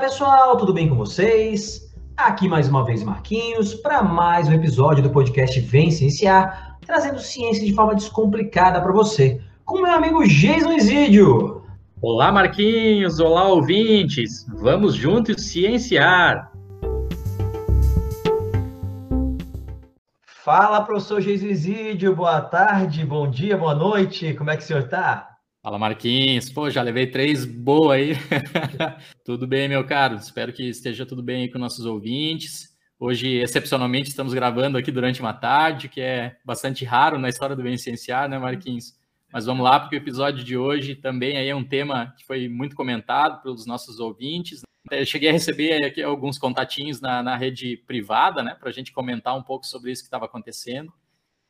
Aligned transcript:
Pessoal, 0.00 0.56
tudo 0.56 0.72
bem 0.72 0.88
com 0.88 0.94
vocês? 0.94 1.92
Aqui 2.16 2.48
mais 2.48 2.68
uma 2.68 2.84
vez 2.84 3.02
Marquinhos 3.02 3.74
para 3.74 4.00
mais 4.00 4.46
um 4.48 4.52
episódio 4.52 5.02
do 5.02 5.10
podcast 5.10 5.58
Vem 5.58 5.90
Cienciar, 5.90 6.78
trazendo 6.86 7.18
ciência 7.18 7.66
de 7.66 7.74
forma 7.74 7.96
descomplicada 7.96 8.80
para 8.80 8.92
você, 8.92 9.40
com 9.64 9.82
meu 9.82 9.90
amigo 9.90 10.24
Jason 10.24 10.72
Isidio. 10.72 11.64
Olá 12.00 12.30
Marquinhos, 12.30 13.18
olá 13.18 13.48
ouvintes, 13.48 14.46
vamos 14.48 14.94
juntos 14.94 15.42
cienciar. 15.42 16.52
Fala 20.24 20.82
professor 20.82 21.20
Jason 21.20 21.46
Isidio, 21.46 22.14
boa 22.14 22.40
tarde, 22.40 23.04
bom 23.04 23.28
dia, 23.28 23.56
boa 23.56 23.74
noite, 23.74 24.32
como 24.34 24.50
é 24.50 24.56
que 24.56 24.62
o 24.62 24.66
senhor 24.66 24.84
está? 24.84 25.37
Fala 25.60 25.76
Marquinhos, 25.76 26.50
pô, 26.50 26.70
já 26.70 26.80
levei 26.82 27.08
três 27.08 27.44
boa 27.44 27.94
aí. 27.94 28.12
tudo 29.24 29.44
bem, 29.44 29.68
meu 29.68 29.84
caro? 29.84 30.14
Espero 30.14 30.52
que 30.52 30.68
esteja 30.68 31.04
tudo 31.04 31.20
bem 31.20 31.42
aí 31.42 31.48
com 31.50 31.58
nossos 31.58 31.84
ouvintes. 31.84 32.76
Hoje, 32.98 33.28
excepcionalmente, 33.38 34.08
estamos 34.08 34.32
gravando 34.32 34.78
aqui 34.78 34.92
durante 34.92 35.20
uma 35.20 35.32
tarde, 35.32 35.88
que 35.88 36.00
é 36.00 36.36
bastante 36.44 36.84
raro 36.84 37.18
na 37.18 37.28
história 37.28 37.56
do 37.56 37.62
Bem 37.62 37.76
Cienciar, 37.76 38.28
né, 38.28 38.38
Marquinhos? 38.38 38.96
Mas 39.32 39.46
vamos 39.46 39.64
lá, 39.64 39.80
porque 39.80 39.96
o 39.96 39.98
episódio 39.98 40.44
de 40.44 40.56
hoje 40.56 40.94
também 40.94 41.36
aí 41.36 41.48
é 41.48 41.56
um 41.56 41.64
tema 41.64 42.14
que 42.16 42.24
foi 42.24 42.48
muito 42.48 42.76
comentado 42.76 43.42
pelos 43.42 43.66
nossos 43.66 43.98
ouvintes. 43.98 44.62
Eu 44.90 45.04
cheguei 45.04 45.28
a 45.28 45.32
receber 45.32 45.84
aqui 45.84 46.02
alguns 46.02 46.38
contatinhos 46.38 47.00
na, 47.00 47.20
na 47.20 47.36
rede 47.36 47.76
privada, 47.78 48.44
né, 48.44 48.54
para 48.54 48.68
a 48.68 48.72
gente 48.72 48.92
comentar 48.92 49.36
um 49.36 49.42
pouco 49.42 49.66
sobre 49.66 49.90
isso 49.90 50.02
que 50.02 50.06
estava 50.06 50.24
acontecendo. 50.24 50.92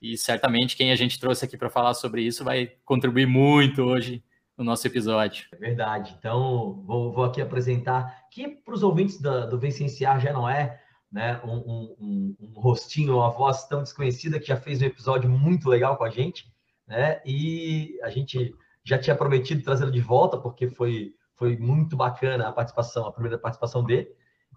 E 0.00 0.16
certamente 0.16 0.76
quem 0.76 0.92
a 0.92 0.96
gente 0.96 1.18
trouxe 1.18 1.44
aqui 1.44 1.56
para 1.56 1.70
falar 1.70 1.94
sobre 1.94 2.22
isso 2.22 2.44
vai 2.44 2.72
contribuir 2.84 3.26
muito 3.26 3.82
hoje 3.82 4.22
no 4.56 4.64
nosso 4.64 4.86
episódio. 4.86 5.46
É 5.52 5.56
verdade. 5.56 6.14
Então, 6.18 6.82
vou, 6.84 7.12
vou 7.12 7.24
aqui 7.24 7.40
apresentar, 7.40 8.26
que 8.30 8.48
para 8.48 8.74
os 8.74 8.82
ouvintes 8.82 9.20
do, 9.20 9.48
do 9.48 9.58
Vicenciar 9.58 10.20
já 10.20 10.32
não 10.32 10.48
é 10.48 10.80
né, 11.10 11.40
um, 11.44 11.56
um, 11.56 11.96
um, 12.00 12.36
um 12.40 12.60
rostinho, 12.60 13.16
uma 13.16 13.30
voz 13.30 13.66
tão 13.66 13.82
desconhecida, 13.82 14.38
que 14.38 14.46
já 14.46 14.56
fez 14.56 14.82
um 14.82 14.86
episódio 14.86 15.30
muito 15.30 15.68
legal 15.68 15.96
com 15.96 16.04
a 16.04 16.10
gente, 16.10 16.52
né? 16.86 17.20
E 17.24 17.98
a 18.02 18.10
gente 18.10 18.54
já 18.84 18.98
tinha 18.98 19.16
prometido 19.16 19.62
trazê-lo 19.62 19.90
de 19.90 20.00
volta, 20.00 20.36
porque 20.36 20.68
foi, 20.68 21.14
foi 21.34 21.56
muito 21.56 21.96
bacana 21.96 22.48
a 22.48 22.52
participação, 22.52 23.06
a 23.06 23.12
primeira 23.12 23.38
participação 23.38 23.84
dele. 23.84 24.08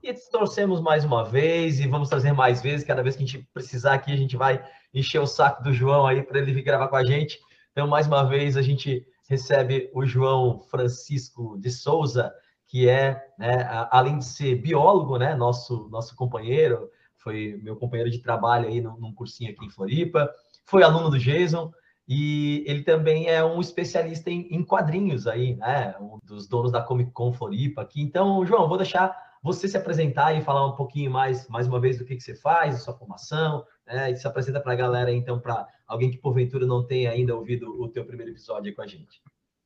E 0.04 0.14
trouxemos 0.14 0.82
mais 0.82 1.06
uma 1.06 1.24
vez 1.24 1.80
e 1.80 1.88
vamos 1.88 2.10
trazer 2.10 2.32
mais 2.34 2.62
vezes. 2.62 2.86
Cada 2.86 3.04
vez 3.04 3.16
que 3.16 3.24
a 3.24 3.26
gente 3.26 3.48
precisar 3.54 3.94
aqui, 3.94 4.12
a 4.12 4.18
gente 4.18 4.36
vai 4.36 4.64
encher 4.94 5.20
o 5.20 5.28
saco 5.28 5.64
do 5.64 5.74
João 5.74 6.06
aí 6.06 6.24
para 6.24 6.40
ele 6.40 6.54
vir 6.54 6.64
gravar 6.64 6.88
com 6.88 6.96
a 6.96 7.04
gente. 7.04 7.40
Então, 7.72 7.88
mais 7.88 8.08
uma 8.08 8.24
vez, 8.24 8.58
a 8.58 8.62
gente 8.62 9.06
recebe 9.30 9.90
o 9.94 10.06
João 10.06 10.60
Francisco 10.70 11.58
de 11.58 11.72
Souza, 11.72 12.34
que 12.68 12.88
é, 12.88 13.22
né, 13.38 13.88
além 13.90 14.18
de 14.18 14.26
ser 14.26 14.56
biólogo, 14.56 15.18
né, 15.18 15.36
nosso, 15.36 15.88
nosso 15.90 16.16
companheiro, 16.16 16.90
foi 17.18 17.60
meu 17.62 17.76
companheiro 17.76 18.10
de 18.10 18.20
trabalho 18.20 18.68
aí 18.68 18.82
num, 18.82 18.98
num 18.98 19.14
cursinho 19.14 19.52
aqui 19.52 19.66
em 19.66 19.70
Floripa, 19.70 20.30
foi 20.66 20.84
aluno 20.84 21.10
do 21.10 21.20
Jason, 21.20 21.72
e 22.08 22.64
ele 22.68 22.84
também 22.84 23.28
é 23.28 23.44
um 23.44 23.62
especialista 23.62 24.30
em, 24.30 24.48
em, 24.54 24.64
quadrinhos 24.64 25.28
aí, 25.28 25.56
né? 25.56 25.96
Um 26.00 26.20
dos 26.24 26.46
donos 26.48 26.72
da 26.72 26.82
Comic 26.82 27.12
Con 27.12 27.32
Floripa 27.32 27.82
aqui. 27.82 28.02
Então, 28.02 28.46
João, 28.46 28.68
vou 28.68 28.78
deixar 28.78 29.16
você 29.42 29.68
se 29.68 29.76
apresentar 29.76 30.34
e 30.34 30.44
falar 30.44 30.68
um 30.68 30.76
pouquinho 30.76 31.10
mais, 31.10 31.48
mais 31.48 31.68
uma 31.68 31.80
vez, 31.80 31.98
do 31.98 32.06
que, 32.06 32.16
que 32.16 32.22
você 32.22 32.36
faz, 32.36 32.76
a 32.76 32.80
sua 32.80 32.98
formação, 32.98 33.66
né? 33.86 34.12
E 34.12 34.16
se 34.16 34.28
apresenta 34.28 34.62
para 34.62 34.74
a 34.74 34.76
galera, 34.76 35.12
então, 35.12 35.40
para 35.40 35.68
alguém 35.88 36.12
que 36.12 36.18
porventura 36.18 36.66
não 36.66 36.86
tenha 36.86 37.12
ainda 37.12 37.36
ouvido 37.36 37.82
o 37.82 37.90
teu 37.90 38.06
primeiro 38.06 38.32
episódio 38.32 38.74
com 38.76 38.82
a 38.82 38.88
gente. 38.88 39.22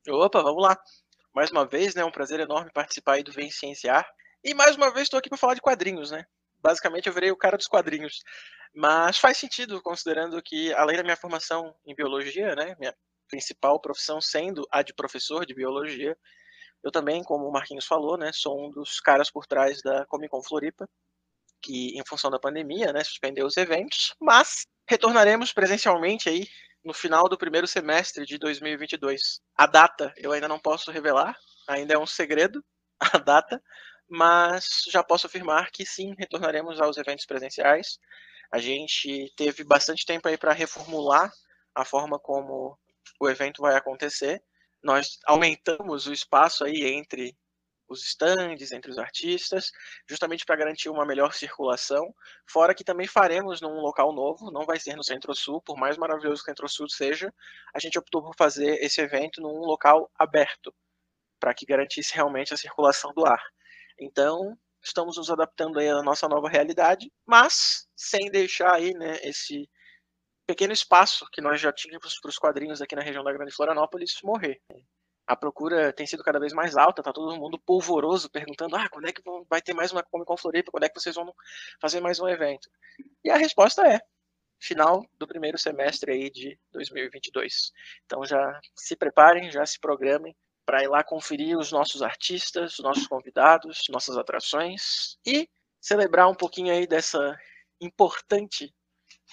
Opa, 0.08 0.42
vamos 0.42 0.62
lá. 0.62 0.78
Mais 1.34 1.50
uma 1.50 1.66
vez, 1.66 1.94
né? 1.94 2.04
Um 2.04 2.10
prazer 2.10 2.40
enorme 2.40 2.70
participar 2.72 3.14
aí 3.14 3.22
do 3.22 3.32
Vem 3.32 3.50
Cienciar. 3.50 4.08
E 4.42 4.54
mais 4.54 4.76
uma 4.76 4.90
vez 4.90 5.04
estou 5.04 5.18
aqui 5.18 5.28
para 5.28 5.36
falar 5.36 5.54
de 5.54 5.60
quadrinhos, 5.60 6.10
né? 6.10 6.24
Basicamente 6.62 7.08
eu 7.08 7.12
virei 7.12 7.30
o 7.30 7.36
cara 7.36 7.56
dos 7.56 7.66
quadrinhos. 7.66 8.22
Mas 8.74 9.18
faz 9.18 9.36
sentido, 9.36 9.82
considerando 9.82 10.40
que, 10.42 10.72
além 10.74 10.96
da 10.96 11.02
minha 11.02 11.16
formação 11.16 11.74
em 11.86 11.94
biologia, 11.94 12.54
né? 12.54 12.74
Minha 12.78 12.94
principal 13.28 13.80
profissão 13.80 14.20
sendo 14.20 14.66
a 14.70 14.82
de 14.82 14.94
professor 14.94 15.44
de 15.44 15.54
biologia, 15.54 16.16
eu 16.86 16.92
também, 16.92 17.20
como 17.24 17.48
o 17.48 17.52
Marquinhos 17.52 17.84
falou, 17.84 18.16
né, 18.16 18.30
sou 18.32 18.64
um 18.64 18.70
dos 18.70 19.00
caras 19.00 19.28
por 19.28 19.44
trás 19.44 19.82
da 19.82 20.06
Comic 20.06 20.30
Con 20.30 20.40
Floripa, 20.40 20.88
que 21.60 21.98
em 21.98 22.06
função 22.06 22.30
da 22.30 22.38
pandemia, 22.38 22.92
né, 22.92 23.02
suspendeu 23.02 23.44
os 23.44 23.56
eventos, 23.56 24.14
mas 24.20 24.66
retornaremos 24.88 25.52
presencialmente 25.52 26.28
aí 26.28 26.46
no 26.84 26.94
final 26.94 27.28
do 27.28 27.36
primeiro 27.36 27.66
semestre 27.66 28.24
de 28.24 28.38
2022. 28.38 29.40
A 29.56 29.66
data 29.66 30.14
eu 30.16 30.30
ainda 30.30 30.46
não 30.46 30.60
posso 30.60 30.92
revelar, 30.92 31.36
ainda 31.66 31.94
é 31.94 31.98
um 31.98 32.06
segredo 32.06 32.64
a 33.00 33.18
data, 33.18 33.60
mas 34.08 34.84
já 34.88 35.02
posso 35.02 35.26
afirmar 35.26 35.72
que 35.72 35.84
sim, 35.84 36.14
retornaremos 36.16 36.80
aos 36.80 36.96
eventos 36.96 37.26
presenciais. 37.26 37.98
A 38.52 38.58
gente 38.58 39.34
teve 39.36 39.64
bastante 39.64 40.06
tempo 40.06 40.28
aí 40.28 40.38
para 40.38 40.52
reformular 40.52 41.32
a 41.74 41.84
forma 41.84 42.16
como 42.16 42.78
o 43.20 43.28
evento 43.28 43.60
vai 43.60 43.74
acontecer 43.74 44.40
nós 44.86 45.18
aumentamos 45.26 46.06
o 46.06 46.12
espaço 46.12 46.64
aí 46.64 46.84
entre 46.84 47.36
os 47.88 48.04
estandes, 48.04 48.70
entre 48.72 48.90
os 48.90 48.98
artistas, 48.98 49.70
justamente 50.08 50.44
para 50.44 50.56
garantir 50.56 50.88
uma 50.88 51.04
melhor 51.04 51.32
circulação. 51.32 52.14
Fora 52.48 52.74
que 52.74 52.84
também 52.84 53.06
faremos 53.06 53.60
num 53.60 53.80
local 53.80 54.12
novo, 54.12 54.50
não 54.50 54.64
vai 54.64 54.78
ser 54.78 54.96
no 54.96 55.04
Centro-Sul, 55.04 55.60
por 55.62 55.76
mais 55.76 55.96
maravilhoso 55.96 56.42
que 56.42 56.50
o 56.50 56.52
Centro-Sul 56.52 56.88
seja, 56.88 57.34
a 57.74 57.80
gente 57.80 57.98
optou 57.98 58.22
por 58.22 58.34
fazer 58.36 58.82
esse 58.82 59.00
evento 59.00 59.40
num 59.40 59.58
local 59.58 60.10
aberto, 60.16 60.72
para 61.40 61.52
que 61.52 61.66
garantisse 61.66 62.14
realmente 62.14 62.54
a 62.54 62.56
circulação 62.56 63.12
do 63.12 63.26
ar. 63.26 63.42
Então, 63.98 64.56
estamos 64.82 65.16
nos 65.16 65.30
adaptando 65.30 65.80
aí 65.80 65.88
à 65.88 66.02
nossa 66.02 66.28
nova 66.28 66.48
realidade, 66.48 67.10
mas 67.26 67.88
sem 67.96 68.30
deixar 68.30 68.74
aí, 68.74 68.92
né, 68.94 69.18
esse 69.22 69.68
pequeno 70.46 70.72
espaço 70.72 71.26
que 71.32 71.40
nós 71.40 71.60
já 71.60 71.72
tínhamos 71.72 72.18
para 72.20 72.28
os 72.28 72.38
quadrinhos 72.38 72.80
aqui 72.80 72.94
na 72.94 73.02
região 73.02 73.24
da 73.24 73.32
Grande 73.32 73.52
Florianópolis 73.52 74.18
morrer. 74.22 74.60
A 75.26 75.34
procura 75.34 75.92
tem 75.92 76.06
sido 76.06 76.22
cada 76.22 76.38
vez 76.38 76.52
mais 76.52 76.76
alta, 76.76 77.02
tá 77.02 77.12
todo 77.12 77.36
mundo 77.36 77.58
polvoroso 77.58 78.30
perguntando: 78.30 78.76
ah, 78.76 78.88
quando 78.88 79.08
é 79.08 79.12
que 79.12 79.20
vai 79.50 79.60
ter 79.60 79.74
mais 79.74 79.90
uma 79.90 80.02
Comic 80.04 80.26
Con 80.26 80.36
Floripa? 80.36 80.70
Quando 80.70 80.84
é 80.84 80.88
que 80.88 80.98
vocês 80.98 81.16
vão 81.16 81.34
fazer 81.80 82.00
mais 82.00 82.20
um 82.20 82.28
evento? 82.28 82.70
E 83.24 83.30
a 83.30 83.36
resposta 83.36 83.82
é: 83.86 84.00
final 84.60 85.04
do 85.18 85.26
primeiro 85.26 85.58
semestre 85.58 86.12
aí 86.12 86.30
de 86.30 86.56
2022. 86.70 87.72
Então 88.04 88.24
já 88.24 88.60
se 88.76 88.94
preparem, 88.94 89.50
já 89.50 89.66
se 89.66 89.80
programem 89.80 90.34
para 90.64 90.82
ir 90.82 90.88
lá 90.88 91.02
conferir 91.02 91.58
os 91.58 91.72
nossos 91.72 92.02
artistas, 92.02 92.78
os 92.78 92.84
nossos 92.84 93.06
convidados, 93.08 93.84
nossas 93.88 94.16
atrações 94.16 95.16
e 95.26 95.48
celebrar 95.80 96.28
um 96.28 96.34
pouquinho 96.34 96.72
aí 96.72 96.86
dessa 96.86 97.36
importante 97.80 98.72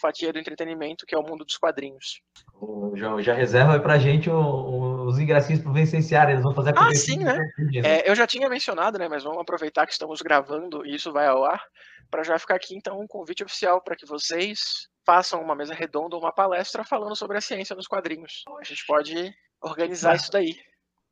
fatia 0.04 0.34
do 0.34 0.40
entretenimento, 0.40 1.06
que 1.06 1.16
é 1.16 1.18
o 1.18 1.24
mundo 1.24 1.46
dos 1.46 1.58
quadrinhos. 1.58 2.22
O 2.60 2.92
João 2.94 3.22
já 3.22 3.34
reserva 3.34 3.80
para 3.80 3.94
a 3.94 3.98
gente 3.98 4.30
os 4.30 5.18
ingressinhos 5.18 5.62
para 5.62 5.72
o 5.72 5.74
Vicenciário, 5.74 6.34
eles 6.34 6.44
vão 6.44 6.54
fazer 6.54 6.78
a 6.78 6.88
Ah, 6.88 6.94
sim, 6.94 7.20
né? 7.20 7.40
É, 7.84 8.10
eu 8.10 8.14
já 8.14 8.28
tinha 8.28 8.50
mencionado, 8.50 9.00
né? 9.00 9.08
Mas 9.08 9.24
vamos 9.24 9.40
aproveitar 9.40 9.86
que 9.86 9.94
estamos 9.94 10.22
gravando 10.22 10.86
e 10.86 10.96
isso 10.96 11.14
vai 11.14 11.28
ao 11.28 11.46
ar, 11.46 11.64
para 12.12 12.24
já 12.24 12.38
ficar 12.38 12.56
aqui, 12.56 12.76
então, 12.76 13.00
um 13.00 13.08
convite 13.08 13.44
oficial 13.44 13.82
para 13.82 13.96
que 13.96 14.06
vocês 14.06 14.90
façam 15.06 15.42
uma 15.42 15.56
mesa 15.56 15.74
redonda 15.74 16.16
ou 16.16 16.22
uma 16.22 16.34
palestra 16.34 16.84
falando 16.84 17.16
sobre 17.16 17.38
a 17.38 17.42
ciência 17.42 17.76
nos 17.76 17.88
quadrinhos. 17.88 18.44
A 18.60 18.64
gente 18.64 18.86
pode 18.86 19.34
organizar 19.62 20.16
isso 20.16 20.32
daí. 20.32 20.56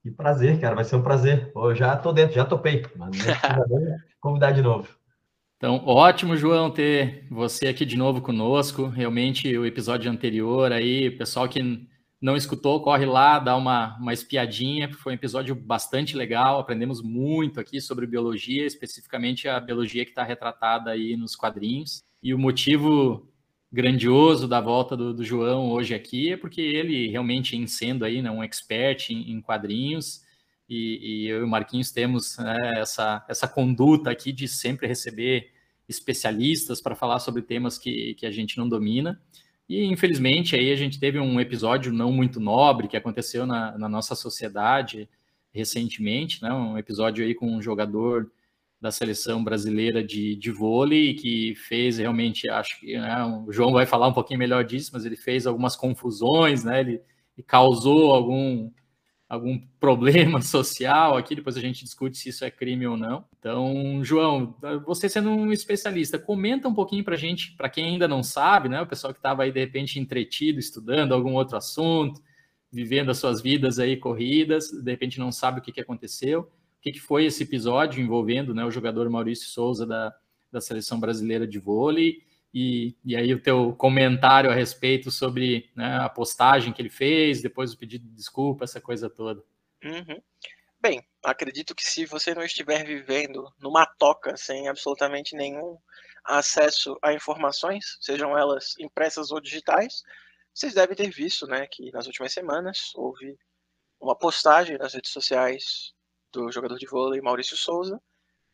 Que 0.04 0.12
prazer, 0.12 0.60
cara, 0.60 0.76
vai 0.76 0.84
ser 0.84 0.96
um 0.98 1.04
prazer. 1.04 1.52
Eu 1.56 1.76
já 1.76 1.96
tô 1.96 2.12
dentro, 2.12 2.36
já 2.36 2.44
topei, 2.44 2.84
mas 2.96 3.12
convidar 4.20 4.52
de 4.52 4.62
novo. 4.62 5.01
Então, 5.62 5.80
ótimo, 5.86 6.36
João, 6.36 6.72
ter 6.72 7.24
você 7.30 7.68
aqui 7.68 7.86
de 7.86 7.96
novo 7.96 8.20
conosco. 8.20 8.88
Realmente, 8.88 9.56
o 9.56 9.64
episódio 9.64 10.10
anterior 10.10 10.72
aí, 10.72 11.12
pessoal 11.12 11.48
que 11.48 11.88
não 12.20 12.36
escutou, 12.36 12.82
corre 12.82 13.06
lá, 13.06 13.38
dá 13.38 13.56
uma, 13.56 13.96
uma 14.00 14.12
espiadinha, 14.12 14.92
foi 14.92 15.14
um 15.14 15.16
episódio 15.16 15.54
bastante 15.54 16.18
legal, 16.18 16.60
aprendemos 16.60 17.04
muito 17.04 17.60
aqui 17.60 17.80
sobre 17.80 18.08
biologia, 18.08 18.66
especificamente 18.66 19.48
a 19.48 19.60
biologia 19.60 20.04
que 20.04 20.10
está 20.10 20.24
retratada 20.24 20.90
aí 20.90 21.16
nos 21.16 21.36
quadrinhos. 21.36 22.02
E 22.24 22.34
o 22.34 22.40
motivo 22.40 23.32
grandioso 23.72 24.48
da 24.48 24.60
volta 24.60 24.98
do, 24.98 25.14
do, 25.14 25.24
João 25.24 25.70
hoje 25.70 25.94
aqui 25.94 26.34
é 26.34 26.38
porque 26.38 26.60
ele 26.60 27.08
realmente, 27.08 27.68
sendo 27.68 28.04
aí 28.04 28.20
né, 28.20 28.32
um 28.32 28.44
expert 28.44 29.12
em, 29.12 29.32
em 29.32 29.40
quadrinhos, 29.40 30.22
e, 30.72 31.26
e, 31.26 31.28
eu 31.28 31.42
e 31.42 31.44
o 31.44 31.48
Marquinhos 31.48 31.92
temos 31.92 32.38
né, 32.38 32.58
essa, 32.78 33.26
essa 33.28 33.46
conduta 33.46 34.10
aqui 34.10 34.32
de 34.32 34.48
sempre 34.48 34.88
receber 34.88 35.52
especialistas 35.86 36.80
para 36.80 36.96
falar 36.96 37.20
sobre 37.20 37.42
temas 37.42 37.78
que, 37.78 38.14
que 38.16 38.26
a 38.26 38.32
gente 38.32 38.58
não 38.58 38.70
domina. 38.70 39.22
E, 39.68 39.84
infelizmente, 39.84 40.56
aí 40.56 40.72
a 40.72 40.76
gente 40.78 40.98
teve 40.98 41.20
um 41.20 41.42
episódio 41.42 41.92
não 41.92 42.14
muito 42.14 42.40
nobre 42.40 42.88
que 42.88 42.96
aconteceu 42.96 43.46
na, 43.46 43.78
na 43.78 43.90
nossa 43.90 44.16
sociedade 44.16 45.10
recentemente, 45.54 46.42
né, 46.42 46.54
um 46.54 46.78
episódio 46.78 47.26
aí 47.26 47.36
com 47.36 47.54
um 47.54 47.62
jogador 47.62 48.32
da 48.80 48.92
seleção 48.92 49.44
brasileira 49.44 50.02
de, 50.02 50.38
de 50.38 50.52
vôlei 50.52 51.14
que 51.14 51.54
fez 51.56 51.98
realmente, 51.98 52.50
acho 52.50 52.80
que 52.80 52.98
né, 52.98 53.26
o 53.46 53.52
João 53.52 53.74
vai 53.74 53.86
falar 53.86 54.08
um 54.08 54.14
pouquinho 54.14 54.40
melhor 54.40 54.64
disso, 54.64 54.92
mas 54.94 55.04
ele 55.04 55.18
fez 55.18 55.46
algumas 55.46 55.76
confusões, 55.76 56.64
né, 56.64 56.80
ele, 56.80 57.02
ele 57.38 57.46
causou 57.46 58.16
algum 58.16 58.72
algum 59.32 59.58
problema 59.80 60.42
social 60.44 61.16
aqui, 61.16 61.36
depois 61.36 61.56
a 61.56 61.62
gente 61.62 61.86
discute 61.86 62.18
se 62.18 62.28
isso 62.28 62.44
é 62.44 62.52
crime 62.52 62.86
ou 62.86 62.98
não. 62.98 63.24
Então, 63.40 64.04
João, 64.04 64.54
você 64.86 65.08
sendo 65.08 65.30
um 65.30 65.54
especialista, 65.54 66.20
comenta 66.20 66.68
um 66.68 66.74
pouquinho 66.74 67.02
para 67.02 67.16
a 67.16 67.18
gente, 67.18 67.56
para 67.56 67.70
quem 67.70 67.86
ainda 67.86 68.10
não 68.10 68.22
sabe, 68.22 68.68
né, 68.68 68.82
o 68.82 68.86
pessoal 68.86 69.14
que 69.14 69.20
estava 69.20 69.44
aí 69.44 69.52
de 69.52 69.60
repente 69.62 69.98
entretido, 69.98 70.60
estudando 70.60 71.14
algum 71.14 71.34
outro 71.34 71.56
assunto, 71.56 72.22
vivendo 72.70 73.10
as 73.10 73.20
suas 73.20 73.42
vidas 73.42 73.80
aí 73.80 73.96
corridas, 73.96 74.70
de 74.70 74.92
repente 74.92 75.18
não 75.18 75.32
sabe 75.32 75.60
o 75.60 75.62
que, 75.62 75.72
que 75.72 75.80
aconteceu, 75.80 76.42
o 76.42 76.82
que, 76.82 76.92
que 76.92 77.00
foi 77.00 77.24
esse 77.24 77.44
episódio 77.44 78.04
envolvendo 78.04 78.54
né, 78.54 78.66
o 78.66 78.72
jogador 78.72 79.10
Maurício 79.10 79.48
Souza 79.48 79.86
da, 79.86 80.14
da 80.52 80.60
seleção 80.60 81.00
brasileira 81.00 81.48
de 81.48 81.58
vôlei 81.58 82.18
e, 82.54 82.96
e 83.04 83.16
aí 83.16 83.34
o 83.34 83.42
teu 83.42 83.74
comentário 83.74 84.52
a 84.52 84.54
respeito 84.54 85.10
sobre 85.10 85.70
né, 85.76 85.98
a 85.98 86.10
postagem 86.10 86.74
que 86.74 86.82
ele 86.82 86.90
fez, 86.90 87.42
depois 87.42 87.74
o 87.74 87.78
pedido 87.78 88.06
de 88.06 88.14
desculpa, 88.14 88.66
essa 88.66 88.82
coisa 88.82 89.10
toda. 89.10 89.44
Uhum. 89.84 90.22
Bem, 90.80 91.06
acredito 91.24 91.76
que 91.76 91.84
se 91.84 92.06
você 92.06 92.34
não 92.34 92.44
estiver 92.44 92.84
vivendo 92.86 93.52
numa 93.60 93.86
toca 93.86 94.36
sem 94.36 94.68
absolutamente 94.68 95.36
nenhum 95.36 95.78
acesso 96.24 96.98
a 97.02 97.14
informações, 97.14 97.98
sejam 98.02 98.38
elas 98.38 98.76
impressas 98.80 99.32
ou 99.32 99.40
digitais, 99.40 100.04
vocês 100.54 100.74
devem 100.74 100.96
ter 100.96 101.10
visto, 101.10 101.48
né, 101.48 101.68
que 101.68 101.92
nas 101.92 102.06
últimas 102.08 102.34
semanas 102.34 102.92
houve 102.96 103.38
uma 104.00 104.18
postagem 104.18 104.78
nas 104.78 104.94
redes 104.94 105.12
sociais 105.12 105.94
do 106.32 106.52
jogador 106.52 106.78
de 106.78 106.88
vôlei 106.88 107.22
Maurício 107.22 107.56
Souza, 107.56 108.02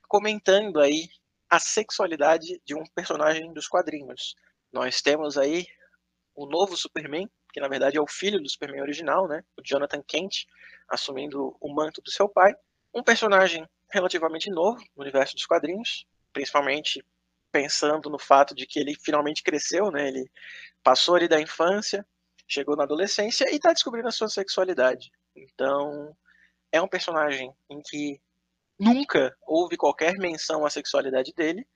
comentando 0.07 0.79
aí 0.79 1.09
a 1.49 1.59
sexualidade 1.59 2.61
de 2.65 2.75
um 2.75 2.83
personagem 2.95 3.53
dos 3.53 3.67
quadrinhos. 3.67 4.35
Nós 4.71 5.01
temos 5.01 5.38
aí 5.38 5.65
o 6.35 6.45
novo 6.45 6.75
Superman, 6.75 7.29
que 7.51 7.59
na 7.59 7.67
verdade 7.67 7.97
é 7.97 8.01
o 8.01 8.07
filho 8.07 8.41
do 8.41 8.49
Superman 8.49 8.81
original, 8.81 9.27
né? 9.27 9.44
O 9.57 9.61
Jonathan 9.63 10.03
Kent, 10.03 10.45
assumindo 10.89 11.55
o 11.59 11.73
manto 11.73 12.01
do 12.01 12.11
seu 12.11 12.27
pai. 12.27 12.53
Um 12.94 13.03
personagem 13.03 13.67
relativamente 13.91 14.49
novo 14.49 14.83
no 14.95 15.03
universo 15.03 15.35
dos 15.35 15.45
quadrinhos, 15.45 16.05
principalmente 16.33 17.03
pensando 17.51 18.09
no 18.09 18.19
fato 18.19 18.53
de 18.53 18.67
que 18.67 18.79
ele 18.79 18.95
finalmente 18.95 19.41
cresceu, 19.41 19.89
né? 19.89 20.07
Ele 20.07 20.29
passou 20.83 21.15
ali 21.15 21.27
da 21.27 21.39
infância, 21.39 22.05
chegou 22.47 22.75
na 22.75 22.83
adolescência 22.83 23.50
e 23.51 23.55
está 23.55 23.73
descobrindo 23.73 24.07
a 24.07 24.11
sua 24.11 24.29
sexualidade. 24.29 25.11
Então, 25.35 26.15
é 26.71 26.81
um 26.81 26.88
personagem 26.88 27.51
em 27.69 27.81
que 27.81 28.21
nunca 28.79 29.35
houve 29.45 29.77
qualquer 29.77 30.18
menção 30.18 30.65
à 30.65 30.69
sexualidade 30.69 31.33
dele. 31.33 31.68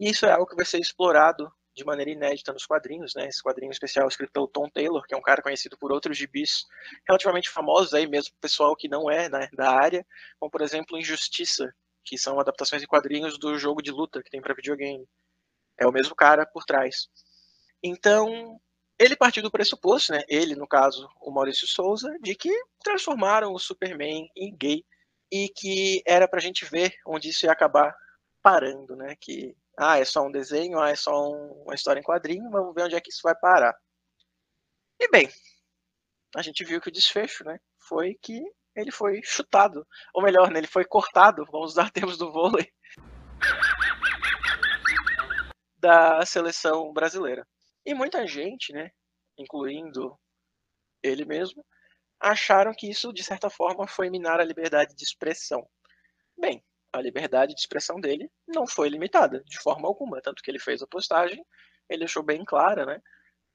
E 0.00 0.10
isso 0.10 0.26
é 0.26 0.32
algo 0.32 0.46
que 0.46 0.56
vai 0.56 0.64
ser 0.64 0.78
explorado 0.78 1.50
de 1.74 1.84
maneira 1.84 2.10
inédita 2.10 2.52
nos 2.52 2.66
quadrinhos, 2.66 3.14
né? 3.14 3.28
Esse 3.28 3.42
quadrinho 3.42 3.70
especial 3.70 4.08
escrito 4.08 4.32
pelo 4.32 4.48
Tom 4.48 4.68
Taylor, 4.68 5.06
que 5.06 5.14
é 5.14 5.16
um 5.16 5.22
cara 5.22 5.40
conhecido 5.40 5.78
por 5.78 5.92
outros 5.92 6.16
gibis 6.16 6.66
relativamente 7.06 7.48
famosos 7.48 7.94
aí 7.94 8.06
mesmo, 8.06 8.34
pessoal 8.40 8.74
que 8.74 8.88
não 8.88 9.08
é 9.08 9.28
né, 9.28 9.48
da 9.52 9.70
área, 9.70 10.04
como 10.40 10.50
por 10.50 10.60
exemplo 10.60 10.98
Injustiça, 10.98 11.72
que 12.04 12.18
são 12.18 12.40
adaptações 12.40 12.82
de 12.82 12.88
quadrinhos 12.88 13.38
do 13.38 13.56
jogo 13.56 13.80
de 13.80 13.92
luta 13.92 14.22
que 14.22 14.30
tem 14.30 14.40
para 14.40 14.54
videogame. 14.54 15.08
É 15.78 15.86
o 15.86 15.92
mesmo 15.92 16.16
cara 16.16 16.44
por 16.44 16.64
trás. 16.64 17.08
Então, 17.80 18.60
ele 18.98 19.14
partiu 19.14 19.42
do 19.42 19.50
pressuposto, 19.50 20.12
né? 20.12 20.22
Ele, 20.28 20.56
no 20.56 20.66
caso, 20.66 21.08
o 21.20 21.30
Maurício 21.30 21.68
Souza, 21.68 22.12
de 22.20 22.34
que 22.34 22.50
transformaram 22.82 23.52
o 23.52 23.58
Superman 23.58 24.28
em 24.34 24.56
gay 24.56 24.84
e 25.30 25.48
que 25.48 26.02
era 26.06 26.28
para 26.28 26.38
a 26.38 26.42
gente 26.42 26.64
ver 26.64 26.94
onde 27.06 27.28
isso 27.28 27.46
ia 27.46 27.52
acabar 27.52 27.94
parando, 28.42 28.96
né? 28.96 29.14
Que 29.20 29.54
ah, 29.78 29.98
é 29.98 30.04
só 30.04 30.26
um 30.26 30.30
desenho, 30.30 30.80
ah, 30.80 30.90
é 30.90 30.96
só 30.96 31.30
um, 31.30 31.62
uma 31.62 31.74
história 31.74 32.00
em 32.00 32.02
quadrinho, 32.02 32.50
vamos 32.50 32.74
ver 32.74 32.84
onde 32.84 32.96
é 32.96 33.00
que 33.00 33.10
isso 33.10 33.20
vai 33.22 33.34
parar. 33.34 33.74
E 35.00 35.08
bem, 35.08 35.30
a 36.34 36.42
gente 36.42 36.64
viu 36.64 36.80
que 36.80 36.88
o 36.88 36.92
desfecho, 36.92 37.44
né, 37.44 37.58
foi 37.78 38.16
que 38.20 38.42
ele 38.74 38.90
foi 38.90 39.20
chutado, 39.22 39.86
ou 40.12 40.22
melhor, 40.22 40.50
né, 40.50 40.58
ele 40.58 40.66
foi 40.66 40.84
cortado, 40.84 41.46
vamos 41.50 41.72
usar 41.72 41.90
termos 41.92 42.18
do 42.18 42.32
vôlei, 42.32 42.70
da 45.78 46.26
seleção 46.26 46.92
brasileira. 46.92 47.46
E 47.86 47.94
muita 47.94 48.26
gente, 48.26 48.72
né, 48.72 48.90
incluindo 49.38 50.18
ele 51.02 51.24
mesmo, 51.24 51.64
acharam 52.20 52.72
que 52.74 52.88
isso, 52.88 53.12
de 53.12 53.22
certa 53.22 53.50
forma, 53.50 53.86
foi 53.86 54.10
minar 54.10 54.40
a 54.40 54.44
liberdade 54.44 54.94
de 54.94 55.04
expressão. 55.04 55.68
Bem, 56.36 56.62
a 56.92 57.00
liberdade 57.00 57.54
de 57.54 57.60
expressão 57.60 58.00
dele 58.00 58.30
não 58.46 58.66
foi 58.66 58.88
limitada, 58.88 59.42
de 59.44 59.58
forma 59.58 59.86
alguma, 59.88 60.20
tanto 60.20 60.42
que 60.42 60.50
ele 60.50 60.58
fez 60.58 60.82
a 60.82 60.86
postagem, 60.86 61.44
ele 61.88 62.00
deixou 62.00 62.22
bem 62.22 62.44
clara 62.44 62.86
né, 62.86 63.00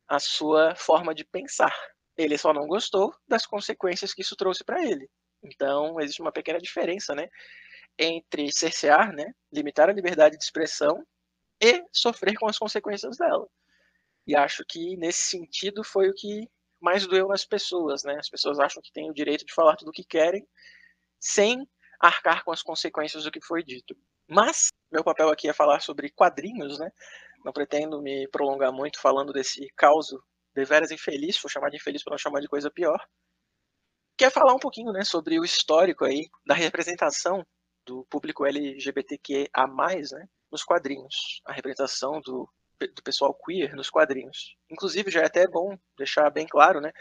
a 0.08 0.20
sua 0.20 0.76
forma 0.76 1.14
de 1.14 1.24
pensar. 1.24 1.74
Ele 2.18 2.38
só 2.38 2.54
não 2.54 2.68
gostou 2.68 3.14
das 3.28 3.46
consequências 3.46 4.14
que 4.14 4.22
isso 4.22 4.36
trouxe 4.36 4.64
para 4.64 4.84
ele. 4.84 5.10
Então, 5.44 6.00
existe 6.00 6.22
uma 6.22 6.32
pequena 6.32 6.60
diferença 6.60 7.16
né, 7.16 7.28
entre 7.98 8.52
cercear, 8.52 9.14
né, 9.14 9.34
limitar 9.52 9.90
a 9.90 9.94
liberdade 9.94 10.38
de 10.38 10.44
expressão 10.44 11.06
e 11.62 11.84
sofrer 11.92 12.36
com 12.36 12.48
as 12.48 12.58
consequências 12.58 13.18
dela. 13.18 13.48
E 14.26 14.36
acho 14.36 14.64
que, 14.68 14.96
nesse 14.98 15.28
sentido, 15.28 15.84
foi 15.84 16.10
o 16.10 16.14
que 16.14 16.50
mais 16.84 17.08
doeu 17.08 17.30
nas 17.30 17.46
pessoas, 17.46 18.04
né? 18.04 18.18
As 18.20 18.30
pessoas 18.30 18.60
acham 18.60 18.82
que 18.82 18.92
têm 18.92 19.10
o 19.10 19.14
direito 19.14 19.46
de 19.46 19.54
falar 19.54 19.78
tudo 19.78 19.88
o 19.88 19.92
que 19.94 20.04
querem, 20.04 20.46
sem 21.18 21.66
arcar 21.98 22.44
com 22.44 22.52
as 22.52 22.62
consequências 22.62 23.24
do 23.24 23.32
que 23.32 23.40
foi 23.42 23.64
dito. 23.64 23.96
Mas 24.28 24.68
meu 24.92 25.02
papel 25.02 25.30
aqui 25.30 25.48
é 25.48 25.54
falar 25.54 25.80
sobre 25.80 26.10
quadrinhos, 26.10 26.78
né? 26.78 26.92
Não 27.46 27.54
pretendo 27.54 28.02
me 28.02 28.28
prolongar 28.28 28.74
muito 28.74 29.00
falando 29.00 29.32
desse 29.32 29.66
caos 29.78 30.08
deveras 30.54 30.92
infeliz, 30.92 31.42
vou 31.42 31.50
chamar 31.50 31.70
de 31.70 31.78
infeliz 31.78 32.04
para 32.04 32.12
não 32.12 32.18
chamar 32.18 32.42
de 32.42 32.50
coisa 32.50 32.70
pior. 32.70 33.00
Quer 34.18 34.30
falar 34.30 34.54
um 34.54 34.60
pouquinho, 34.60 34.92
né, 34.92 35.04
sobre 35.04 35.40
o 35.40 35.46
histórico 35.46 36.06
aí 36.06 36.30
da 36.46 36.54
representação 36.54 37.46
do 37.86 38.06
público 38.10 38.46
LGBTQA+, 38.46 39.68
né, 40.12 40.28
nos 40.52 40.64
quadrinhos. 40.64 41.42
A 41.46 41.54
representação 41.54 42.22
do 42.22 42.48
do 42.88 43.04
pessoal 43.04 43.34
queer 43.34 43.76
nos 43.76 43.90
quadrinhos. 43.90 44.56
Inclusive, 44.70 45.12
já 45.12 45.22
é 45.22 45.26
até 45.26 45.48
bom 45.48 45.78
deixar 45.98 46.30
bem 46.30 46.48
claro, 46.48 46.82
né, 46.82 46.92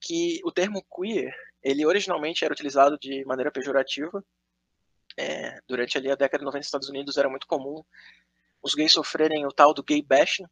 que 0.00 0.40
o 0.44 0.52
termo 0.52 0.84
queer, 0.94 1.34
ele 1.62 1.86
originalmente 1.86 2.44
era 2.44 2.52
utilizado 2.52 2.98
de 2.98 3.24
maneira 3.24 3.50
pejorativa. 3.50 4.24
É, 5.16 5.60
durante 5.68 5.98
ali 5.98 6.10
a 6.10 6.14
década 6.14 6.38
de 6.38 6.44
90 6.46 6.58
nos 6.58 6.66
Estados 6.66 6.88
Unidos 6.88 7.18
era 7.18 7.28
muito 7.28 7.46
comum 7.46 7.84
os 8.62 8.74
gays 8.74 8.92
sofrerem 8.92 9.44
o 9.44 9.50
tal 9.50 9.74
do 9.74 9.82
gay 9.82 10.00
bashing, 10.00 10.46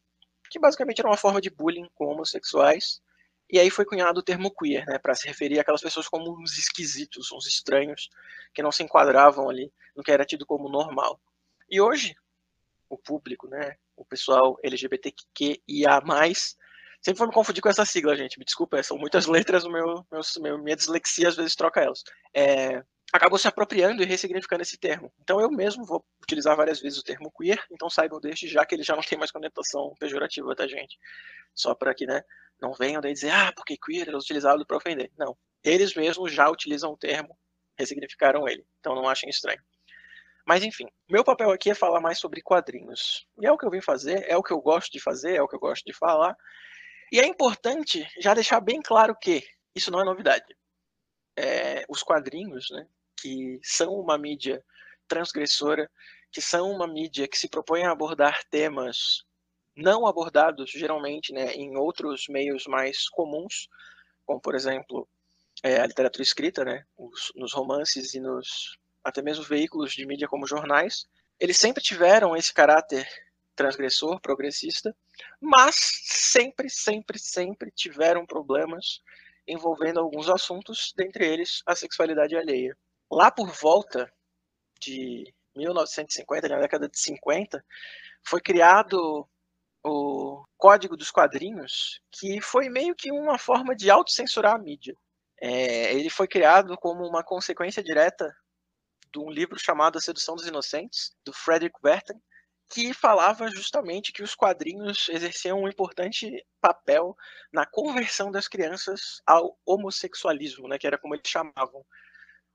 que 0.51 0.59
basicamente 0.59 0.99
era 0.99 1.09
uma 1.09 1.17
forma 1.17 1.41
de 1.41 1.49
bullying 1.49 1.89
com 1.95 2.07
homossexuais. 2.07 3.01
E 3.49 3.59
aí 3.59 3.71
foi 3.71 3.85
cunhado 3.85 4.21
o 4.21 4.23
termo 4.23 4.53
queer, 4.53 4.85
né, 4.87 4.99
para 4.99 5.15
se 5.15 5.27
referir 5.27 5.59
àquelas 5.59 5.81
pessoas 5.81 6.09
como 6.09 6.39
uns 6.41 6.59
esquisitos, 6.59 7.33
uns 7.33 7.47
estranhos, 7.47 8.09
que 8.53 8.63
não 8.63 8.73
se 8.73 8.83
enquadravam 8.83 9.49
ali 9.49 9.73
no 9.97 10.03
que 10.03 10.11
era 10.11 10.25
tido 10.25 10.45
como 10.45 10.69
normal. 10.69 11.21
E 11.69 11.81
hoje, 11.81 12.15
o 12.89 12.99
público, 12.99 13.49
né, 13.49 13.77
o 14.01 14.05
pessoal 14.05 14.57
LGBTQIA+, 14.63 16.01
sempre 17.03 17.19
vou 17.19 17.29
me 17.29 17.35
confundir 17.35 17.63
com 17.63 17.69
essa 17.69 17.85
sigla, 17.85 18.17
gente, 18.17 18.39
me 18.39 18.45
desculpa, 18.45 18.83
são 18.83 18.97
muitas 18.97 19.27
letras, 19.29 19.65
o 19.65 19.71
meu, 19.71 20.07
meu, 20.41 20.59
minha 20.59 20.77
dislexia 20.77 21.29
às 21.29 21.37
vezes 21.37 21.55
troca 21.55 21.81
elas. 21.81 22.03
É, 22.35 22.83
acabou 23.13 23.39
se 23.39 23.47
apropriando 23.47 24.03
e 24.03 24.07
ressignificando 24.07 24.63
esse 24.63 24.79
termo. 24.79 25.13
Então 25.21 25.41
eu 25.41 25.51
mesmo 25.51 25.85
vou 25.85 26.05
utilizar 26.23 26.57
várias 26.57 26.81
vezes 26.81 26.99
o 26.99 27.03
termo 27.03 27.31
queer, 27.31 27.63
então 27.71 27.91
saibam 27.91 28.21
desde 28.21 28.49
já 28.49 28.65
que 28.65 28.75
ele 28.75 28.83
já 28.83 28.95
não 28.95 29.03
tem 29.03 29.19
mais 29.19 29.31
conotação 29.31 29.95
pejorativa, 29.99 30.55
tá, 30.55 30.67
gente? 30.67 30.97
Só 31.55 31.75
para 31.75 31.95
que, 31.95 32.07
né, 32.07 32.23
não 32.61 32.73
venham 32.73 33.01
daí 33.01 33.13
dizer, 33.13 33.31
ah, 33.31 33.53
porque 33.55 33.77
queer 33.77 34.09
é 34.09 34.17
utilizado 34.17 34.65
para 34.67 34.77
ofender. 34.77 35.11
Não, 35.19 35.37
eles 35.63 35.95
mesmos 35.95 36.33
já 36.33 36.49
utilizam 36.49 36.93
o 36.93 36.97
termo, 36.97 37.37
ressignificaram 37.79 38.49
ele, 38.49 38.65
então 38.79 38.95
não 38.95 39.09
achem 39.09 39.29
estranho. 39.29 39.61
Mas 40.51 40.65
enfim, 40.65 40.89
meu 41.09 41.23
papel 41.23 41.53
aqui 41.53 41.71
é 41.71 41.77
falar 41.77 42.01
mais 42.01 42.19
sobre 42.19 42.43
quadrinhos. 42.43 43.25
E 43.41 43.47
é 43.47 43.53
o 43.53 43.57
que 43.57 43.65
eu 43.65 43.71
vim 43.71 43.81
fazer, 43.81 44.29
é 44.29 44.37
o 44.37 44.43
que 44.43 44.53
eu 44.53 44.61
gosto 44.61 44.91
de 44.91 44.99
fazer, 44.99 45.37
é 45.37 45.41
o 45.41 45.47
que 45.47 45.55
eu 45.55 45.61
gosto 45.61 45.85
de 45.85 45.93
falar. 45.93 46.37
E 47.13 47.21
é 47.21 47.25
importante 47.25 48.05
já 48.19 48.35
deixar 48.35 48.59
bem 48.59 48.83
claro 48.83 49.15
que 49.15 49.47
isso 49.77 49.93
não 49.93 50.01
é 50.01 50.05
novidade. 50.05 50.57
É, 51.39 51.85
os 51.89 52.03
quadrinhos, 52.03 52.69
né, 52.71 52.85
que 53.17 53.61
são 53.63 53.93
uma 53.93 54.19
mídia 54.19 54.61
transgressora, 55.07 55.89
que 56.33 56.43
são 56.43 56.69
uma 56.73 56.89
mídia 56.89 57.29
que 57.29 57.39
se 57.39 57.49
propõe 57.49 57.85
a 57.85 57.93
abordar 57.93 58.43
temas 58.51 59.25
não 59.77 60.05
abordados 60.05 60.69
geralmente 60.69 61.33
né, 61.33 61.53
em 61.53 61.77
outros 61.77 62.25
meios 62.29 62.67
mais 62.67 63.09
comuns, 63.09 63.69
como 64.27 64.41
por 64.41 64.57
exemplo 64.57 65.09
é, 65.63 65.81
a 65.81 65.87
literatura 65.87 66.25
escrita, 66.25 66.65
né, 66.65 66.85
os, 66.99 67.31
nos 67.37 67.53
romances 67.53 68.15
e 68.15 68.21
nos 68.21 68.80
até 69.05 69.23
mesmo 69.23 69.45
veículos 69.45 69.93
de 69.93 70.07
mídia 70.07 70.29
como 70.29 70.47
jornais, 70.47 71.07
eles 71.39 71.57
sempre 71.57 71.83
tiveram 71.83 72.37
esse 72.37 72.53
caráter 72.53 73.09
transgressor, 73.57 74.21
progressista, 74.21 74.95
mas 75.41 75.75
sempre, 76.05 76.71
sempre, 76.71 77.19
sempre 77.19 77.71
tiveram 77.71 78.25
problemas 78.25 79.01
envolvendo 79.47 80.01
alguns 80.01 80.29
assuntos, 80.29 80.93
dentre 80.97 81.27
eles 81.27 81.63
a 81.67 81.75
sexualidade 81.75 82.37
alheia. 82.37 82.77
Lá 83.11 83.31
por 83.31 83.49
volta 83.51 84.11
de 84.81 85.33
1950, 85.55 86.49
na 86.49 86.59
década 86.59 86.89
de 86.89 86.99
50, 86.99 87.63
foi 88.23 88.41
criado 88.41 89.29
o 89.85 90.45
Código 90.57 90.97
dos 90.97 91.11
Quadrinhos, 91.11 92.01
que 92.11 92.41
foi 92.41 92.69
meio 92.69 92.95
que 92.95 93.11
uma 93.11 93.39
forma 93.39 93.75
de 93.75 93.91
autocensurar 93.91 94.55
a 94.55 94.59
mídia. 94.59 94.95
É, 95.41 95.95
ele 95.95 96.11
foi 96.11 96.29
criado 96.29 96.77
como 96.77 97.07
uma 97.07 97.25
consequência 97.25 97.83
direta 97.83 98.35
de 99.13 99.19
um 99.19 99.31
livro 99.31 99.59
chamado 99.59 99.99
A 99.99 100.01
Sedução 100.01 100.37
dos 100.37 100.47
Inocentes, 100.47 101.13
do 101.25 101.33
Frederick 101.33 101.77
Werther, 101.85 102.17
que 102.73 102.95
falava 102.95 103.51
justamente 103.51 104.13
que 104.13 104.23
os 104.23 104.35
quadrinhos 104.35 105.09
exerciam 105.09 105.61
um 105.61 105.69
importante 105.69 106.47
papel 106.61 107.17
na 107.53 107.67
conversão 107.67 108.31
das 108.31 108.47
crianças 108.47 109.21
ao 109.27 109.59
homossexualismo, 109.67 110.69
né, 110.69 110.79
que 110.79 110.87
era 110.87 110.97
como 110.97 111.15
eles 111.15 111.29
chamavam, 111.29 111.85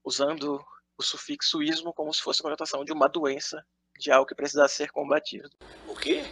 usando 0.04 0.64
o 0.98 1.04
sufixo 1.04 1.62
ismo 1.62 1.94
como 1.94 2.14
se 2.14 2.22
fosse 2.22 2.40
a 2.40 2.44
conotação 2.44 2.86
de 2.86 2.94
uma 2.94 3.10
doença, 3.10 3.66
de 4.00 4.10
algo 4.10 4.26
que 4.26 4.36
precisasse 4.36 4.76
ser 4.76 4.90
combatido. 4.92 5.50
O 5.88 5.96
quê? 5.96 6.24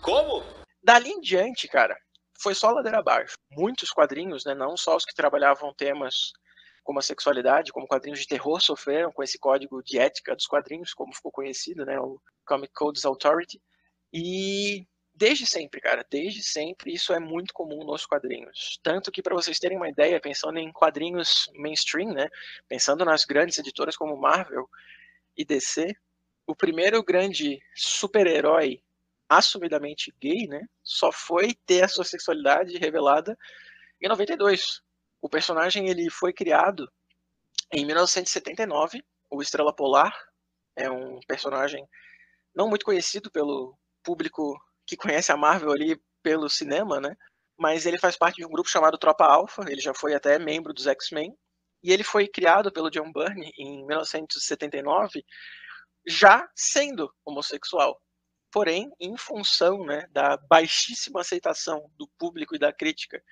Como? 0.00 0.44
Dali 0.80 1.10
em 1.10 1.20
diante, 1.20 1.66
cara, 1.66 1.98
foi 2.40 2.54
só 2.54 2.70
ladeira 2.70 3.00
abaixo. 3.00 3.34
Muitos 3.50 3.90
quadrinhos, 3.90 4.44
né, 4.44 4.54
não 4.54 4.76
só 4.76 4.96
os 4.96 5.04
que 5.04 5.14
trabalhavam 5.14 5.74
temas 5.74 6.32
como 6.88 7.00
a 7.00 7.02
sexualidade, 7.02 7.70
como 7.70 7.86
quadrinhos 7.86 8.18
de 8.18 8.26
terror, 8.26 8.62
sofreram 8.62 9.12
com 9.12 9.22
esse 9.22 9.38
código 9.38 9.82
de 9.82 9.98
ética 9.98 10.34
dos 10.34 10.46
quadrinhos, 10.46 10.94
como 10.94 11.14
ficou 11.14 11.30
conhecido, 11.30 11.84
né, 11.84 12.00
o 12.00 12.18
Comic 12.46 12.72
Codes 12.72 13.04
Authority. 13.04 13.60
E 14.10 14.86
desde 15.14 15.46
sempre, 15.46 15.82
cara, 15.82 16.02
desde 16.10 16.42
sempre 16.42 16.94
isso 16.94 17.12
é 17.12 17.20
muito 17.20 17.52
comum 17.52 17.84
nos 17.84 18.06
quadrinhos. 18.06 18.80
Tanto 18.82 19.12
que 19.12 19.20
para 19.20 19.34
vocês 19.34 19.58
terem 19.58 19.76
uma 19.76 19.90
ideia, 19.90 20.18
pensando 20.18 20.58
em 20.58 20.72
quadrinhos 20.72 21.50
mainstream, 21.56 22.14
né, 22.14 22.30
pensando 22.66 23.04
nas 23.04 23.26
grandes 23.26 23.58
editoras 23.58 23.94
como 23.94 24.16
Marvel 24.16 24.66
e 25.36 25.44
DC, 25.44 25.94
o 26.46 26.56
primeiro 26.56 27.04
grande 27.04 27.60
super-herói 27.76 28.82
assumidamente 29.28 30.10
gay, 30.18 30.46
né, 30.46 30.66
só 30.82 31.12
foi 31.12 31.52
ter 31.66 31.84
a 31.84 31.88
sua 31.88 32.04
sexualidade 32.04 32.78
revelada 32.78 33.36
em 34.00 34.08
92. 34.08 34.87
O 35.20 35.28
personagem 35.28 35.88
ele 35.88 36.10
foi 36.10 36.32
criado 36.32 36.90
em 37.72 37.84
1979. 37.84 39.02
O 39.30 39.42
Estrela 39.42 39.74
Polar 39.74 40.14
é 40.76 40.90
um 40.90 41.20
personagem 41.26 41.86
não 42.54 42.68
muito 42.68 42.84
conhecido 42.84 43.30
pelo 43.30 43.76
público 44.02 44.58
que 44.86 44.96
conhece 44.96 45.32
a 45.32 45.36
Marvel 45.36 45.72
ali 45.72 46.00
pelo 46.22 46.48
cinema, 46.48 47.00
né? 47.00 47.14
Mas 47.58 47.86
ele 47.86 47.98
faz 47.98 48.16
parte 48.16 48.36
de 48.36 48.46
um 48.46 48.50
grupo 48.50 48.70
chamado 48.70 48.98
Tropa 48.98 49.24
Alpha. 49.24 49.64
Ele 49.68 49.80
já 49.80 49.92
foi 49.92 50.14
até 50.14 50.38
membro 50.38 50.72
dos 50.72 50.86
X-Men 50.86 51.36
e 51.82 51.92
ele 51.92 52.04
foi 52.04 52.28
criado 52.28 52.72
pelo 52.72 52.90
John 52.90 53.12
Byrne 53.12 53.52
em 53.58 53.86
1979, 53.86 55.24
já 56.06 56.48
sendo 56.54 57.12
homossexual 57.24 58.00
porém, 58.50 58.90
em 59.00 59.16
função 59.16 59.84
né, 59.84 60.06
da 60.10 60.36
baixíssima 60.36 61.20
aceitação 61.20 61.90
do 61.96 62.08
público 62.18 62.54
e 62.54 62.58
da 62.58 62.72
crítica 62.72 63.22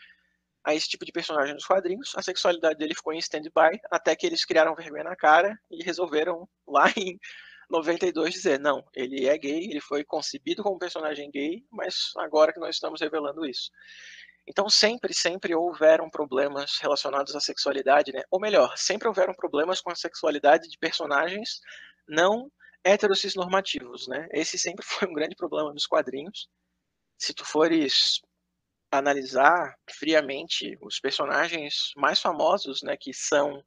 a 0.66 0.74
esse 0.74 0.88
tipo 0.88 1.04
de 1.04 1.12
personagem 1.12 1.54
nos 1.54 1.64
quadrinhos, 1.64 2.12
a 2.16 2.22
sexualidade 2.22 2.76
dele 2.76 2.92
ficou 2.92 3.12
em 3.12 3.18
stand-by 3.18 3.78
até 3.88 4.16
que 4.16 4.26
eles 4.26 4.44
criaram 4.44 4.74
vergonha 4.74 5.04
na 5.04 5.14
cara 5.14 5.56
e 5.70 5.84
resolveram 5.84 6.48
lá 6.66 6.86
em 6.98 7.20
92 7.70 8.34
dizer, 8.34 8.58
não, 8.58 8.84
ele 8.92 9.26
é 9.28 9.38
gay, 9.38 9.64
ele 9.70 9.80
foi 9.80 10.04
concebido 10.04 10.64
como 10.64 10.78
personagem 10.78 11.30
gay, 11.30 11.64
mas 11.70 12.10
agora 12.16 12.52
que 12.52 12.58
nós 12.58 12.74
estamos 12.74 13.00
revelando 13.00 13.46
isso. 13.46 13.70
Então 14.44 14.68
sempre, 14.68 15.14
sempre 15.14 15.54
houveram 15.54 16.10
problemas 16.10 16.78
relacionados 16.80 17.36
à 17.36 17.40
sexualidade, 17.40 18.12
né? 18.12 18.22
Ou 18.30 18.40
melhor, 18.40 18.76
sempre 18.76 19.06
houveram 19.06 19.34
problemas 19.34 19.80
com 19.80 19.90
a 19.90 19.96
sexualidade 19.96 20.68
de 20.68 20.78
personagens 20.78 21.60
não 22.08 22.50
heterocis 22.82 23.36
normativos, 23.36 24.08
né? 24.08 24.26
Esse 24.32 24.58
sempre 24.58 24.84
foi 24.86 25.08
um 25.08 25.14
grande 25.14 25.36
problema 25.36 25.72
nos 25.72 25.86
quadrinhos. 25.86 26.48
Se 27.16 27.32
tu 27.32 27.44
fores 27.44 28.20
analisar 28.98 29.74
friamente 29.90 30.78
os 30.82 30.98
personagens 31.00 31.92
mais 31.96 32.20
famosos, 32.20 32.82
né, 32.82 32.96
que 32.96 33.12
são 33.12 33.62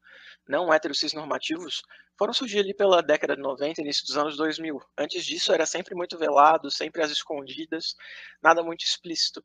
não 0.48 0.74
heterocis 0.74 1.14
normativos, 1.14 1.82
foram 2.18 2.34
surgir 2.34 2.60
ali 2.60 2.74
pela 2.74 3.02
década 3.02 3.36
de 3.36 3.42
90, 3.42 3.82
início 3.82 4.06
dos 4.06 4.18
anos 4.18 4.36
2000. 4.36 4.82
Antes 4.98 5.24
disso 5.26 5.54
era 5.54 5.66
sempre 5.66 5.96
muito 5.96 6.18
velado, 6.18 6.70
sempre 6.70 7.02
às 7.02 7.12
escondidas, 7.12 7.96
nada 8.42 8.62
muito 8.62 8.84
explícito. 8.84 9.44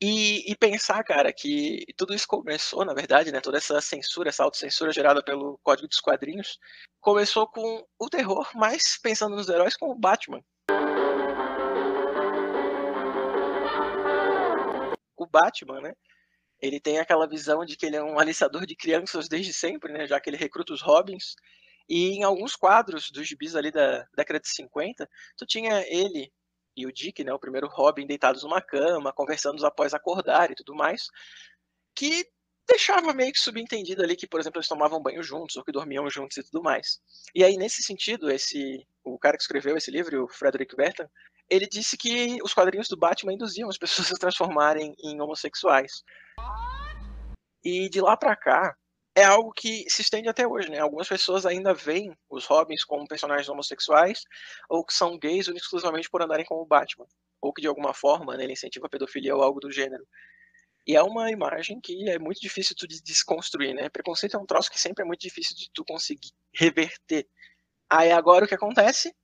E, 0.00 0.50
e, 0.50 0.56
pensar, 0.56 1.02
cara, 1.04 1.32
que 1.32 1.84
tudo 1.96 2.14
isso 2.14 2.26
começou, 2.26 2.84
na 2.84 2.92
verdade, 2.92 3.32
né? 3.32 3.40
Toda 3.40 3.58
essa 3.58 3.80
censura, 3.80 4.28
essa 4.28 4.44
autocensura 4.44 4.92
gerada 4.92 5.22
pelo 5.22 5.58
Código 5.62 5.88
dos 5.88 6.00
Quadrinhos, 6.00 6.58
começou 7.00 7.46
com 7.48 7.86
o 7.98 8.10
terror, 8.10 8.48
mas 8.54 8.98
pensando 9.02 9.36
nos 9.36 9.48
heróis 9.48 9.76
como 9.76 9.92
o 9.92 9.98
Batman. 9.98 10.42
O 15.24 15.26
Batman, 15.26 15.80
né? 15.80 15.94
Ele 16.60 16.80
tem 16.80 16.98
aquela 16.98 17.26
visão 17.28 17.64
de 17.64 17.76
que 17.76 17.86
ele 17.86 17.96
é 17.96 18.02
um 18.02 18.18
aliciador 18.18 18.66
de 18.66 18.76
crianças 18.76 19.28
desde 19.28 19.52
sempre, 19.52 19.92
né? 19.92 20.06
Já 20.06 20.20
que 20.20 20.30
ele 20.30 20.36
recruta 20.36 20.72
os 20.72 20.82
Robins. 20.82 21.34
E 21.88 22.10
em 22.10 22.24
alguns 22.24 22.56
quadros 22.56 23.10
dos 23.10 23.26
gibis 23.26 23.56
ali 23.56 23.70
da 23.70 24.06
década 24.16 24.40
de 24.40 24.48
50, 24.48 25.08
tu 25.36 25.46
tinha 25.46 25.84
ele 25.88 26.32
e 26.76 26.86
o 26.86 26.92
Dick, 26.92 27.22
né, 27.22 27.32
o 27.32 27.38
primeiro 27.38 27.68
Robin, 27.68 28.06
deitados 28.06 28.42
numa 28.42 28.60
cama, 28.60 29.12
conversando 29.12 29.64
após 29.64 29.94
acordar 29.94 30.50
e 30.50 30.54
tudo 30.54 30.74
mais, 30.74 31.06
que 31.94 32.26
deixava 32.66 33.12
meio 33.12 33.32
que 33.32 33.38
subentendido 33.38 34.02
ali 34.02 34.16
que, 34.16 34.26
por 34.26 34.40
exemplo, 34.40 34.58
eles 34.58 34.68
tomavam 34.68 35.02
banho 35.02 35.22
juntos 35.22 35.56
ou 35.56 35.64
que 35.64 35.70
dormiam 35.72 36.08
juntos 36.10 36.36
e 36.36 36.42
tudo 36.42 36.62
mais. 36.62 37.00
E 37.34 37.44
aí, 37.44 37.56
nesse 37.56 37.82
sentido, 37.82 38.30
esse 38.30 38.86
o 39.04 39.18
cara 39.18 39.36
que 39.36 39.42
escreveu 39.42 39.76
esse 39.76 39.90
livro, 39.90 40.24
o 40.24 40.28
Frederick 40.28 40.74
Bertan, 40.74 41.08
ele 41.48 41.66
disse 41.66 41.96
que 41.96 42.38
os 42.42 42.54
quadrinhos 42.54 42.88
do 42.88 42.96
Batman 42.96 43.34
induziam 43.34 43.68
as 43.68 43.78
pessoas 43.78 44.08
a 44.08 44.14
se 44.14 44.20
transformarem 44.20 44.94
em 45.02 45.20
homossexuais. 45.20 46.02
E 47.62 47.88
de 47.88 48.00
lá 48.00 48.16
para 48.16 48.36
cá, 48.36 48.76
é 49.16 49.24
algo 49.24 49.52
que 49.52 49.88
se 49.88 50.02
estende 50.02 50.28
até 50.28 50.46
hoje, 50.46 50.68
né? 50.68 50.80
Algumas 50.80 51.08
pessoas 51.08 51.46
ainda 51.46 51.72
veem 51.72 52.16
os 52.28 52.44
Robins 52.46 52.84
como 52.84 53.06
personagens 53.06 53.48
homossexuais 53.48 54.24
ou 54.68 54.84
que 54.84 54.92
são 54.92 55.16
gays 55.16 55.46
exclusivamente 55.48 56.10
por 56.10 56.20
andarem 56.20 56.44
com 56.44 56.56
o 56.56 56.66
Batman, 56.66 57.06
ou 57.40 57.52
que 57.52 57.62
de 57.62 57.68
alguma 57.68 57.94
forma 57.94 58.36
né, 58.36 58.42
ele 58.42 58.54
incentiva 58.54 58.86
a 58.86 58.90
pedofilia 58.90 59.34
ou 59.34 59.42
algo 59.42 59.60
do 59.60 59.70
gênero. 59.70 60.04
E 60.86 60.96
é 60.96 61.02
uma 61.02 61.30
imagem 61.30 61.80
que 61.80 62.10
é 62.10 62.18
muito 62.18 62.40
difícil 62.40 62.74
de 62.76 63.02
desconstruir, 63.02 63.72
né? 63.74 63.88
Preconceito 63.88 64.36
é 64.36 64.40
um 64.40 64.44
troço 64.44 64.70
que 64.70 64.80
sempre 64.80 65.02
é 65.02 65.06
muito 65.06 65.20
difícil 65.20 65.56
de 65.56 65.70
tu 65.72 65.84
conseguir 65.84 66.32
reverter. 66.52 67.26
Aí 67.88 68.10
agora 68.10 68.44
o 68.44 68.48
que 68.48 68.54
acontece? 68.54 69.14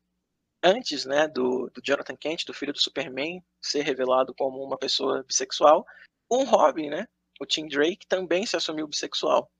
Antes, 0.63 1.07
né, 1.07 1.27
do, 1.27 1.71
do 1.71 1.81
Jonathan 1.83 2.17
Kent, 2.17 2.45
do 2.45 2.53
filho 2.53 2.73
do 2.73 2.81
Superman, 2.81 3.43
ser 3.63 3.83
revelado 3.83 4.35
como 4.35 4.63
uma 4.63 4.77
pessoa 4.77 5.23
bissexual, 5.23 5.87
um 6.31 6.45
Robin, 6.45 6.91
né, 6.91 7.09
o 7.41 7.47
Tim 7.47 7.67
Drake, 7.67 8.07
também 8.07 8.45
se 8.45 8.57
assumiu 8.57 8.87
bissexual. 8.87 9.51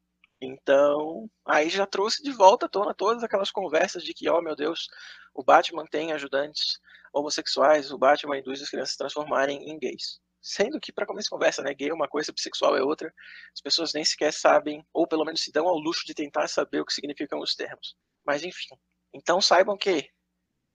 Então, 0.43 1.31
aí 1.45 1.69
já 1.69 1.87
trouxe 1.87 2.23
de 2.23 2.33
volta 2.33 2.67
à 2.67 2.69
tona 2.69 2.95
todas 2.95 3.23
aquelas 3.23 3.51
conversas 3.51 4.03
de 4.03 4.15
que, 4.15 4.29
ó 4.29 4.39
oh, 4.39 4.43
meu 4.43 4.57
Deus, 4.57 4.89
o 5.35 5.43
Batman 5.43 5.85
tem 5.87 6.13
ajudantes 6.13 6.79
homossexuais, 7.13 7.91
o 7.93 7.99
Batman 7.99 8.39
induz 8.39 8.63
as 8.63 8.71
crianças 8.71 8.91
a 8.91 8.93
se 8.93 8.99
transformarem 8.99 9.69
em 9.69 9.79
gays. 9.79 10.19
Sendo 10.41 10.81
que, 10.81 10.93
para 10.93 11.05
começar 11.07 11.29
a 11.29 11.37
conversa, 11.37 11.63
né, 11.63 11.75
gay 11.75 11.91
é 11.91 11.95
uma 11.95 12.09
coisa, 12.09 12.33
bissexual 12.33 12.77
é 12.77 12.83
outra, 12.83 13.13
as 13.53 13.61
pessoas 13.61 13.93
nem 13.93 14.05
sequer 14.05 14.33
sabem, 14.33 14.85
ou 14.93 15.07
pelo 15.07 15.25
menos 15.25 15.43
se 15.43 15.53
dão 15.53 15.69
ao 15.69 15.79
luxo 15.79 16.07
de 16.07 16.15
tentar 16.15 16.49
saber 16.49 16.81
o 16.81 16.87
que 16.87 16.95
significam 16.95 17.41
os 17.41 17.55
termos. 17.55 17.95
Mas, 18.25 18.43
enfim. 18.43 18.75
Então, 19.13 19.41
saibam 19.43 19.77
que, 19.77 20.09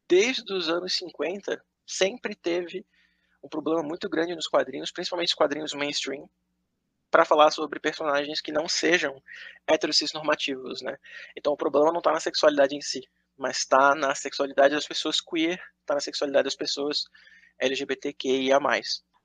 desde 0.07 0.53
os 0.53 0.69
anos 0.69 0.93
50, 0.95 1.61
sempre 1.85 2.35
teve 2.35 2.85
um 3.43 3.47
problema 3.47 3.83
muito 3.83 4.09
grande 4.09 4.35
nos 4.35 4.47
quadrinhos, 4.47 4.91
principalmente 4.91 5.29
os 5.29 5.35
quadrinhos 5.35 5.73
mainstream, 5.73 6.27
para 7.11 7.23
falar 7.23 7.51
sobre 7.51 7.79
personagens 7.79 8.41
que 8.41 8.51
não 8.51 8.67
sejam 8.67 9.21
heterocis 9.67 10.11
normativos, 10.11 10.81
né? 10.81 10.97
Então 11.35 11.53
o 11.53 11.57
problema 11.57 11.91
não 11.91 11.99
está 11.99 12.11
na 12.11 12.19
sexualidade 12.19 12.75
em 12.75 12.81
si, 12.81 13.07
mas 13.37 13.57
está 13.57 13.95
na 13.95 14.13
sexualidade 14.15 14.73
das 14.73 14.87
pessoas 14.87 15.21
queer, 15.21 15.61
está 15.81 15.93
na 15.93 16.01
sexualidade 16.01 16.45
das 16.45 16.55
pessoas 16.55 17.05
LGBTQIA+. 17.59 18.59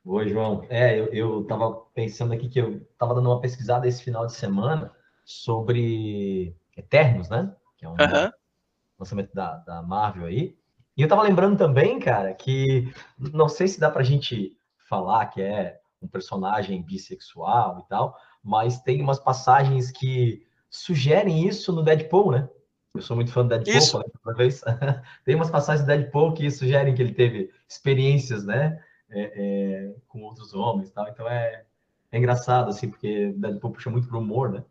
Oi, 0.05 0.29
João. 0.29 0.67
É, 0.71 0.99
eu, 1.13 1.43
estava 1.43 1.73
pensando 1.95 2.33
aqui 2.33 2.49
que 2.49 2.61
eu 2.61 2.77
estava 2.93 3.15
dando 3.15 3.29
uma 3.29 3.41
pesquisada 3.41 3.89
esse 3.89 4.03
final 4.03 4.27
de 4.27 4.35
semana 4.35 4.95
sobre 5.25 6.55
Eternos, 6.77 7.29
né? 7.29 7.55
Que 7.77 7.87
é 7.87 7.89
um 7.89 7.97
lançamento 8.99 9.35
da, 9.35 9.57
da 9.59 9.83
Marvel 9.83 10.27
aí. 10.27 10.60
E 11.01 11.03
eu 11.03 11.07
estava 11.07 11.23
lembrando 11.23 11.57
também, 11.57 11.99
cara, 11.99 12.35
que 12.35 12.93
não 13.19 13.49
sei 13.49 13.67
se 13.67 13.81
dá 13.81 13.91
para 13.91 14.03
a 14.03 14.05
gente 14.05 14.55
falar 14.87 15.25
que 15.29 15.41
é 15.41 15.81
um 16.03 16.07
personagem 16.07 16.83
bissexual 16.83 17.79
e 17.79 17.89
tal, 17.89 18.15
mas 18.45 18.83
tem 18.83 19.01
umas 19.01 19.19
passagens 19.19 19.91
que 19.91 20.47
sugerem 20.69 21.49
isso 21.49 21.73
no 21.73 21.83
Deadpool, 21.83 22.33
né? 22.33 22.51
Eu 22.95 23.01
sou 23.01 23.17
muito 23.17 23.33
fã 23.33 23.43
do 23.43 23.49
Deadpool, 23.49 23.75
isso. 23.75 23.97
outra 23.97 24.35
vez. 24.35 24.61
tem 25.25 25.37
umas 25.37 25.51
passagens 25.51 25.87
do 25.87 25.87
Deadpool 25.87 26.35
que 26.35 26.51
sugerem 26.51 26.95
que 26.95 27.01
ele 27.01 27.15
teve 27.15 27.51
experiências, 27.67 28.45
né, 28.45 28.79
é, 29.09 29.23
é, 29.23 29.95
com 30.07 30.21
outros 30.21 30.53
homens 30.53 30.91
e 30.91 30.93
tal. 30.93 31.09
Então 31.09 31.27
é, 31.27 31.65
é 32.13 32.19
engraçado, 32.19 32.69
assim, 32.69 32.91
porque 32.91 33.33
Deadpool 33.39 33.73
puxa 33.73 33.89
muito 33.89 34.07
pro 34.07 34.19
humor, 34.19 34.53
né? 34.53 34.63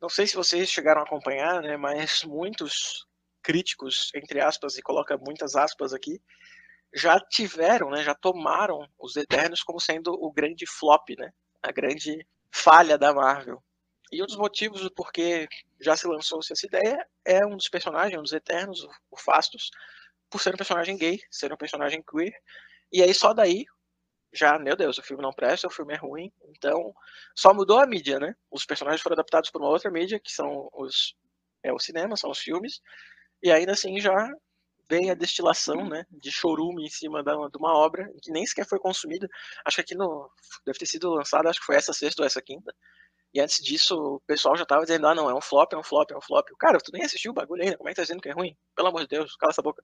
Não 0.00 0.08
sei 0.08 0.28
se 0.28 0.36
vocês 0.36 0.70
chegaram 0.70 1.00
a 1.00 1.04
acompanhar, 1.04 1.60
né, 1.60 1.76
mas 1.76 2.22
muitos 2.22 3.04
críticos, 3.42 4.10
entre 4.14 4.40
aspas, 4.40 4.76
e 4.76 4.82
coloca 4.82 5.18
muitas 5.18 5.56
aspas 5.56 5.92
aqui, 5.92 6.20
já 6.94 7.18
tiveram, 7.20 7.90
né, 7.90 8.02
já 8.02 8.14
tomaram 8.14 8.86
os 8.98 9.16
Eternos 9.16 9.62
como 9.62 9.80
sendo 9.80 10.12
o 10.12 10.32
grande 10.32 10.66
flop, 10.66 11.10
né, 11.18 11.32
a 11.62 11.72
grande 11.72 12.26
falha 12.50 12.98
da 12.98 13.14
Marvel. 13.14 13.62
E 14.12 14.22
um 14.22 14.26
dos 14.26 14.36
motivos 14.36 14.82
do 14.82 14.92
porquê 14.92 15.48
já 15.80 15.96
se 15.96 16.06
lançou 16.06 16.40
essa 16.40 16.66
ideia 16.66 17.06
é 17.24 17.44
um 17.46 17.56
dos 17.56 17.68
personagens, 17.68 18.18
um 18.18 18.22
dos 18.22 18.32
Eternos, 18.32 18.86
o 19.10 19.16
Fastos, 19.16 19.70
por 20.30 20.40
ser 20.40 20.54
um 20.54 20.56
personagem 20.58 20.96
gay, 20.98 21.18
ser 21.30 21.52
um 21.52 21.56
personagem 21.56 22.02
queer. 22.02 22.32
E 22.92 23.02
aí 23.02 23.14
só 23.14 23.32
daí, 23.32 23.64
já, 24.32 24.58
meu 24.58 24.76
Deus, 24.76 24.98
o 24.98 25.02
filme 25.02 25.22
não 25.22 25.32
presta, 25.32 25.66
o 25.66 25.70
filme 25.70 25.94
é 25.94 25.96
ruim. 25.96 26.32
Então, 26.48 26.94
só 27.36 27.54
mudou 27.54 27.78
a 27.78 27.86
mídia, 27.86 28.18
né? 28.18 28.34
Os 28.50 28.66
personagens 28.66 29.02
foram 29.02 29.14
adaptados 29.14 29.50
por 29.50 29.60
uma 29.62 29.70
outra 29.70 29.90
mídia, 29.90 30.20
que 30.20 30.32
são 30.32 30.68
os 30.72 31.14
é 31.62 31.72
o 31.72 31.78
cinema, 31.78 32.16
são 32.16 32.30
os 32.30 32.38
filmes. 32.38 32.80
E 33.42 33.50
ainda 33.50 33.72
assim 33.72 34.00
já 34.00 34.30
vem 34.88 35.10
a 35.10 35.14
destilação, 35.14 35.88
né, 35.88 36.04
de 36.10 36.30
chorume 36.30 36.84
em 36.84 36.90
cima 36.90 37.22
da, 37.22 37.32
de 37.32 37.56
uma 37.56 37.74
obra 37.74 38.10
que 38.22 38.30
nem 38.30 38.44
sequer 38.46 38.66
foi 38.66 38.78
consumida. 38.78 39.26
Acho 39.64 39.76
que 39.76 39.80
aqui 39.80 39.94
no 39.94 40.30
deve 40.66 40.78
ter 40.78 40.86
sido 40.86 41.10
lançada, 41.14 41.48
acho 41.48 41.60
que 41.60 41.66
foi 41.66 41.76
essa 41.76 41.92
sexta 41.92 42.22
ou 42.22 42.26
essa 42.26 42.42
quinta. 42.42 42.74
E 43.34 43.40
antes 43.40 43.64
disso, 43.64 43.96
o 43.96 44.20
pessoal 44.26 44.54
já 44.56 44.66
tava 44.66 44.82
dizendo: 44.82 45.06
ah, 45.06 45.14
não, 45.14 45.30
é 45.30 45.34
um 45.34 45.40
flop, 45.40 45.72
é 45.72 45.78
um 45.78 45.82
flop, 45.82 46.10
é 46.10 46.16
um 46.16 46.20
flop. 46.20 46.46
Cara, 46.58 46.78
tu 46.78 46.92
nem 46.92 47.02
assistiu 47.02 47.30
o 47.32 47.34
bagulho 47.34 47.62
ainda, 47.62 47.78
como 47.78 47.88
é 47.88 47.92
que 47.92 47.96
tá 47.96 48.02
dizendo 48.02 48.20
que 48.20 48.28
é 48.28 48.32
ruim? 48.32 48.54
Pelo 48.76 48.88
amor 48.88 49.00
de 49.00 49.08
Deus, 49.08 49.34
cala 49.36 49.50
essa 49.50 49.62
boca. 49.62 49.82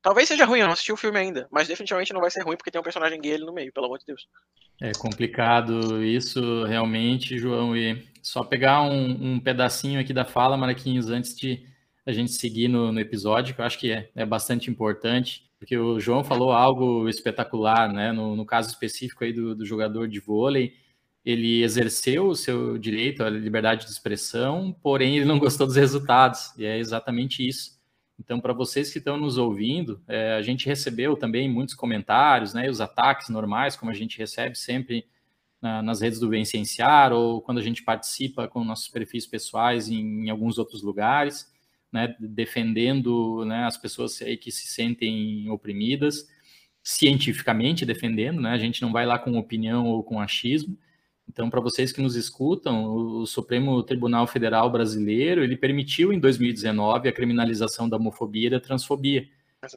Talvez 0.00 0.28
seja 0.28 0.44
ruim, 0.44 0.60
eu 0.60 0.66
não 0.66 0.72
assisti 0.72 0.92
o 0.92 0.96
filme 0.96 1.18
ainda, 1.18 1.48
mas 1.50 1.68
definitivamente 1.68 2.12
não 2.12 2.20
vai 2.20 2.30
ser 2.30 2.42
ruim 2.42 2.56
porque 2.56 2.70
tem 2.70 2.80
um 2.80 2.84
personagem 2.84 3.20
gay 3.20 3.34
ali 3.34 3.44
no 3.44 3.52
meio, 3.52 3.72
pelo 3.72 3.86
amor 3.86 3.98
de 3.98 4.06
Deus. 4.06 4.26
É 4.80 4.92
complicado 4.92 6.04
isso, 6.04 6.64
realmente, 6.64 7.38
João. 7.38 7.76
E 7.76 8.06
só 8.22 8.44
pegar 8.44 8.82
um, 8.82 9.34
um 9.34 9.40
pedacinho 9.40 10.00
aqui 10.00 10.12
da 10.12 10.24
fala, 10.24 10.56
Marquinhos, 10.56 11.10
antes 11.10 11.34
de 11.34 11.66
a 12.06 12.12
gente 12.12 12.32
seguir 12.32 12.68
no, 12.68 12.92
no 12.92 13.00
episódio, 13.00 13.54
que 13.54 13.60
eu 13.60 13.64
acho 13.64 13.78
que 13.78 13.90
é, 13.90 14.08
é 14.14 14.24
bastante 14.24 14.70
importante 14.70 15.48
porque 15.58 15.76
o 15.76 15.98
João 15.98 16.22
falou 16.22 16.52
algo 16.52 17.08
espetacular, 17.08 17.92
né? 17.92 18.12
No, 18.12 18.36
no 18.36 18.46
caso 18.46 18.68
específico 18.68 19.24
aí 19.24 19.32
do, 19.32 19.54
do, 19.54 19.64
jogador 19.64 20.06
de 20.08 20.20
vôlei, 20.20 20.74
ele 21.24 21.62
exerceu 21.62 22.28
o 22.28 22.36
seu 22.36 22.78
direito 22.78 23.24
à 23.24 23.28
liberdade 23.28 23.84
de 23.84 23.90
expressão, 23.90 24.74
porém 24.82 25.16
ele 25.16 25.26
não 25.26 25.38
gostou 25.38 25.66
dos 25.66 25.76
resultados, 25.76 26.56
e 26.56 26.64
é 26.64 26.78
exatamente 26.78 27.46
isso. 27.46 27.77
Então, 28.18 28.40
para 28.40 28.52
vocês 28.52 28.92
que 28.92 28.98
estão 28.98 29.16
nos 29.16 29.38
ouvindo, 29.38 30.02
é, 30.08 30.32
a 30.34 30.42
gente 30.42 30.66
recebeu 30.66 31.16
também 31.16 31.48
muitos 31.48 31.74
comentários, 31.74 32.52
né? 32.52 32.68
Os 32.68 32.80
ataques 32.80 33.28
normais, 33.28 33.76
como 33.76 33.90
a 33.90 33.94
gente 33.94 34.18
recebe 34.18 34.56
sempre 34.56 35.06
na, 35.62 35.82
nas 35.82 36.00
redes 36.00 36.18
do 36.18 36.28
Vencenciar, 36.28 37.12
ou 37.12 37.40
quando 37.40 37.58
a 37.58 37.62
gente 37.62 37.82
participa 37.82 38.48
com 38.48 38.64
nossos 38.64 38.88
perfis 38.88 39.26
pessoais 39.26 39.88
em, 39.88 40.26
em 40.26 40.30
alguns 40.30 40.58
outros 40.58 40.82
lugares 40.82 41.46
né, 41.92 42.14
defendendo 42.18 43.44
né, 43.44 43.64
as 43.64 43.76
pessoas 43.76 44.20
aí 44.22 44.36
que 44.36 44.50
se 44.50 44.66
sentem 44.66 45.48
oprimidas, 45.50 46.26
cientificamente 46.82 47.84
defendendo, 47.84 48.40
né, 48.40 48.50
a 48.50 48.58
gente 48.58 48.82
não 48.82 48.92
vai 48.92 49.06
lá 49.06 49.18
com 49.18 49.38
opinião 49.38 49.86
ou 49.86 50.02
com 50.02 50.20
achismo. 50.20 50.78
Então, 51.28 51.50
para 51.50 51.60
vocês 51.60 51.92
que 51.92 52.00
nos 52.00 52.16
escutam, 52.16 52.86
o 52.86 53.26
Supremo 53.26 53.82
Tribunal 53.82 54.26
Federal 54.26 54.70
Brasileiro, 54.70 55.44
ele 55.44 55.56
permitiu 55.56 56.12
em 56.12 56.18
2019 56.18 57.08
a 57.08 57.12
criminalização 57.12 57.88
da 57.88 57.96
homofobia 57.96 58.46
e 58.46 58.50
da 58.50 58.60
transfobia, 58.60 59.28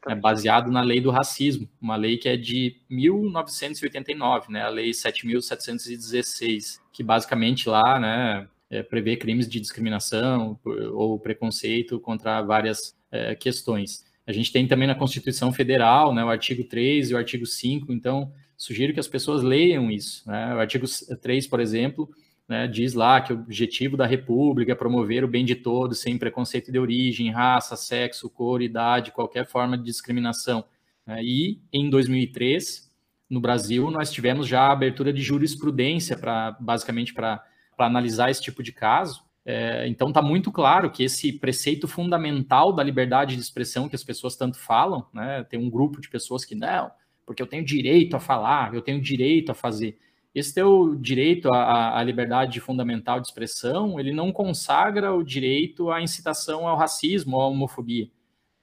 né, 0.08 0.16
baseado 0.16 0.72
na 0.72 0.82
lei 0.82 1.02
do 1.02 1.12
racismo, 1.12 1.68
uma 1.82 1.96
lei 1.96 2.18
que 2.18 2.30
é 2.30 2.38
de 2.38 2.78
1989, 2.90 4.52
né, 4.52 4.62
a 4.62 4.70
lei 4.70 4.92
7.716, 4.92 6.80
que 6.94 7.04
basicamente 7.04 7.68
lá, 7.68 8.00
né, 8.00 8.48
é, 8.70 8.82
prevê 8.82 9.18
crimes 9.18 9.48
de 9.48 9.60
discriminação 9.60 10.58
ou 10.94 11.20
preconceito 11.20 12.00
contra 12.00 12.42
várias 12.42 12.96
é, 13.12 13.36
questões. 13.36 14.06
A 14.26 14.32
gente 14.32 14.52
tem 14.52 14.68
também 14.68 14.88
na 14.88 14.96
Constituição 14.96 15.52
Federal, 15.52 16.14
né, 16.14 16.24
o 16.24 16.30
artigo 16.30 16.64
3 16.64 17.10
e 17.10 17.14
o 17.14 17.18
artigo 17.18 17.46
5, 17.46 17.92
então 17.92 18.32
sugiro 18.62 18.94
que 18.94 19.00
as 19.00 19.08
pessoas 19.08 19.42
leiam 19.42 19.90
isso. 19.90 20.22
Né? 20.30 20.54
O 20.54 20.60
artigo 20.60 20.86
3, 21.20 21.48
por 21.48 21.60
exemplo, 21.60 22.08
né, 22.48 22.68
diz 22.68 22.94
lá 22.94 23.20
que 23.20 23.34
o 23.34 23.36
objetivo 23.36 23.98
da 23.98 24.06
República 24.06 24.72
é 24.72 24.76
promover 24.76 25.24
o 25.24 25.28
bem 25.28 25.44
de 25.44 25.56
todos, 25.56 26.00
sem 26.00 26.16
preconceito 26.16 26.72
de 26.72 26.78
origem, 26.78 27.32
raça, 27.32 27.76
sexo, 27.76 28.30
cor, 28.30 28.62
idade, 28.62 29.12
qualquer 29.12 29.48
forma 29.48 29.76
de 29.76 29.84
discriminação. 29.84 30.64
Né? 31.08 31.24
E 31.24 31.60
em 31.74 31.90
2003, 31.90 32.88
no 33.28 33.42
Brasil, 33.42 33.90
nós 33.90 34.12
tivemos 34.12 34.48
já 34.48 34.62
a 34.62 34.74
abertura 34.74 35.12
de 35.12 35.24
jurisprudência 35.24 36.16
para 36.16 36.52
basicamente 36.60 37.16
para 37.16 37.44
analisar 37.80 38.30
esse 38.30 38.44
tipo 38.44 38.62
de 38.62 38.72
caso. 38.72 39.24
É, 39.44 39.88
então 39.88 40.10
está 40.10 40.22
muito 40.22 40.52
claro 40.52 40.92
que 40.92 41.02
esse 41.02 41.34
preceito 41.34 41.88
fundamental 41.88 42.72
da 42.72 42.84
liberdade 42.84 43.36
de 43.36 43.42
expressão 43.42 43.90
que 43.90 43.96
as 43.96 44.04
pessoas 44.04 44.36
tanto 44.36 44.60
falam, 44.60 45.08
né, 45.12 45.44
tem 45.50 45.60
um 45.60 45.68
grupo 45.68 46.00
de 46.00 46.08
pessoas 46.08 46.46
que 46.46 46.54
não, 46.54 46.92
porque 47.32 47.42
eu 47.42 47.48
tenho 47.48 47.64
direito 47.64 48.14
a 48.16 48.20
falar, 48.20 48.74
eu 48.74 48.82
tenho 48.82 49.00
direito 49.00 49.54
a 49.54 49.56
fazer. 49.56 49.98
Esse 50.36 50.54
teu 50.54 50.96
direito 50.96 51.50
à, 51.54 51.98
à 51.98 52.04
liberdade 52.04 52.60
fundamental 52.60 53.22
de 53.22 53.28
expressão, 53.28 53.98
ele 53.98 54.12
não 54.12 54.34
consagra 54.34 55.14
o 55.14 55.24
direito 55.24 55.90
à 55.90 56.02
incitação 56.02 56.68
ao 56.68 56.76
racismo 56.76 57.38
ou 57.38 57.42
à 57.42 57.48
homofobia. 57.48 58.10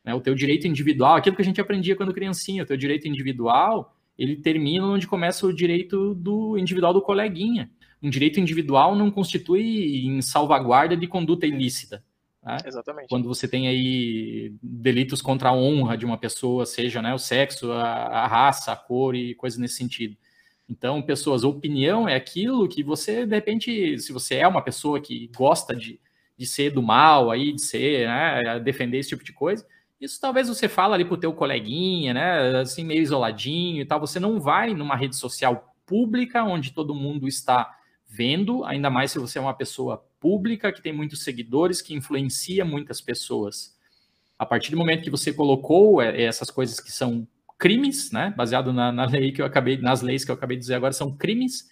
Né? 0.04 0.12
O 0.12 0.20
teu 0.20 0.35
direito 0.35 0.66
individual, 0.66 1.16
aquilo 1.16 1.35
que 1.35 1.40
a 1.40 1.44
gente 1.44 1.61
aprendia 1.61 1.96
quando 1.96 2.12
criancinha, 2.12 2.62
o 2.62 2.66
teu 2.66 2.76
direito 2.76 3.09
individual, 3.09 3.96
ele 4.18 4.37
termina 4.37 4.87
onde 4.87 5.07
começa 5.07 5.46
o 5.46 5.52
direito 5.52 6.14
do 6.14 6.59
individual 6.59 6.92
do 6.92 7.00
coleguinha 7.00 7.70
um 8.02 8.11
direito 8.11 8.38
individual 8.38 8.94
não 8.94 9.11
constitui 9.11 10.07
em 10.07 10.22
salvaguarda 10.22 10.96
de 10.96 11.07
conduta 11.07 11.46
ilícita. 11.46 12.04
Né? 12.48 12.56
Exatamente. 12.64 13.08
Quando 13.08 13.28
você 13.28 13.46
tem 13.46 13.68
aí 13.68 14.54
delitos 14.62 15.20
contra 15.20 15.50
a 15.50 15.54
honra 15.54 15.98
de 15.98 16.06
uma 16.06 16.16
pessoa, 16.16 16.64
seja 16.64 17.02
né, 17.02 17.12
o 17.12 17.18
sexo, 17.18 17.70
a, 17.72 17.84
a 17.84 18.26
raça, 18.26 18.72
a 18.72 18.76
cor 18.76 19.14
e 19.14 19.34
coisas 19.34 19.58
nesse 19.58 19.74
sentido. 19.74 20.16
Então, 20.66 21.02
pessoas, 21.02 21.44
opinião 21.44 22.08
é 22.08 22.14
aquilo 22.14 22.66
que 22.66 22.82
você, 22.82 23.26
de 23.26 23.34
repente, 23.34 23.98
se 23.98 24.12
você 24.12 24.37
é 24.37 24.48
uma 24.48 24.62
pessoa 24.62 24.98
que 24.98 25.30
gosta 25.37 25.76
de, 25.76 26.00
de 26.38 26.46
ser 26.46 26.70
do 26.70 26.82
mal, 26.82 27.30
aí, 27.30 27.52
de 27.52 27.61
ser, 27.61 28.06
né, 28.06 28.61
defender 28.61 28.98
esse 28.98 29.11
tipo 29.11 29.24
de 29.24 29.32
coisa, 29.32 29.66
isso 30.00 30.18
talvez 30.18 30.48
você 30.48 30.68
fala 30.68 30.94
ali 30.94 31.04
pro 31.04 31.16
teu 31.16 31.32
coleguinha, 31.34 32.14
né, 32.14 32.61
assim, 32.61 32.84
meio 32.84 33.02
isoladinho 33.02 33.82
e 33.82 33.84
tal, 33.84 34.00
você 34.00 34.18
não 34.18 34.40
vai 34.40 34.72
numa 34.72 34.96
rede 34.96 35.16
social 35.16 35.74
pública 35.84 36.44
onde 36.44 36.72
todo 36.72 36.94
mundo 36.94 37.28
está 37.28 37.74
vendo, 38.06 38.64
ainda 38.64 38.88
mais 38.88 39.11
se 39.11 39.18
você 39.18 39.38
é 39.38 39.40
uma 39.40 39.54
pessoa 39.54 40.08
pública 40.20 40.72
que 40.72 40.83
tem 40.83 40.92
muitos 40.92 41.22
seguidores, 41.22 41.83
que 41.83 41.94
influencia 41.94 42.64
muitas 42.64 43.00
pessoas. 43.00 43.76
A 44.38 44.46
partir 44.46 44.70
do 44.70 44.76
momento 44.76 45.02
que 45.02 45.11
você 45.11 45.33
colocou 45.33 46.00
é, 46.00 46.22
essas 46.22 46.50
coisas 46.50 46.81
que 46.81 46.92
são 46.92 47.26
crimes, 47.59 48.12
né, 48.12 48.33
baseado 48.37 48.72
na, 48.72 48.92
na 48.92 49.04
lei 49.04 49.33
que 49.33 49.42
eu 49.42 49.46
acabei, 49.46 49.76
nas 49.76 50.00
leis 50.00 50.24
que 50.24 50.31
eu 50.31 50.35
acabei 50.35 50.57
de 50.57 50.62
dizer 50.62 50.74
agora, 50.74 50.92
são 50.92 51.16
crimes. 51.16 51.68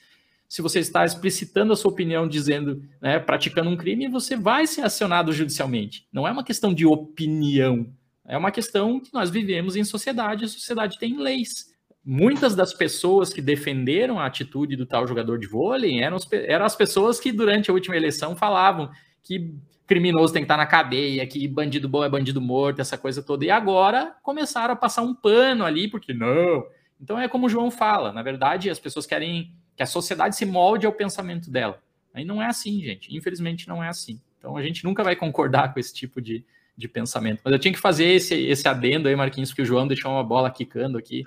Se 0.49 0.63
você 0.63 0.81
está 0.81 1.05
explicitando 1.05 1.73
a 1.73 1.77
sua 1.77 1.91
opinião, 1.91 2.27
dizendo, 2.29 2.83
né, 3.01 3.19
praticando 3.19 3.71
um 3.71 3.77
crime, 3.77 4.09
você 4.09 4.37
vai 4.37 4.67
ser 4.67 4.83
acionado 4.83 5.33
judicialmente. 5.33 6.07
Não 6.13 6.27
é 6.27 6.31
uma 6.31 6.45
questão 6.45 6.75
de 6.75 6.87
opinião, 6.87 7.93
é 8.25 8.37
uma 8.37 8.51
questão 8.51 8.99
que 8.99 9.13
nós 9.15 9.31
vivemos 9.31 9.77
em 9.77 9.85
sociedade, 9.85 10.45
a 10.45 10.49
sociedade 10.49 10.99
tem 10.99 11.19
leis 11.19 11.76
muitas 12.07 12.55
das 12.55 12.73
pessoas 12.73 13.33
que 13.33 13.43
defenderam 13.43 14.21
a 14.21 14.27
atitude 14.27 14.77
do 14.77 14.87
tal 14.87 15.09
jogador 15.09 15.41
de 15.41 15.49
vôlei 15.49 16.01
eram, 16.01 16.19
eram 16.31 16.65
as 16.65 16.77
pessoas 16.77 17.19
que 17.19 17.33
durante 17.33 17.69
a 17.69 17.75
última 17.75 17.97
eleição 17.97 18.37
falavam 18.37 18.89
que 19.25 19.53
criminoso 19.89 20.33
tem 20.33 20.43
que 20.43 20.45
estar 20.45 20.57
na 20.57 20.67
cadeia, 20.67 21.27
que 21.27 21.47
bandido 21.49 21.89
bom 21.89 22.05
é 22.05 22.09
bandido 22.09 22.41
morto, 22.41 22.81
essa 22.81 22.97
coisa 22.97 23.23
toda. 23.23 23.45
E 23.45 23.51
agora 23.51 24.15
começaram 24.23 24.73
a 24.73 24.77
passar 24.77 25.03
um 25.03 25.15
pano 25.15 25.65
ali, 25.65 25.89
porque 25.89 26.15
não. 26.15 26.65
Então 27.01 27.19
é 27.19 27.29
como 27.29 27.47
o 27.47 27.49
João 27.49 27.73
fala, 27.73 28.13
na 28.13 28.23
verdade 28.23 28.71
as 28.71 28.79
pessoas 28.79 29.05
querem 29.05 29.53
que 29.77 29.83
a 29.83 29.87
sociedade 29.87 30.37
se 30.37 30.47
molde 30.47 30.87
ao 30.87 30.93
pensamento 30.93 31.51
dela. 31.51 31.83
Aí 32.15 32.25
não 32.25 32.41
é 32.41 32.47
assim, 32.47 32.81
gente. 32.83 33.15
Infelizmente 33.17 33.67
não 33.67 33.83
é 33.83 33.89
assim. 33.89 34.21
Então 34.39 34.57
a 34.57 34.63
gente 34.63 34.85
nunca 34.85 35.03
vai 35.03 35.17
concordar 35.17 35.75
com 35.75 35.81
esse 35.81 35.93
tipo 35.93 36.21
de, 36.23 36.45
de 36.77 36.87
pensamento. 36.87 37.41
Mas 37.45 37.53
eu 37.53 37.59
tinha 37.59 37.75
que 37.75 37.81
fazer 37.81 38.07
esse, 38.07 38.35
esse 38.35 38.67
adendo 38.69 39.09
aí, 39.09 39.17
Marquinhos, 39.17 39.51
porque 39.51 39.63
o 39.63 39.67
João 39.67 39.89
deixou 39.89 40.13
uma 40.13 40.25
bola 40.25 40.51
quicando 40.51 40.97
aqui. 40.97 41.25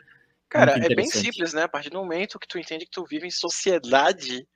Cara, 0.49 0.73
é 0.83 0.95
bem 0.95 1.05
simples, 1.05 1.53
né? 1.53 1.63
A 1.63 1.69
partir 1.69 1.89
do 1.89 1.99
momento 1.99 2.39
que 2.39 2.47
tu 2.47 2.57
entende 2.57 2.85
que 2.85 2.91
tu 2.91 3.05
vive 3.05 3.27
em 3.27 3.31
sociedade, 3.31 4.47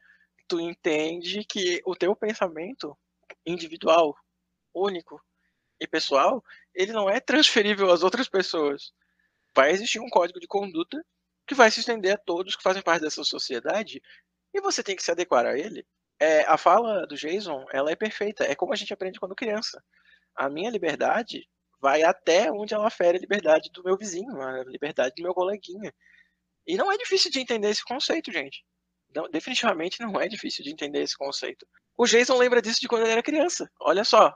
tu 0.48 0.60
entende 0.60 1.46
que 1.46 1.82
o 1.86 1.96
teu 1.96 2.16
pensamento 2.16 2.98
individual, 3.46 4.16
único 4.74 5.22
e 5.80 5.88
pessoal, 5.88 6.44
ele 6.74 6.92
não 6.92 7.10
é 7.10 7.20
transferível 7.20 7.92
às 7.92 8.02
outras 8.02 8.28
pessoas. 8.28 8.92
Vai 9.56 9.72
existir 9.72 10.00
um 10.00 10.10
código 10.10 10.40
de 10.40 10.48
conduta 10.48 11.04
que 11.46 11.54
vai 11.54 11.70
se 11.70 11.82
estender 11.82 12.14
a 12.14 12.18
todos 12.18 12.56
que 12.56 12.64
fazem 12.64 12.82
parte 12.82 13.02
dessa 13.02 13.24
sociedade 13.24 14.02
e 14.54 14.62
você 14.62 14.82
tem 14.82 14.96
que 14.96 15.04
se 15.04 15.12
adequar 15.12 15.46
a 15.46 15.58
ele. 15.58 15.86
É, 16.20 16.42
a 16.46 16.58
fala 16.58 17.06
do 17.06 17.16
Jason, 17.16 17.66
ela 17.72 17.92
é 17.92 17.96
perfeita. 17.96 18.46
É 18.46 18.56
como 18.56 18.74
a 18.74 18.76
gente 18.76 18.94
aprende 18.94 19.20
quando 19.20 19.36
criança. 19.36 19.84
A 20.36 20.50
minha 20.50 20.72
liberdade 20.72 21.48
vai 21.84 22.02
até 22.02 22.50
onde 22.50 22.74
ela 22.74 22.90
fere 22.90 23.18
a 23.18 23.22
liberdade 23.22 23.70
do 23.74 23.84
meu 23.84 23.98
vizinho, 23.98 24.42
a 24.42 24.64
liberdade 24.64 25.16
do 25.18 25.24
meu 25.24 25.34
coleguinha. 25.34 25.94
E 26.66 26.78
não 26.78 26.90
é 26.90 26.98
difícil 26.98 27.30
de 27.30 27.42
entender 27.42 27.70
esse 27.70 27.84
conceito, 27.84 28.32
gente. 28.32 28.64
Não, 29.14 29.30
definitivamente 29.30 30.00
não 30.00 30.20
é 30.20 30.30
difícil 30.30 30.64
de 30.64 30.72
entender 30.72 31.02
esse 31.02 31.18
conceito. 31.18 31.68
O 31.98 32.06
Jason 32.06 32.38
lembra 32.38 32.62
disso 32.62 32.80
de 32.80 32.88
quando 32.88 33.02
ele 33.04 33.12
era 33.12 33.22
criança. 33.22 33.70
Olha 33.82 34.06
só. 34.06 34.34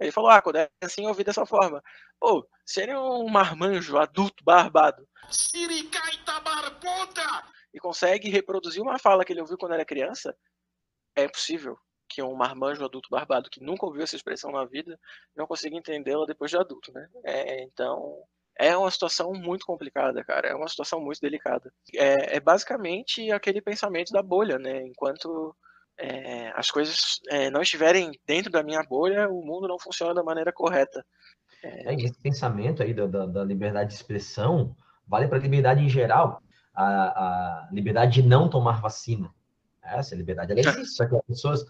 Ele 0.00 0.10
falou, 0.10 0.30
ah, 0.30 0.40
quando 0.40 0.56
é 0.56 0.70
assim 0.82 1.02
eu 1.02 1.10
ouvi 1.10 1.22
dessa 1.22 1.44
forma. 1.44 1.82
Pô, 2.18 2.48
se 2.64 2.80
ele 2.80 2.92
é 2.92 2.98
um 2.98 3.28
marmanjo 3.28 3.98
adulto 3.98 4.42
barbado. 4.42 5.06
Siricaita 5.30 6.40
barbuda! 6.40 7.54
e 7.74 7.80
consegue 7.80 8.30
reproduzir 8.30 8.80
uma 8.80 9.00
fala 9.00 9.24
que 9.24 9.32
ele 9.32 9.40
ouviu 9.40 9.58
quando 9.58 9.74
era 9.74 9.84
criança, 9.84 10.34
é 11.16 11.28
possível 11.28 11.76
que 12.14 12.22
um 12.22 12.34
marmanjo 12.34 12.84
adulto 12.84 13.08
barbado 13.10 13.50
que 13.50 13.62
nunca 13.62 13.84
ouviu 13.84 14.02
essa 14.02 14.16
expressão 14.16 14.52
na 14.52 14.64
vida 14.64 14.98
não 15.36 15.46
consiga 15.46 15.76
entendê-la 15.76 16.24
depois 16.26 16.50
de 16.50 16.56
adulto, 16.56 16.92
né? 16.92 17.08
É, 17.24 17.62
então, 17.64 18.22
é 18.56 18.76
uma 18.76 18.90
situação 18.90 19.32
muito 19.32 19.66
complicada, 19.66 20.22
cara. 20.22 20.48
É 20.48 20.54
uma 20.54 20.68
situação 20.68 21.00
muito 21.00 21.20
delicada. 21.20 21.72
É, 21.94 22.36
é 22.36 22.40
basicamente 22.40 23.30
aquele 23.32 23.60
pensamento 23.60 24.12
da 24.12 24.22
bolha, 24.22 24.58
né? 24.58 24.86
Enquanto 24.86 25.56
é, 25.98 26.52
as 26.54 26.70
coisas 26.70 27.20
é, 27.28 27.50
não 27.50 27.62
estiverem 27.62 28.12
dentro 28.26 28.50
da 28.50 28.62
minha 28.62 28.82
bolha, 28.82 29.28
o 29.28 29.44
mundo 29.44 29.66
não 29.66 29.78
funciona 29.78 30.14
da 30.14 30.22
maneira 30.22 30.52
correta. 30.52 31.04
É, 31.62 31.94
esse 31.94 32.18
pensamento 32.20 32.82
aí 32.82 32.94
da, 32.94 33.06
da, 33.06 33.26
da 33.26 33.44
liberdade 33.44 33.90
de 33.90 33.96
expressão 33.96 34.76
vale 35.06 35.26
para 35.26 35.38
a 35.38 35.42
liberdade 35.42 35.82
em 35.82 35.88
geral. 35.88 36.40
A, 36.74 36.84
a, 36.84 37.68
liberdade 37.72 38.22
de 38.22 38.28
não 38.28 38.48
tomar 38.48 38.80
vacina. 38.80 39.32
Essa 39.82 40.14
liberdade 40.14 40.52
ela 40.52 40.60
existe, 40.70 40.96
só 40.96 41.06
que 41.06 41.14
as 41.14 41.22
pessoas 41.22 41.64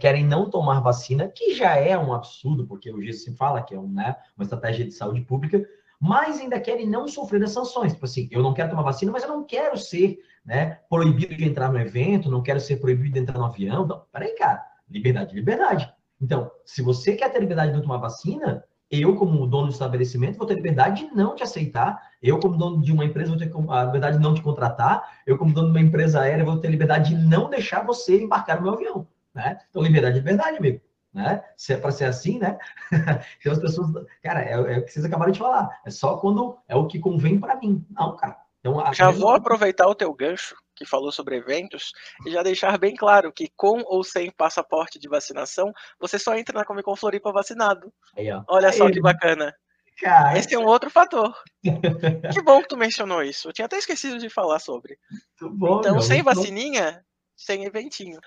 querem 0.00 0.24
não 0.24 0.48
tomar 0.48 0.80
vacina, 0.80 1.28
que 1.28 1.54
já 1.54 1.76
é 1.76 1.96
um 1.98 2.12
absurdo, 2.12 2.66
porque 2.66 2.90
o 2.90 3.12
se 3.12 3.34
fala 3.36 3.62
que 3.62 3.74
é 3.74 3.78
um, 3.78 3.88
né, 3.88 4.16
uma 4.36 4.44
estratégia 4.44 4.84
de 4.84 4.92
saúde 4.92 5.22
pública, 5.22 5.64
mas 6.00 6.40
ainda 6.40 6.60
querem 6.60 6.88
não 6.88 7.08
sofrer 7.08 7.42
as 7.42 7.52
sanções. 7.52 7.92
Tipo 7.92 8.04
assim, 8.04 8.28
eu 8.30 8.42
não 8.42 8.54
quero 8.54 8.70
tomar 8.70 8.82
vacina, 8.82 9.10
mas 9.12 9.22
eu 9.22 9.28
não 9.28 9.44
quero 9.44 9.76
ser 9.76 10.18
né, 10.44 10.80
proibido 10.88 11.34
de 11.34 11.44
entrar 11.44 11.72
no 11.72 11.78
evento, 11.78 12.30
não 12.30 12.42
quero 12.42 12.60
ser 12.60 12.76
proibido 12.76 13.14
de 13.14 13.20
entrar 13.20 13.38
no 13.38 13.46
avião. 13.46 13.86
Não, 13.86 14.02
peraí, 14.12 14.34
cara, 14.36 14.64
liberdade, 14.88 15.34
liberdade. 15.34 15.92
Então, 16.20 16.50
se 16.64 16.82
você 16.82 17.14
quer 17.14 17.32
ter 17.32 17.40
liberdade 17.40 17.70
de 17.70 17.76
não 17.76 17.82
tomar 17.82 17.96
vacina, 17.96 18.64
eu, 18.90 19.16
como 19.16 19.46
dono 19.46 19.68
do 19.68 19.72
estabelecimento, 19.72 20.38
vou 20.38 20.46
ter 20.46 20.54
liberdade 20.54 21.08
de 21.08 21.14
não 21.14 21.34
te 21.34 21.42
aceitar. 21.42 22.00
Eu, 22.22 22.38
como 22.38 22.56
dono 22.56 22.80
de 22.80 22.92
uma 22.92 23.04
empresa, 23.04 23.30
vou 23.30 23.38
ter 23.38 23.50
a 23.68 23.84
liberdade 23.84 24.18
de 24.18 24.22
não 24.22 24.34
te 24.34 24.42
contratar. 24.42 25.20
Eu, 25.26 25.36
como 25.36 25.52
dono 25.52 25.72
de 25.72 25.78
uma 25.78 25.86
empresa 25.86 26.20
aérea, 26.20 26.44
vou 26.44 26.58
ter 26.58 26.70
liberdade 26.70 27.14
de 27.14 27.26
não 27.26 27.50
deixar 27.50 27.84
você 27.84 28.22
embarcar 28.22 28.56
no 28.56 28.62
meu 28.62 28.74
avião. 28.74 29.06
Né? 29.34 29.58
Então, 29.68 29.82
liberdade 29.82 30.16
é 30.16 30.20
liberdade, 30.20 30.56
amigo 30.58 30.80
né? 31.14 31.44
Se 31.56 31.72
é 31.72 31.76
para 31.76 31.92
ser 31.92 32.06
assim, 32.06 32.40
né? 32.40 32.58
então 33.38 33.52
as 33.52 33.60
pessoas, 33.60 33.88
cara, 34.20 34.42
é, 34.42 34.52
é, 34.52 34.78
o 34.78 34.84
que 34.84 34.90
vocês 34.90 35.04
acabaram 35.04 35.30
de 35.30 35.38
falar. 35.38 35.80
É 35.86 35.90
só 35.90 36.16
quando 36.16 36.58
é 36.68 36.74
o 36.74 36.88
que 36.88 36.98
convém 36.98 37.38
para 37.38 37.54
mim. 37.54 37.86
Não, 37.88 38.16
cara. 38.16 38.36
Então, 38.58 38.82
já 38.94 39.10
vou 39.10 39.30
aproveitar 39.30 39.86
o 39.86 39.94
teu 39.94 40.12
gancho 40.12 40.56
que 40.74 40.86
falou 40.86 41.12
sobre 41.12 41.36
eventos 41.36 41.92
e 42.26 42.30
já 42.30 42.42
deixar 42.42 42.78
bem 42.78 42.96
claro 42.96 43.30
que 43.30 43.52
com 43.54 43.82
ou 43.84 44.02
sem 44.02 44.30
passaporte 44.30 44.98
de 44.98 45.06
vacinação, 45.06 45.70
você 46.00 46.18
só 46.18 46.34
entra 46.34 46.58
na 46.58 46.64
Comic 46.64 46.84
Con 46.84 46.96
Floripa 46.96 47.30
vacinado. 47.30 47.92
Aí, 48.16 48.26
Olha 48.48 48.68
Aí, 48.68 48.72
só 48.72 48.90
que 48.90 49.00
bacana. 49.00 49.54
Cara, 50.00 50.36
Esse 50.36 50.54
é 50.54 50.58
um 50.58 50.64
outro 50.64 50.90
fator. 50.90 51.32
que 51.62 52.42
bom 52.42 52.62
que 52.62 52.68
tu 52.68 52.76
mencionou 52.76 53.22
isso. 53.22 53.48
Eu 53.48 53.52
tinha 53.52 53.66
até 53.66 53.76
esquecido 53.76 54.18
de 54.18 54.28
falar 54.28 54.58
sobre. 54.58 54.98
Bom, 55.40 55.80
então, 55.80 55.92
meu, 55.92 56.02
sem 56.02 56.22
vacininha, 56.22 56.92
bom. 56.92 57.00
Sem 57.36 57.64
eventinho. 57.64 58.20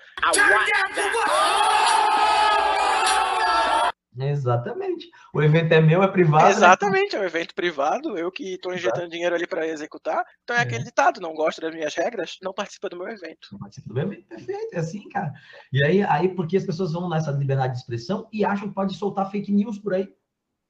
Exatamente. 4.26 5.08
O 5.32 5.42
evento 5.42 5.72
é 5.72 5.80
meu, 5.80 6.02
é 6.02 6.08
privado. 6.08 6.44
Né? 6.44 6.50
Exatamente, 6.50 7.12
né? 7.12 7.20
é 7.20 7.22
um 7.22 7.26
evento 7.26 7.54
privado, 7.54 8.18
eu 8.18 8.30
que 8.32 8.54
estou 8.54 8.72
injetando 8.72 9.02
Exato. 9.02 9.10
dinheiro 9.12 9.34
ali 9.34 9.46
para 9.46 9.66
executar. 9.66 10.24
Então 10.42 10.56
é, 10.56 10.60
é, 10.60 10.62
aquele 10.62 10.84
ditado, 10.84 11.20
não 11.20 11.34
gosta 11.34 11.60
das 11.60 11.74
minhas 11.74 11.94
regras, 11.94 12.36
não 12.42 12.52
participa 12.52 12.88
do 12.88 12.98
meu 12.98 13.08
evento. 13.08 13.48
Não 13.52 13.58
participa 13.58 13.88
do 13.88 13.94
meu 13.94 14.04
evento, 14.04 14.26
perfeito, 14.26 14.74
é 14.74 14.78
assim, 14.78 15.08
cara. 15.08 15.32
E 15.72 15.84
aí, 15.84 16.02
aí 16.02 16.34
porque 16.34 16.56
as 16.56 16.64
pessoas 16.64 16.92
vão 16.92 17.08
nessa 17.08 17.30
liberdade 17.30 17.74
de 17.74 17.78
expressão 17.80 18.28
e 18.32 18.44
acham 18.44 18.68
que 18.68 18.74
pode 18.74 18.94
soltar 18.94 19.30
fake 19.30 19.52
news 19.52 19.78
por 19.78 19.94
aí, 19.94 20.08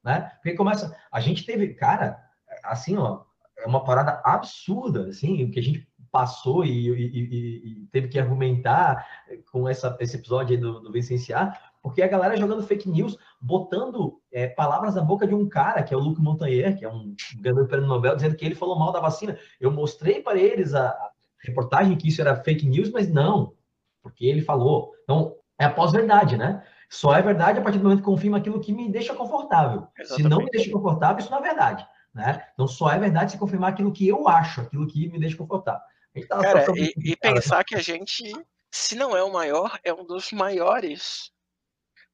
né? 0.03 0.31
Porque 0.35 0.53
começa, 0.53 0.95
a 1.11 1.19
gente 1.19 1.45
teve, 1.45 1.73
cara, 1.73 2.19
assim, 2.63 2.97
ó, 2.97 3.23
é 3.57 3.65
uma 3.65 3.83
parada 3.83 4.21
absurda, 4.23 5.07
assim, 5.07 5.43
o 5.43 5.51
que 5.51 5.59
a 5.59 5.63
gente 5.63 5.88
passou 6.11 6.63
e, 6.63 6.89
e, 6.89 7.81
e, 7.81 7.87
teve 7.91 8.07
que 8.07 8.19
argumentar 8.19 9.05
com 9.51 9.67
essa, 9.67 9.95
esse 9.99 10.15
episódio 10.15 10.55
aí 10.55 10.61
do, 10.61 10.79
do 10.79 10.91
Vicenciar, 10.91 11.71
porque 11.81 12.01
a 12.01 12.07
galera 12.07 12.35
jogando 12.35 12.63
fake 12.63 12.89
news, 12.89 13.17
botando 13.39 14.19
é, 14.31 14.47
palavras 14.47 14.95
na 14.95 15.01
boca 15.01 15.25
de 15.25 15.33
um 15.33 15.47
cara, 15.47 15.81
que 15.81 15.93
é 15.93 15.97
o 15.97 15.99
Luc 15.99 16.19
Montagnier, 16.19 16.77
que 16.77 16.83
é 16.83 16.89
um 16.89 17.15
ganhador 17.39 17.63
do 17.63 17.69
prêmio 17.69 17.87
Nobel, 17.87 18.15
dizendo 18.15 18.35
que 18.35 18.45
ele 18.45 18.55
falou 18.55 18.77
mal 18.77 18.91
da 18.91 18.99
vacina. 18.99 19.37
Eu 19.59 19.71
mostrei 19.71 20.21
para 20.21 20.37
eles 20.37 20.73
a, 20.73 20.89
a 20.89 21.11
reportagem 21.41 21.95
que 21.95 22.09
isso 22.09 22.21
era 22.21 22.35
fake 22.35 22.67
news, 22.67 22.91
mas 22.91 23.11
não, 23.11 23.53
porque 24.01 24.25
ele 24.25 24.41
falou. 24.41 24.93
Então, 25.03 25.35
é 25.57 25.65
a 25.65 25.69
pós-verdade, 25.69 26.37
né? 26.37 26.63
Só 26.89 27.13
é 27.13 27.21
verdade 27.21 27.59
a 27.59 27.61
partir 27.61 27.77
do 27.77 27.83
momento 27.83 27.99
que 27.99 28.05
confirma 28.05 28.37
aquilo 28.37 28.59
que 28.59 28.73
me 28.73 28.89
deixa 28.89 29.13
confortável. 29.13 29.87
Exatamente. 29.97 30.23
Se 30.23 30.23
não 30.23 30.39
me 30.39 30.49
deixa 30.49 30.71
confortável, 30.71 31.19
isso 31.19 31.31
não 31.31 31.37
é 31.37 31.41
verdade. 31.41 31.87
Né? 32.13 32.43
Então, 32.53 32.67
só 32.67 32.89
é 32.89 32.97
verdade 32.97 33.31
se 33.31 33.37
confirmar 33.37 33.71
aquilo 33.71 33.91
que 33.91 34.07
eu 34.07 34.27
acho, 34.27 34.61
aquilo 34.61 34.87
que 34.87 35.07
me 35.09 35.19
deixa 35.19 35.37
confortável. 35.37 35.81
Cara, 36.27 36.65
e, 36.75 37.11
e 37.11 37.15
pensar 37.15 37.63
que 37.63 37.75
a 37.75 37.81
gente, 37.81 38.23
se 38.71 38.95
não 38.95 39.15
é 39.15 39.23
o 39.23 39.31
maior, 39.31 39.79
é 39.83 39.93
um 39.93 40.05
dos 40.05 40.31
maiores 40.31 41.31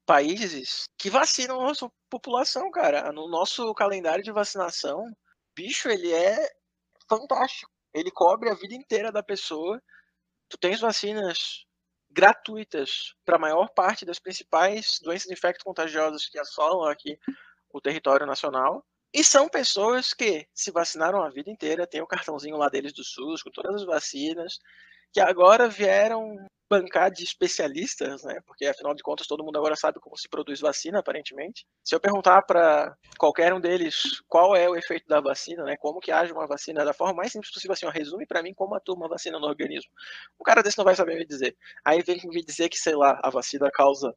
países 0.04 0.88
que 0.96 1.10
vacinam 1.10 1.60
a 1.60 1.64
nossa 1.64 1.90
população, 2.08 2.70
cara. 2.70 3.12
No 3.12 3.28
nosso 3.28 3.74
calendário 3.74 4.22
de 4.22 4.30
vacinação, 4.30 5.04
bicho, 5.54 5.88
ele 5.88 6.12
é 6.12 6.36
fantástico. 7.08 7.70
Ele 7.92 8.10
cobre 8.10 8.50
a 8.50 8.54
vida 8.54 8.74
inteira 8.74 9.10
da 9.10 9.22
pessoa. 9.22 9.82
Tu 10.48 10.58
tens 10.58 10.80
vacinas 10.80 11.66
gratuitas 12.10 13.14
para 13.24 13.36
a 13.36 13.40
maior 13.40 13.68
parte 13.70 14.04
das 14.04 14.18
principais 14.18 15.00
doenças 15.02 15.30
infecto-contagiosas 15.30 16.26
que 16.26 16.38
assolam 16.38 16.88
aqui 16.88 17.18
o 17.72 17.80
território 17.80 18.26
nacional. 18.26 18.84
E 19.14 19.24
são 19.24 19.48
pessoas 19.48 20.12
que 20.12 20.46
se 20.54 20.70
vacinaram 20.70 21.22
a 21.22 21.30
vida 21.30 21.50
inteira, 21.50 21.86
tem 21.86 22.02
o 22.02 22.06
cartãozinho 22.06 22.56
lá 22.56 22.68
deles 22.68 22.92
do 22.92 23.04
SUS, 23.04 23.42
com 23.42 23.50
todas 23.50 23.76
as 23.76 23.86
vacinas, 23.86 24.58
que 25.12 25.20
agora 25.20 25.68
vieram 25.68 26.36
bancar 26.68 27.10
de 27.10 27.22
especialistas, 27.22 28.24
né? 28.24 28.40
Porque 28.44 28.66
afinal 28.66 28.94
de 28.94 29.02
contas 29.02 29.26
todo 29.26 29.44
mundo 29.44 29.56
agora 29.56 29.76
sabe 29.76 30.00
como 30.00 30.16
se 30.16 30.28
produz 30.28 30.60
vacina, 30.60 30.98
aparentemente. 30.98 31.64
Se 31.84 31.94
eu 31.94 32.00
perguntar 32.00 32.42
para 32.42 32.96
qualquer 33.18 33.54
um 33.54 33.60
deles 33.60 34.20
qual 34.28 34.56
é 34.56 34.68
o 34.68 34.76
efeito 34.76 35.06
da 35.06 35.20
vacina, 35.20 35.64
né? 35.64 35.76
Como 35.76 36.00
que 36.00 36.10
age 36.10 36.32
uma 36.32 36.46
vacina 36.46 36.84
da 36.84 36.92
forma 36.92 37.14
mais 37.14 37.32
simples 37.32 37.52
possível, 37.52 37.72
assim, 37.72 37.86
ó, 37.86 37.90
resume 37.90 38.26
para 38.26 38.42
mim 38.42 38.52
como 38.52 38.74
atua 38.74 38.96
uma 38.96 39.08
vacina 39.08 39.38
no 39.38 39.46
organismo. 39.46 39.90
Um 40.40 40.44
cara 40.44 40.62
desse 40.62 40.76
não 40.76 40.84
vai 40.84 40.96
saber 40.96 41.16
me 41.16 41.24
dizer. 41.24 41.56
Aí 41.84 42.02
vem 42.02 42.20
me 42.24 42.44
dizer 42.44 42.68
que, 42.68 42.76
sei 42.76 42.96
lá, 42.96 43.20
a 43.22 43.30
vacina 43.30 43.70
causa 43.70 44.14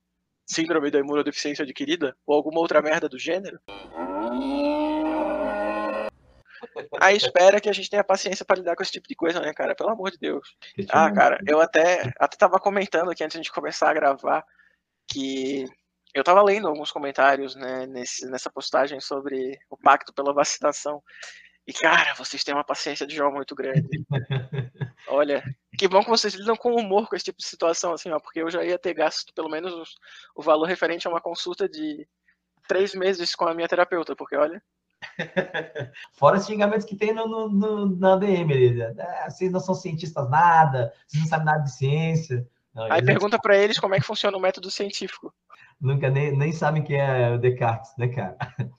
síndrome 0.47 0.89
da 0.89 0.99
imunodeficiência 0.99 1.63
adquirida 1.63 2.17
ou 2.25 2.35
alguma 2.35 2.59
outra 2.59 2.81
merda 2.81 3.07
do 3.07 3.19
gênero. 3.19 3.59
Aí 6.99 7.15
espera 7.15 7.61
que 7.61 7.69
a 7.69 7.73
gente 7.73 7.89
tenha 7.89 8.03
paciência 8.03 8.45
para 8.45 8.57
lidar 8.57 8.75
com 8.75 8.83
esse 8.83 8.91
tipo 8.91 9.07
de 9.07 9.15
coisa, 9.15 9.39
né, 9.39 9.53
cara? 9.53 9.75
Pelo 9.75 9.89
amor 9.89 10.11
de 10.11 10.17
Deus. 10.17 10.55
Ah, 10.89 11.11
cara, 11.11 11.39
eu 11.47 11.61
até, 11.61 12.13
até 12.19 12.37
tava 12.37 12.59
comentando 12.59 13.11
aqui 13.11 13.23
antes 13.23 13.41
de 13.41 13.51
começar 13.51 13.89
a 13.89 13.93
gravar 13.93 14.45
que 15.07 15.65
eu 16.13 16.23
tava 16.23 16.41
lendo 16.43 16.67
alguns 16.67 16.91
comentários, 16.91 17.55
né, 17.55 17.85
nesse, 17.85 18.29
nessa 18.29 18.49
postagem 18.49 18.99
sobre 18.99 19.59
o 19.69 19.77
pacto 19.77 20.13
pela 20.13 20.33
vacinação. 20.33 21.01
E, 21.67 21.73
cara, 21.73 22.15
vocês 22.15 22.43
têm 22.43 22.53
uma 22.53 22.63
paciência 22.63 23.05
de 23.05 23.15
jogo 23.15 23.35
muito 23.35 23.53
grande. 23.53 23.87
Olha, 25.07 25.43
que 25.77 25.87
bom 25.87 26.03
que 26.03 26.09
vocês 26.09 26.33
lidam 26.33 26.55
com 26.55 26.73
humor 26.73 27.07
com 27.07 27.15
esse 27.15 27.25
tipo 27.25 27.37
de 27.37 27.45
situação, 27.45 27.93
assim, 27.93 28.09
ó, 28.11 28.19
porque 28.19 28.41
eu 28.41 28.49
já 28.49 28.63
ia 28.63 28.77
ter 28.77 28.93
gasto 28.93 29.33
pelo 29.33 29.49
menos 29.49 29.95
o 30.35 30.41
valor 30.41 30.65
referente 30.65 31.07
a 31.07 31.09
uma 31.09 31.21
consulta 31.21 31.69
de 31.69 32.07
três 32.67 32.93
meses 32.93 33.35
com 33.35 33.47
a 33.47 33.53
minha 33.53 33.67
terapeuta, 33.67 34.15
porque, 34.15 34.35
olha, 34.35 34.61
Fora 36.13 36.37
os 36.37 36.45
xingamentos 36.45 36.85
que 36.85 36.95
tem 36.95 37.13
no, 37.13 37.27
no, 37.27 37.49
no 37.49 37.95
na 37.97 38.15
DM, 38.15 38.53
ali, 38.53 38.81
ah, 38.83 39.29
vocês 39.29 39.51
não 39.51 39.59
são 39.59 39.73
cientistas 39.75 40.29
nada, 40.29 40.93
vocês 41.07 41.23
não 41.23 41.29
sabem 41.29 41.45
nada 41.45 41.63
de 41.63 41.71
ciência. 41.71 42.47
Não, 42.73 42.91
Aí 42.91 43.03
pergunta 43.03 43.37
não... 43.37 43.41
para 43.41 43.57
eles 43.57 43.79
como 43.79 43.95
é 43.95 43.99
que 43.99 44.05
funciona 44.05 44.37
o 44.37 44.41
método 44.41 44.69
científico. 44.69 45.33
Nunca 45.79 46.09
nem, 46.09 46.35
nem 46.35 46.51
sabem 46.51 46.83
quem 46.83 46.97
é 46.99 47.31
o 47.31 47.37
Descartes, 47.37 47.93
né, 47.97 48.09
cara? 48.09 48.37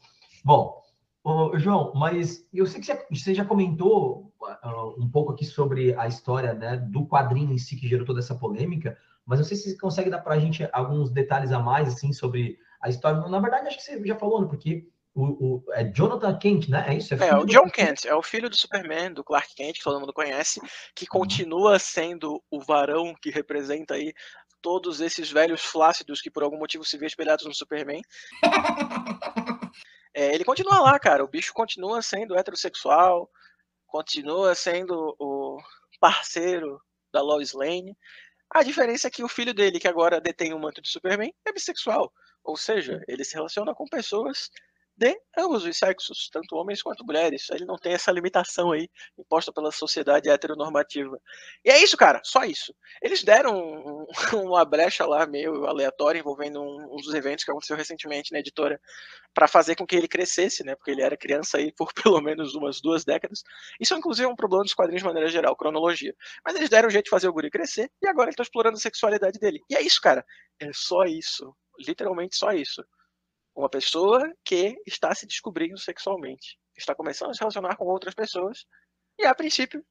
Bom, 0.44 0.82
ô, 1.24 1.58
João, 1.58 1.92
mas 1.94 2.46
eu 2.52 2.66
sei 2.66 2.80
que 2.80 3.06
você 3.10 3.34
já 3.34 3.44
comentou 3.44 4.32
uh, 4.42 5.02
um 5.02 5.10
pouco 5.10 5.32
aqui 5.32 5.44
sobre 5.44 5.94
a 5.94 6.06
história 6.06 6.52
né, 6.52 6.76
do 6.76 7.06
quadrinho 7.06 7.52
em 7.52 7.58
si 7.58 7.76
que 7.76 7.88
gerou 7.88 8.04
toda 8.04 8.20
essa 8.20 8.34
polêmica, 8.34 8.96
mas 9.24 9.38
não 9.38 9.46
sei 9.46 9.56
se 9.56 9.70
você 9.70 9.78
consegue 9.78 10.10
dar 10.10 10.20
para 10.20 10.34
a 10.34 10.38
gente 10.38 10.68
alguns 10.72 11.10
detalhes 11.10 11.52
a 11.52 11.58
mais 11.58 11.88
assim 11.88 12.12
sobre 12.12 12.58
a 12.82 12.88
história. 12.88 13.20
Na 13.28 13.40
verdade, 13.40 13.68
acho 13.68 13.78
que 13.78 13.82
você 13.82 14.06
já 14.06 14.16
falou, 14.16 14.42
né, 14.42 14.48
porque 14.48 14.86
o, 15.14 15.56
o, 15.56 15.72
é 15.72 15.84
Jonathan 15.84 16.38
Kent, 16.38 16.68
né? 16.68 16.84
É 16.88 16.94
isso? 16.94 17.14
É, 17.14 17.28
é 17.28 17.36
o 17.36 17.44
John 17.44 17.64
do... 17.64 17.72
Kent, 17.72 18.04
é 18.04 18.14
o 18.14 18.22
filho 18.22 18.48
do 18.48 18.56
Superman, 18.56 19.12
do 19.12 19.24
Clark 19.24 19.54
Kent, 19.54 19.78
que 19.78 19.84
todo 19.84 19.98
mundo 20.00 20.12
conhece, 20.12 20.60
que 20.94 21.04
uhum. 21.04 21.20
continua 21.20 21.78
sendo 21.78 22.42
o 22.50 22.60
varão 22.60 23.14
que 23.20 23.30
representa 23.30 23.94
aí 23.94 24.14
todos 24.62 25.00
esses 25.00 25.30
velhos 25.30 25.62
flácidos 25.62 26.20
que 26.20 26.30
por 26.30 26.42
algum 26.42 26.58
motivo 26.58 26.84
se 26.84 26.96
vê 26.96 27.06
espelhados 27.06 27.44
no 27.44 27.54
Superman. 27.54 28.02
é, 30.14 30.34
ele 30.34 30.44
continua 30.44 30.80
lá, 30.80 30.98
cara. 30.98 31.24
O 31.24 31.28
bicho 31.28 31.52
continua 31.52 32.02
sendo 32.02 32.36
heterossexual, 32.36 33.28
continua 33.86 34.54
sendo 34.54 35.16
o 35.18 35.58
parceiro 35.98 36.80
da 37.12 37.20
Lois 37.20 37.52
Lane. 37.52 37.96
A 38.50 38.62
diferença 38.62 39.08
é 39.08 39.10
que 39.10 39.22
o 39.22 39.28
filho 39.28 39.54
dele, 39.54 39.80
que 39.80 39.88
agora 39.88 40.20
detém 40.20 40.52
o 40.52 40.58
manto 40.58 40.80
de 40.82 40.88
Superman, 40.88 41.32
é 41.44 41.52
bissexual. 41.52 42.12
Ou 42.42 42.56
seja, 42.56 43.02
ele 43.06 43.24
se 43.24 43.34
relaciona 43.34 43.74
com 43.74 43.84
pessoas 43.86 44.50
de 45.00 45.18
ambos 45.38 45.64
os 45.64 45.78
sexos, 45.78 46.28
tanto 46.30 46.54
homens 46.56 46.82
quanto 46.82 47.02
mulheres. 47.06 47.48
Ele 47.50 47.64
não 47.64 47.78
tem 47.78 47.94
essa 47.94 48.12
limitação 48.12 48.70
aí 48.70 48.86
imposta 49.18 49.50
pela 49.50 49.72
sociedade 49.72 50.28
heteronormativa. 50.28 51.18
E 51.64 51.70
é 51.70 51.82
isso, 51.82 51.96
cara, 51.96 52.20
só 52.22 52.44
isso. 52.44 52.74
Eles 53.02 53.24
deram 53.24 53.58
um, 53.58 54.06
uma 54.44 54.62
brecha 54.62 55.06
lá 55.06 55.26
meio 55.26 55.64
aleatória 55.64 56.18
envolvendo 56.18 56.60
um, 56.60 56.94
um, 56.94 56.96
dos 56.96 57.14
eventos 57.14 57.46
que 57.46 57.50
aconteceu 57.50 57.76
recentemente 57.76 58.30
na 58.30 58.40
editora 58.40 58.78
para 59.32 59.48
fazer 59.48 59.74
com 59.74 59.86
que 59.86 59.96
ele 59.96 60.06
crescesse, 60.06 60.62
né? 60.62 60.76
Porque 60.76 60.90
ele 60.90 61.00
era 61.00 61.16
criança 61.16 61.56
aí 61.56 61.72
por 61.72 61.94
pelo 61.94 62.20
menos 62.20 62.54
umas 62.54 62.82
duas 62.82 63.02
décadas. 63.02 63.42
Isso 63.80 63.94
inclusive 63.94 64.26
é 64.26 64.30
um 64.30 64.36
problema 64.36 64.64
dos 64.64 64.74
quadrinhos 64.74 65.00
de 65.00 65.08
maneira 65.08 65.30
geral, 65.30 65.56
cronologia. 65.56 66.14
Mas 66.44 66.56
eles 66.56 66.68
deram 66.68 66.88
um 66.88 66.90
jeito 66.90 67.06
de 67.06 67.10
fazer 67.10 67.26
o 67.28 67.32
guri 67.32 67.50
crescer 67.50 67.90
e 68.02 68.06
agora 68.06 68.28
ele 68.28 68.36
tá 68.36 68.42
explorando 68.42 68.76
a 68.76 68.80
sexualidade 68.80 69.38
dele. 69.38 69.62
E 69.70 69.76
é 69.76 69.80
isso, 69.80 69.98
cara. 70.02 70.22
É 70.60 70.70
só 70.74 71.04
isso. 71.04 71.56
Literalmente 71.78 72.36
só 72.36 72.52
isso. 72.52 72.84
Uma 73.54 73.68
pessoa 73.68 74.32
que 74.44 74.80
está 74.86 75.14
se 75.14 75.26
descobrindo 75.26 75.78
sexualmente, 75.78 76.58
está 76.76 76.94
começando 76.94 77.30
a 77.30 77.34
se 77.34 77.40
relacionar 77.40 77.76
com 77.76 77.84
outras 77.86 78.14
pessoas 78.14 78.64
e, 79.18 79.26
a 79.26 79.34
princípio, 79.34 79.84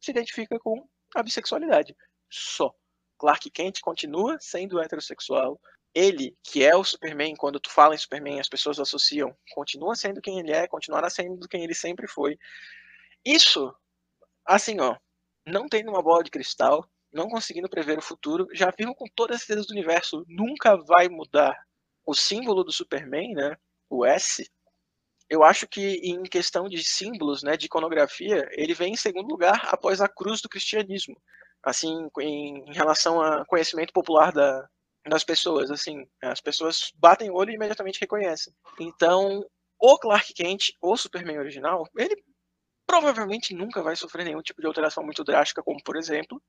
se 0.00 0.10
identifica 0.10 0.58
com 0.58 0.88
a 1.14 1.22
bissexualidade. 1.22 1.96
Só. 2.30 2.74
Clark 3.18 3.50
Kent 3.50 3.80
continua 3.80 4.38
sendo 4.40 4.80
heterossexual. 4.80 5.60
Ele, 5.94 6.36
que 6.42 6.64
é 6.64 6.74
o 6.74 6.84
Superman, 6.84 7.34
quando 7.36 7.60
tu 7.60 7.70
fala 7.70 7.94
em 7.94 7.98
Superman, 7.98 8.40
as 8.40 8.48
pessoas 8.48 8.78
associam, 8.78 9.36
continua 9.52 9.94
sendo 9.94 10.22
quem 10.22 10.38
ele 10.38 10.52
é, 10.52 10.68
continuará 10.68 11.10
sendo 11.10 11.48
quem 11.48 11.64
ele 11.64 11.74
sempre 11.74 12.06
foi. 12.06 12.38
Isso, 13.24 13.74
assim, 14.46 14.80
ó, 14.80 14.96
não 15.44 15.68
tendo 15.68 15.90
uma 15.90 16.02
bola 16.02 16.22
de 16.22 16.30
cristal, 16.30 16.88
não 17.12 17.28
conseguindo 17.28 17.68
prever 17.68 17.98
o 17.98 18.02
futuro, 18.02 18.46
já 18.54 18.70
afirmo 18.70 18.94
com 18.94 19.06
toda 19.14 19.34
a 19.34 19.38
certeza 19.38 19.66
do 19.66 19.72
universo, 19.72 20.24
nunca 20.28 20.76
vai 20.76 21.08
mudar 21.08 21.56
o 22.04 22.14
símbolo 22.14 22.64
do 22.64 22.72
Superman, 22.72 23.34
né, 23.34 23.56
o 23.88 24.04
S, 24.04 24.48
eu 25.28 25.44
acho 25.44 25.66
que 25.68 26.00
em 26.02 26.22
questão 26.24 26.68
de 26.68 26.82
símbolos, 26.82 27.42
né, 27.42 27.56
de 27.56 27.66
iconografia, 27.66 28.48
ele 28.52 28.74
vem 28.74 28.94
em 28.94 28.96
segundo 28.96 29.28
lugar 29.28 29.68
após 29.70 30.00
a 30.00 30.08
cruz 30.08 30.40
do 30.40 30.48
cristianismo. 30.48 31.16
Assim, 31.62 32.08
em, 32.20 32.72
relação 32.72 33.20
a 33.20 33.44
conhecimento 33.44 33.92
popular 33.92 34.32
da, 34.32 34.68
das 35.06 35.22
pessoas, 35.22 35.70
assim, 35.70 36.04
as 36.22 36.40
pessoas 36.40 36.90
batem 36.96 37.30
o 37.30 37.34
olho 37.34 37.50
e 37.50 37.54
imediatamente 37.54 38.00
reconhecem. 38.00 38.52
Então, 38.80 39.46
o 39.78 39.98
Clark 39.98 40.34
Kent, 40.34 40.72
o 40.80 40.96
Superman 40.96 41.38
original, 41.38 41.86
ele 41.96 42.16
provavelmente 42.86 43.54
nunca 43.54 43.82
vai 43.82 43.94
sofrer 43.94 44.24
nenhum 44.24 44.42
tipo 44.42 44.60
de 44.60 44.66
alteração 44.66 45.04
muito 45.04 45.22
drástica, 45.22 45.62
como, 45.62 45.80
por 45.84 45.96
exemplo, 45.96 46.42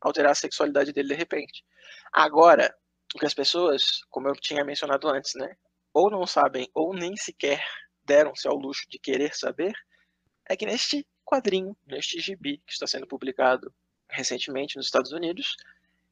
alterar 0.00 0.32
a 0.32 0.34
sexualidade 0.34 0.92
dele 0.94 1.08
de 1.08 1.14
repente. 1.14 1.62
Agora, 2.10 2.74
que 3.16 3.24
as 3.24 3.34
pessoas, 3.34 4.02
como 4.10 4.28
eu 4.28 4.34
tinha 4.34 4.64
mencionado 4.64 5.08
antes, 5.08 5.34
né, 5.34 5.56
ou 5.92 6.10
não 6.10 6.26
sabem 6.26 6.68
ou 6.74 6.92
nem 6.92 7.16
sequer 7.16 7.64
deram-se 8.04 8.46
ao 8.48 8.56
luxo 8.56 8.88
de 8.88 8.98
querer 8.98 9.34
saber, 9.34 9.72
é 10.46 10.56
que 10.56 10.66
neste 10.66 11.06
quadrinho, 11.24 11.76
neste 11.86 12.20
gibi 12.20 12.58
que 12.66 12.72
está 12.72 12.86
sendo 12.86 13.06
publicado 13.06 13.72
recentemente 14.08 14.76
nos 14.76 14.86
Estados 14.86 15.12
Unidos, 15.12 15.56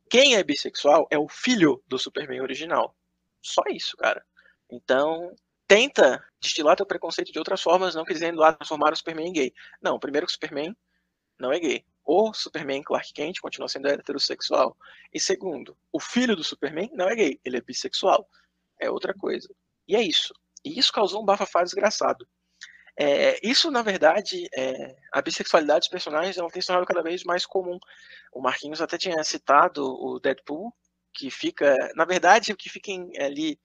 quem 0.09 0.37
é 0.37 0.43
bissexual 0.43 1.07
é 1.11 1.19
o 1.19 1.29
filho 1.29 1.83
do 1.89 1.99
Superman 1.99 2.43
original. 2.43 2.95
Só 3.41 3.63
isso, 3.71 3.97
cara. 3.97 4.25
Então, 4.71 5.35
tenta 5.67 6.23
destilar 6.41 6.77
teu 6.77 6.87
preconceito 6.87 7.33
de 7.33 7.39
outras 7.39 7.63
formas, 7.63 7.95
não 7.95 8.05
querendo 8.05 8.39
lá 8.39 8.53
transformar 8.53 8.93
o 8.93 8.97
Superman 8.97 9.29
em 9.29 9.33
gay. 9.33 9.55
Não, 9.81 9.99
primeiro 9.99 10.27
que 10.27 10.31
o 10.31 10.35
Superman 10.35 10.77
não 11.39 11.53
é 11.53 11.59
gay 11.59 11.85
o 12.07 12.33
Superman 12.33 12.83
Clark 12.85 13.13
Kent 13.13 13.41
continua 13.41 13.69
sendo 13.69 13.89
heterossexual. 13.89 14.77
E 15.13 15.19
segundo, 15.19 15.77
o 15.93 15.99
filho 15.99 16.37
do 16.37 16.45
Superman 16.45 16.89
não 16.95 17.09
é 17.09 17.17
gay, 17.17 17.41
ele 17.45 17.57
é 17.57 17.61
bissexual. 17.61 18.29
É 18.81 18.89
outra 18.89 19.13
coisa. 19.13 19.49
E 19.89 19.97
é 19.97 20.03
isso. 20.03 20.33
E 20.65 20.79
isso 20.79 20.93
causou 20.93 21.21
um 21.23 21.25
bafafá 21.25 21.65
desgraçado. 21.65 22.27
É, 22.99 23.39
isso, 23.47 23.71
na 23.71 23.83
verdade, 23.83 24.49
é, 24.57 24.97
a 25.13 25.21
bissexualidade 25.21 25.81
dos 25.81 25.89
personagens 25.89 26.39
ela 26.39 26.49
tem 26.49 26.63
se 26.63 26.69
tornado 26.69 26.87
cada 26.87 27.03
vez 27.03 27.25
mais 27.25 27.45
comum. 27.45 27.79
O 28.33 28.41
Marquinhos 28.41 28.81
até 28.81 28.97
tinha 28.97 29.23
citado 29.25 29.85
o 29.85 30.19
Deadpool, 30.21 30.73
que 31.13 31.31
fica, 31.31 31.75
na 31.95 32.05
verdade, 32.05 32.53
o 32.53 32.57
que 32.57 32.71
fica 32.71 32.93
ali 33.21 33.59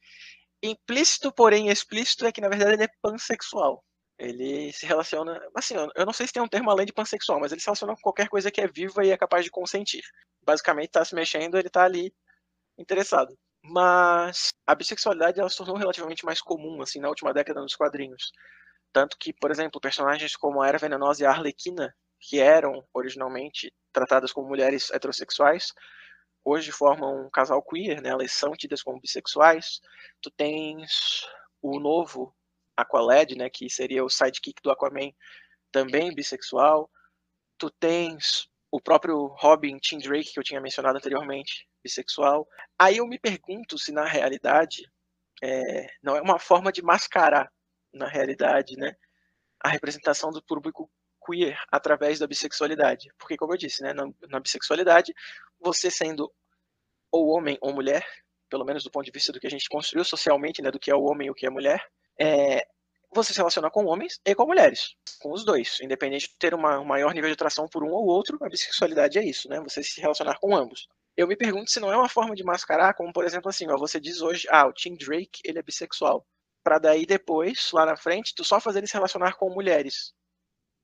implícito, 0.63 1.31
porém 1.31 1.69
explícito, 1.69 2.25
é 2.25 2.31
que 2.31 2.41
na 2.41 2.49
verdade 2.49 2.73
ele 2.73 2.83
é 2.83 2.89
pansexual. 3.01 3.83
Ele 4.21 4.71
se 4.71 4.85
relaciona. 4.85 5.41
Assim, 5.55 5.73
eu 5.95 6.05
não 6.05 6.13
sei 6.13 6.27
se 6.27 6.33
tem 6.33 6.43
um 6.43 6.47
termo 6.47 6.69
além 6.69 6.85
de 6.85 6.93
pansexual, 6.93 7.39
mas 7.39 7.51
ele 7.51 7.59
se 7.59 7.65
relaciona 7.65 7.95
com 7.95 8.01
qualquer 8.01 8.29
coisa 8.29 8.51
que 8.51 8.61
é 8.61 8.67
viva 8.67 9.03
e 9.03 9.09
é 9.09 9.17
capaz 9.17 9.43
de 9.43 9.49
consentir. 9.49 10.03
Basicamente, 10.45 10.91
tá 10.91 11.03
se 11.03 11.15
mexendo, 11.15 11.57
ele 11.57 11.71
tá 11.71 11.83
ali 11.83 12.13
interessado. 12.77 13.35
Mas 13.63 14.49
a 14.67 14.75
bissexualidade 14.75 15.39
ela 15.39 15.49
se 15.49 15.57
tornou 15.57 15.75
relativamente 15.75 16.23
mais 16.23 16.39
comum 16.39 16.83
assim 16.83 16.99
na 16.99 17.09
última 17.09 17.33
década 17.33 17.61
nos 17.61 17.75
quadrinhos. 17.75 18.31
Tanto 18.93 19.17
que, 19.17 19.33
por 19.33 19.49
exemplo, 19.49 19.81
personagens 19.81 20.35
como 20.35 20.61
a 20.61 20.67
Era 20.67 20.77
Venenosa 20.77 21.23
e 21.23 21.25
a 21.25 21.31
Arlequina, 21.31 21.91
que 22.19 22.39
eram 22.39 22.85
originalmente 22.93 23.73
tratadas 23.91 24.31
como 24.31 24.47
mulheres 24.47 24.91
heterossexuais, 24.91 25.73
hoje 26.45 26.71
formam 26.71 27.25
um 27.25 27.29
casal 27.31 27.63
queer, 27.63 28.01
né? 28.03 28.09
Elas 28.09 28.31
são 28.33 28.51
tidas 28.51 28.83
como 28.83 29.01
bissexuais. 29.01 29.81
Tu 30.21 30.29
tens 30.29 31.25
o 31.59 31.79
novo 31.79 32.35
Aqualad, 32.75 33.35
né, 33.35 33.49
que 33.49 33.69
seria 33.69 34.03
o 34.03 34.09
sidekick 34.09 34.61
do 34.61 34.71
Aquaman, 34.71 35.11
também 35.71 36.13
bissexual. 36.13 36.89
Tu 37.57 37.69
tens 37.71 38.49
o 38.71 38.79
próprio 38.79 39.27
Robin 39.39 39.77
Tim 39.77 39.97
Drake, 39.99 40.33
que 40.33 40.39
eu 40.39 40.43
tinha 40.43 40.61
mencionado 40.61 40.97
anteriormente, 40.97 41.67
bissexual. 41.83 42.47
Aí 42.79 42.97
eu 42.97 43.07
me 43.07 43.19
pergunto 43.19 43.77
se 43.77 43.91
na 43.91 44.05
realidade 44.05 44.83
é, 45.43 45.87
não 46.01 46.15
é 46.15 46.21
uma 46.21 46.39
forma 46.39 46.71
de 46.71 46.81
mascarar, 46.81 47.51
na 47.93 48.07
realidade, 48.07 48.77
né, 48.77 48.95
a 49.59 49.69
representação 49.69 50.31
do 50.31 50.41
público 50.43 50.89
queer 51.25 51.59
através 51.71 52.19
da 52.19 52.27
bissexualidade. 52.27 53.09
Porque, 53.17 53.37
como 53.37 53.53
eu 53.53 53.57
disse, 53.57 53.83
né, 53.83 53.93
na, 53.93 54.05
na 54.29 54.39
bissexualidade, 54.39 55.13
você 55.59 55.91
sendo 55.91 56.31
ou 57.11 57.27
homem 57.27 57.57
ou 57.61 57.73
mulher, 57.73 58.05
pelo 58.49 58.65
menos 58.65 58.83
do 58.83 58.91
ponto 58.91 59.05
de 59.05 59.11
vista 59.11 59.31
do 59.31 59.39
que 59.39 59.47
a 59.47 59.49
gente 59.49 59.67
construiu 59.69 60.03
socialmente, 60.05 60.61
né, 60.61 60.71
do 60.71 60.79
que 60.79 60.89
é 60.89 60.95
o 60.95 61.03
homem 61.03 61.27
e 61.27 61.31
o 61.31 61.33
que 61.33 61.45
é 61.45 61.49
a 61.49 61.51
mulher, 61.51 61.85
é, 62.21 62.67
você 63.13 63.33
se 63.33 63.39
relaciona 63.39 63.71
com 63.71 63.85
homens 63.85 64.19
e 64.23 64.35
com 64.35 64.45
mulheres, 64.45 64.95
com 65.19 65.31
os 65.31 65.43
dois, 65.43 65.79
independente 65.81 66.29
de 66.29 66.37
ter 66.37 66.53
uma, 66.53 66.79
um 66.79 66.85
maior 66.85 67.13
nível 67.13 67.29
de 67.29 67.33
atração 67.33 67.67
por 67.67 67.83
um 67.83 67.89
ou 67.89 68.05
outro, 68.05 68.37
a 68.41 68.47
bissexualidade 68.47 69.17
é 69.17 69.25
isso, 69.25 69.49
né? 69.49 69.59
Você 69.61 69.83
se 69.83 69.99
relacionar 69.99 70.37
com 70.39 70.55
ambos. 70.55 70.87
Eu 71.17 71.27
me 71.27 71.35
pergunto 71.35 71.71
se 71.71 71.79
não 71.79 71.91
é 71.91 71.97
uma 71.97 72.07
forma 72.07 72.35
de 72.35 72.43
mascarar, 72.43 72.93
como 72.93 73.11
por 73.11 73.25
exemplo 73.25 73.49
assim, 73.49 73.69
ó, 73.69 73.77
você 73.77 73.99
diz 73.99 74.21
hoje, 74.21 74.47
ah, 74.49 74.67
o 74.67 74.73
Tim 74.73 74.95
Drake, 74.95 75.41
ele 75.43 75.59
é 75.59 75.63
bissexual, 75.63 76.25
para 76.63 76.77
daí 76.77 77.05
depois, 77.05 77.71
lá 77.73 77.85
na 77.85 77.97
frente, 77.97 78.35
tu 78.35 78.43
só 78.45 78.59
fazer 78.59 78.79
ele 78.79 78.87
se 78.87 78.93
relacionar 78.93 79.33
com 79.33 79.49
mulheres. 79.49 80.13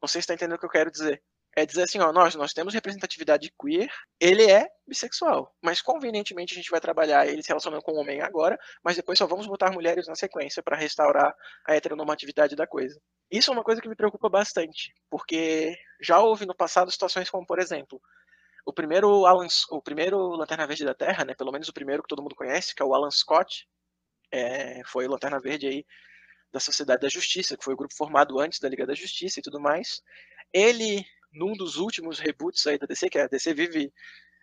Se 0.06 0.20
está 0.20 0.34
entendendo 0.34 0.56
o 0.58 0.60
que 0.60 0.66
eu 0.66 0.70
quero 0.70 0.92
dizer 0.92 1.22
é 1.58 1.66
dizer 1.66 1.82
assim, 1.82 1.98
ó, 2.00 2.14
nós, 2.14 2.36
nós 2.36 2.54
temos 2.54 2.72
representatividade 2.72 3.52
queer, 3.60 3.90
ele 4.22 4.44
é 4.44 4.70
bissexual, 4.88 5.52
mas 5.60 5.82
convenientemente 5.82 6.54
a 6.54 6.56
gente 6.56 6.70
vai 6.70 6.80
trabalhar 6.80 7.26
ele 7.26 7.42
se 7.42 7.48
relacionando 7.48 7.82
com 7.82 7.94
o 7.94 7.96
homem 7.96 8.22
agora, 8.22 8.60
mas 8.84 8.96
depois 8.96 9.18
só 9.18 9.26
vamos 9.26 9.48
botar 9.48 9.72
mulheres 9.72 10.06
na 10.08 10.14
sequência 10.14 10.62
para 10.62 10.78
restaurar 10.78 11.34
a 11.68 11.76
heteronormatividade 11.76 12.56
da 12.56 12.68
coisa. 12.68 13.02
Isso 13.32 13.50
é 13.50 13.54
uma 13.56 13.64
coisa 13.64 13.82
que 13.82 13.90
me 13.90 13.96
preocupa 13.96 14.30
bastante, 14.30 14.94
porque 15.10 15.76
já 16.00 16.20
houve 16.20 16.46
no 16.46 16.54
passado 16.54 16.92
situações 16.92 17.28
como, 17.28 17.44
por 17.44 17.58
exemplo, 17.58 18.00
o 18.64 18.72
primeiro 18.72 19.26
Alan, 19.26 19.48
o 19.72 19.82
primeiro 19.82 20.20
Lanterna 20.36 20.68
Verde 20.68 20.86
da 20.86 20.94
Terra, 20.94 21.26
né, 21.26 21.34
pelo 21.34 21.52
menos 21.52 21.68
o 21.68 21.74
primeiro 21.74 22.04
que 22.04 22.10
todo 22.10 22.22
mundo 22.22 22.36
conhece, 22.36 22.76
que 22.76 22.84
é 22.84 22.86
o 22.86 22.94
Alan 22.94 23.10
Scott, 23.10 23.68
é, 24.32 24.84
foi 24.86 25.08
o 25.08 25.10
Lanterna 25.10 25.40
Verde 25.40 25.66
aí 25.66 25.86
da 26.54 26.60
Sociedade 26.60 27.02
da 27.02 27.10
Justiça, 27.10 27.58
que 27.58 27.64
foi 27.64 27.74
o 27.74 27.78
grupo 27.78 27.96
formado 27.96 28.40
antes 28.40 28.60
da 28.60 28.70
Liga 28.70 28.86
da 28.86 28.94
Justiça 28.94 29.40
e 29.40 29.42
tudo 29.42 29.60
mais. 29.60 30.04
Ele 30.54 31.04
num 31.32 31.54
dos 31.54 31.78
últimos 31.78 32.20
reboots 32.20 32.66
aí 32.68 32.78
da 32.78 32.86
DC, 32.86 33.10
que 33.10 33.20
a 33.20 33.28
DC 33.28 33.54
vive 33.54 33.92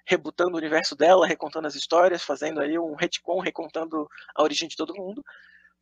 rebutando 0.07 0.55
o 0.55 0.59
universo 0.59 0.94
dela, 0.94 1.27
recontando 1.27 1.66
as 1.66 1.75
histórias, 1.75 2.23
fazendo 2.23 2.61
aí 2.61 2.79
um 2.79 2.94
retcon, 2.94 3.40
recontando 3.40 4.09
a 4.35 4.42
origem 4.42 4.68
de 4.68 4.77
todo 4.77 4.94
mundo, 4.94 5.25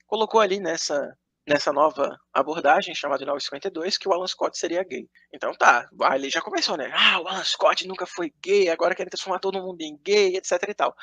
colocou 0.07 0.41
ali 0.41 0.61
nessa 0.61 1.17
nessa 1.45 1.73
nova 1.73 2.17
abordagem 2.33 2.95
chamada 2.95 3.27
952 3.27 3.99
que 3.99 4.09
o 4.09 4.13
Alan 4.13 4.27
Scott 4.27 4.57
seria 4.57 4.85
gay. 4.85 5.09
Então 5.33 5.53
tá, 5.55 5.89
ali 6.03 6.31
já 6.31 6.41
começou, 6.41 6.77
né? 6.77 6.91
Ah, 6.95 7.21
o 7.21 7.27
Alan 7.27 7.43
Scott 7.45 7.87
nunca 7.87 8.07
foi 8.07 8.33
gay, 8.41 8.69
agora 8.69 8.95
quer 8.95 9.09
transformar 9.09 9.41
todo 9.41 9.61
mundo 9.61 9.81
em 9.81 9.97
gay, 10.05 10.37
etc 10.37 10.53
e 10.69 10.75
tal. 10.75 10.95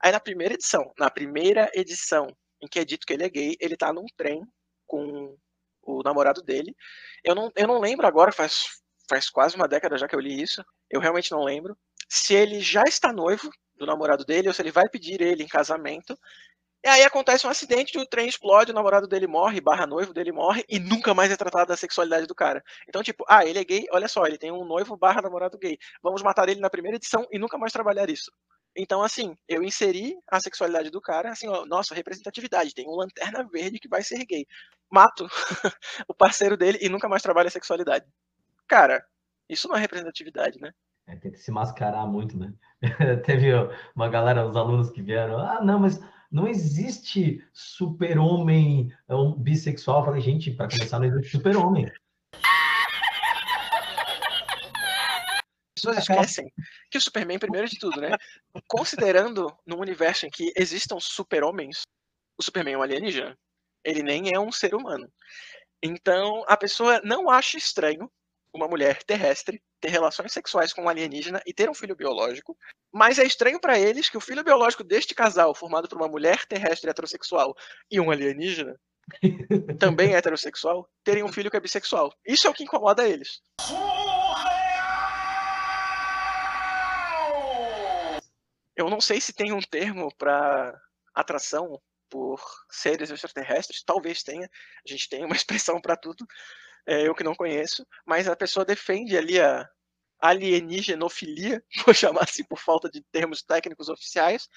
Aí 0.00 0.12
na 0.12 0.20
primeira 0.20 0.54
edição, 0.54 0.92
na 0.98 1.10
primeira 1.10 1.70
edição 1.74 2.26
em 2.62 2.66
que 2.66 2.78
é 2.78 2.84
dito 2.84 3.06
que 3.06 3.12
ele 3.14 3.24
é 3.24 3.28
gay, 3.30 3.56
ele 3.60 3.76
tá 3.76 3.92
num 3.92 4.06
trem 4.16 4.42
com 4.86 5.34
o 5.82 6.02
namorado 6.02 6.42
dele. 6.42 6.74
Eu 7.24 7.34
não, 7.34 7.50
eu 7.56 7.66
não 7.66 7.80
lembro 7.80 8.06
agora, 8.06 8.32
faz 8.32 8.82
faz 9.08 9.30
quase 9.30 9.56
uma 9.56 9.68
década 9.68 9.98
já 9.98 10.08
que 10.08 10.14
eu 10.14 10.20
li 10.20 10.40
isso. 10.42 10.64
Eu 10.90 11.00
realmente 11.00 11.30
não 11.30 11.42
lembro. 11.42 11.76
Se 12.08 12.34
ele 12.34 12.60
já 12.60 12.82
está 12.84 13.12
noivo 13.12 13.50
do 13.76 13.86
namorado 13.86 14.24
dele, 14.24 14.48
ou 14.48 14.54
se 14.54 14.62
ele 14.62 14.70
vai 14.70 14.88
pedir 14.88 15.20
ele 15.20 15.42
em 15.42 15.48
casamento. 15.48 16.18
E 16.84 16.88
aí 16.88 17.02
acontece 17.02 17.46
um 17.46 17.50
acidente, 17.50 17.98
o 17.98 18.06
trem 18.06 18.28
explode, 18.28 18.70
o 18.70 18.74
namorado 18.74 19.08
dele 19.08 19.26
morre, 19.26 19.60
barra 19.60 19.86
noivo 19.86 20.14
dele 20.14 20.30
morre, 20.30 20.64
e 20.68 20.78
nunca 20.78 21.12
mais 21.14 21.32
é 21.32 21.36
tratado 21.36 21.66
da 21.68 21.76
sexualidade 21.76 22.26
do 22.26 22.34
cara. 22.34 22.62
Então, 22.88 23.02
tipo, 23.02 23.24
ah, 23.28 23.44
ele 23.44 23.58
é 23.58 23.64
gay, 23.64 23.86
olha 23.90 24.06
só, 24.08 24.24
ele 24.24 24.38
tem 24.38 24.52
um 24.52 24.64
noivo 24.64 24.96
barra 24.96 25.20
namorado 25.20 25.58
gay. 25.58 25.76
Vamos 26.02 26.22
matar 26.22 26.48
ele 26.48 26.60
na 26.60 26.70
primeira 26.70 26.96
edição 26.96 27.26
e 27.32 27.38
nunca 27.38 27.58
mais 27.58 27.72
trabalhar 27.72 28.08
isso. 28.08 28.30
Então, 28.76 29.02
assim, 29.02 29.36
eu 29.48 29.62
inseri 29.64 30.14
a 30.30 30.38
sexualidade 30.38 30.90
do 30.90 31.00
cara, 31.00 31.30
assim, 31.32 31.48
ó, 31.48 31.64
nossa, 31.66 31.94
representatividade, 31.94 32.74
tem 32.74 32.86
um 32.86 32.94
lanterna 32.94 33.42
verde 33.50 33.78
que 33.80 33.88
vai 33.88 34.02
ser 34.02 34.24
gay. 34.24 34.46
Mato 34.90 35.26
o 36.08 36.14
parceiro 36.14 36.56
dele 36.56 36.78
e 36.80 36.88
nunca 36.88 37.08
mais 37.08 37.22
trabalho 37.22 37.48
a 37.48 37.50
sexualidade. 37.50 38.06
Cara, 38.68 39.04
isso 39.48 39.68
não 39.68 39.76
é 39.76 39.80
representatividade, 39.80 40.60
né? 40.60 40.72
É, 41.06 41.16
tem 41.16 41.30
que 41.30 41.38
se 41.38 41.50
mascarar 41.50 42.06
muito, 42.06 42.36
né? 42.36 42.52
Teve 43.24 43.52
uma 43.94 44.08
galera, 44.08 44.46
os 44.46 44.56
alunos 44.56 44.90
que 44.90 45.00
vieram, 45.00 45.38
ah, 45.38 45.60
não, 45.62 45.78
mas 45.78 46.00
não 46.30 46.48
existe 46.48 47.44
super-homem 47.52 48.92
um 49.08 49.32
bissexual. 49.32 50.00
Eu 50.00 50.04
falei, 50.06 50.20
gente, 50.20 50.50
para 50.50 50.68
começar, 50.68 50.98
não 50.98 51.06
existe 51.06 51.30
super-homem. 51.30 51.90
pessoas 55.76 55.98
esquecem 55.98 56.52
que 56.90 56.98
o 56.98 57.00
Superman, 57.00 57.38
primeiro 57.38 57.68
de 57.68 57.78
tudo, 57.78 58.00
né? 58.00 58.16
Considerando 58.66 59.54
num 59.66 59.78
universo 59.78 60.26
em 60.26 60.30
que 60.30 60.52
existam 60.56 60.98
super-homens, 60.98 61.82
o 62.38 62.42
Superman 62.42 62.74
é 62.74 62.78
um 62.78 62.82
alienígena. 62.82 63.38
Ele 63.84 64.02
nem 64.02 64.34
é 64.34 64.40
um 64.40 64.50
ser 64.50 64.74
humano. 64.74 65.10
Então, 65.82 66.44
a 66.48 66.56
pessoa 66.56 67.00
não 67.04 67.30
acha 67.30 67.56
estranho 67.56 68.10
uma 68.56 68.68
mulher 68.68 69.02
terrestre 69.02 69.62
ter 69.80 69.88
relações 69.88 70.32
sexuais 70.32 70.72
com 70.72 70.82
um 70.82 70.88
alienígena 70.88 71.42
e 71.46 71.52
ter 71.52 71.68
um 71.70 71.74
filho 71.74 71.94
biológico, 71.94 72.56
mas 72.92 73.18
é 73.18 73.24
estranho 73.24 73.60
para 73.60 73.78
eles 73.78 74.08
que 74.08 74.16
o 74.16 74.20
filho 74.20 74.42
biológico 74.42 74.82
deste 74.82 75.14
casal, 75.14 75.54
formado 75.54 75.88
por 75.88 75.98
uma 75.98 76.08
mulher 76.08 76.44
terrestre 76.46 76.90
heterossexual 76.90 77.54
e 77.90 78.00
um 78.00 78.10
alienígena, 78.10 78.78
também 79.78 80.14
heterossexual, 80.14 80.88
terem 81.04 81.22
um 81.22 81.32
filho 81.32 81.50
que 81.50 81.56
é 81.56 81.60
bissexual. 81.60 82.12
Isso 82.26 82.46
é 82.46 82.50
o 82.50 82.54
que 82.54 82.64
incomoda 82.64 83.08
eles. 83.08 83.40
Eu 88.74 88.90
não 88.90 89.00
sei 89.00 89.20
se 89.20 89.32
tem 89.32 89.52
um 89.52 89.60
termo 89.60 90.14
para 90.16 90.78
atração 91.14 91.80
por 92.10 92.40
seres 92.70 93.10
extraterrestres, 93.10 93.82
talvez 93.82 94.22
tenha. 94.22 94.48
A 94.86 94.90
gente 94.90 95.08
tem 95.08 95.24
uma 95.24 95.34
expressão 95.36 95.80
para 95.80 95.96
tudo, 95.96 96.26
é, 96.86 97.06
eu 97.06 97.14
que 97.14 97.24
não 97.24 97.34
conheço, 97.34 97.86
mas 98.06 98.28
a 98.28 98.36
pessoa 98.36 98.64
defende 98.64 99.16
ali 99.16 99.40
a 99.40 99.68
alienigenofilia, 100.20 101.62
vou 101.84 101.94
chamar 101.94 102.24
assim 102.24 102.44
por 102.44 102.58
falta 102.58 102.88
de 102.88 103.02
termos 103.12 103.42
técnicos 103.42 103.88
oficiais, 103.88 104.48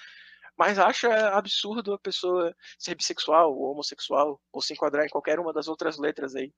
mas 0.56 0.78
acha 0.78 1.08
absurdo 1.30 1.94
a 1.94 1.98
pessoa 1.98 2.54
ser 2.78 2.94
bissexual 2.94 3.52
ou 3.52 3.72
homossexual 3.72 4.40
ou 4.52 4.60
se 4.60 4.72
enquadrar 4.72 5.04
em 5.04 5.10
qualquer 5.10 5.38
uma 5.38 5.52
das 5.52 5.68
outras 5.68 5.98
letras 5.98 6.34
aí 6.34 6.52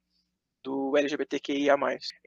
do 0.62 0.96
LGBTQIA+. 0.96 1.76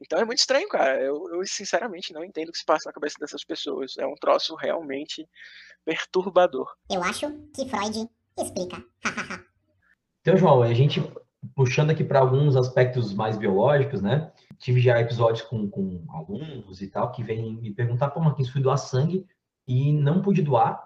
Então 0.02 0.20
é 0.20 0.26
muito 0.26 0.40
estranho, 0.40 0.68
cara. 0.68 1.02
Eu, 1.02 1.30
eu, 1.34 1.46
sinceramente 1.46 2.14
não 2.14 2.24
entendo 2.24 2.50
o 2.50 2.52
que 2.52 2.58
se 2.58 2.66
passa 2.66 2.90
na 2.90 2.94
cabeça 2.94 3.16
dessas 3.20 3.44
pessoas. 3.46 3.98
É 3.98 4.06
um 4.06 4.16
troço 4.16 4.56
realmente 4.56 5.28
perturbador. 5.86 6.74
Eu 6.90 7.02
acho 7.02 7.32
que 7.54 7.68
Freud 7.70 8.10
explica. 8.38 8.84
então, 10.20 10.38
João, 10.38 10.64
a 10.64 10.74
gente 10.74 11.02
puxando 11.54 11.92
aqui 11.92 12.04
para 12.04 12.20
alguns 12.20 12.56
aspectos 12.56 13.14
mais 13.14 13.38
biológicos, 13.38 14.02
né? 14.02 14.32
Tive 14.58 14.80
já 14.80 15.00
episódios 15.00 15.42
com, 15.42 15.70
com 15.70 16.04
alunos 16.10 16.82
e 16.82 16.88
tal 16.88 17.12
que 17.12 17.24
vêm 17.24 17.56
me 17.56 17.72
perguntar, 17.72 18.10
pô, 18.10 18.20
Marquinhos, 18.20 18.52
fui 18.52 18.62
doar 18.62 18.78
sangue 18.78 19.26
e 19.68 19.92
não 19.92 20.22
pude 20.22 20.42
doar 20.42 20.86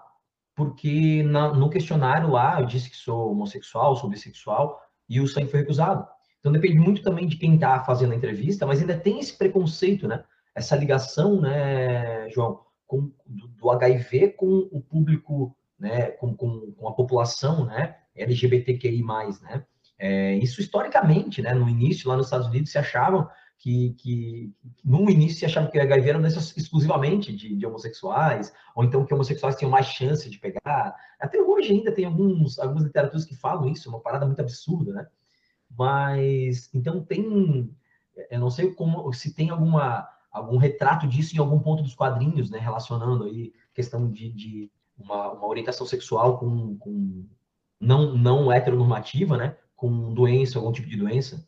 porque 0.60 1.22
na, 1.22 1.54
no 1.54 1.70
questionário 1.70 2.30
lá 2.30 2.60
eu 2.60 2.66
disse 2.66 2.90
que 2.90 2.96
sou 2.96 3.32
homossexual, 3.32 3.96
sou 3.96 4.10
bissexual 4.10 4.78
e 5.08 5.18
o 5.18 5.26
sangue 5.26 5.50
foi 5.50 5.60
recusado. 5.60 6.06
Então 6.38 6.52
depende 6.52 6.78
muito 6.78 7.02
também 7.02 7.26
de 7.26 7.36
quem 7.36 7.54
está 7.54 7.82
fazendo 7.82 8.12
a 8.12 8.16
entrevista, 8.16 8.66
mas 8.66 8.78
ainda 8.78 8.98
tem 8.98 9.18
esse 9.18 9.36
preconceito, 9.38 10.06
né? 10.06 10.22
Essa 10.54 10.76
ligação, 10.76 11.40
né, 11.40 12.28
João, 12.28 12.60
com, 12.86 13.10
do, 13.24 13.48
do 13.48 13.70
HIV 13.70 14.32
com 14.32 14.68
o 14.70 14.82
público, 14.82 15.56
né, 15.78 16.10
com, 16.12 16.36
com, 16.36 16.72
com, 16.72 16.88
a 16.88 16.92
população, 16.92 17.64
né, 17.64 17.96
LGBTQI+, 18.14 19.02
né? 19.40 19.64
É, 20.02 20.34
isso 20.36 20.62
historicamente, 20.62 21.42
né, 21.42 21.52
no 21.52 21.68
início 21.68 22.08
lá 22.08 22.16
nos 22.16 22.26
Estados 22.26 22.46
Unidos 22.46 22.72
se 22.72 22.78
achavam 22.78 23.28
que, 23.58 23.90
que 23.98 24.50
no 24.82 25.10
início 25.10 25.40
se 25.40 25.44
achava 25.44 25.70
que 25.70 25.78
o 25.78 25.82
HIV 25.82 26.08
era 26.08 26.18
doença 26.18 26.38
exclusivamente 26.58 27.30
de, 27.36 27.54
de, 27.54 27.66
homossexuais, 27.66 28.50
ou 28.74 28.82
então 28.82 29.04
que 29.04 29.12
homossexuais 29.12 29.56
tinham 29.56 29.70
mais 29.70 29.84
chance 29.84 30.30
de 30.30 30.38
pegar. 30.38 30.96
Até 31.20 31.38
hoje 31.38 31.72
ainda 31.72 31.92
tem 31.92 32.06
alguns, 32.06 32.58
algumas 32.58 32.84
literaturas 32.84 33.26
que 33.26 33.36
falam 33.36 33.68
isso, 33.68 33.90
uma 33.90 34.00
parada 34.00 34.24
muito 34.24 34.40
absurda, 34.40 34.94
né? 34.94 35.06
Mas, 35.78 36.70
então 36.72 37.04
tem, 37.04 37.70
eu 38.30 38.40
não 38.40 38.50
sei 38.50 38.72
como, 38.72 39.12
se 39.12 39.34
tem 39.34 39.50
alguma, 39.50 40.08
algum 40.32 40.56
retrato 40.56 41.06
disso 41.06 41.36
em 41.36 41.38
algum 41.38 41.60
ponto 41.60 41.82
dos 41.82 41.94
quadrinhos, 41.94 42.50
né, 42.50 42.58
relacionando 42.58 43.24
aí 43.24 43.52
questão 43.74 44.10
de, 44.10 44.32
de 44.32 44.70
uma, 44.98 45.32
uma, 45.32 45.46
orientação 45.46 45.86
sexual 45.86 46.38
com, 46.38 46.76
com 46.78 47.26
não, 47.78 48.16
não 48.16 48.50
heteronormativa, 48.50 49.36
né, 49.36 49.56
com 49.80 50.12
doença, 50.12 50.58
algum 50.58 50.70
tipo 50.70 50.86
de 50.86 50.96
doença. 50.98 51.42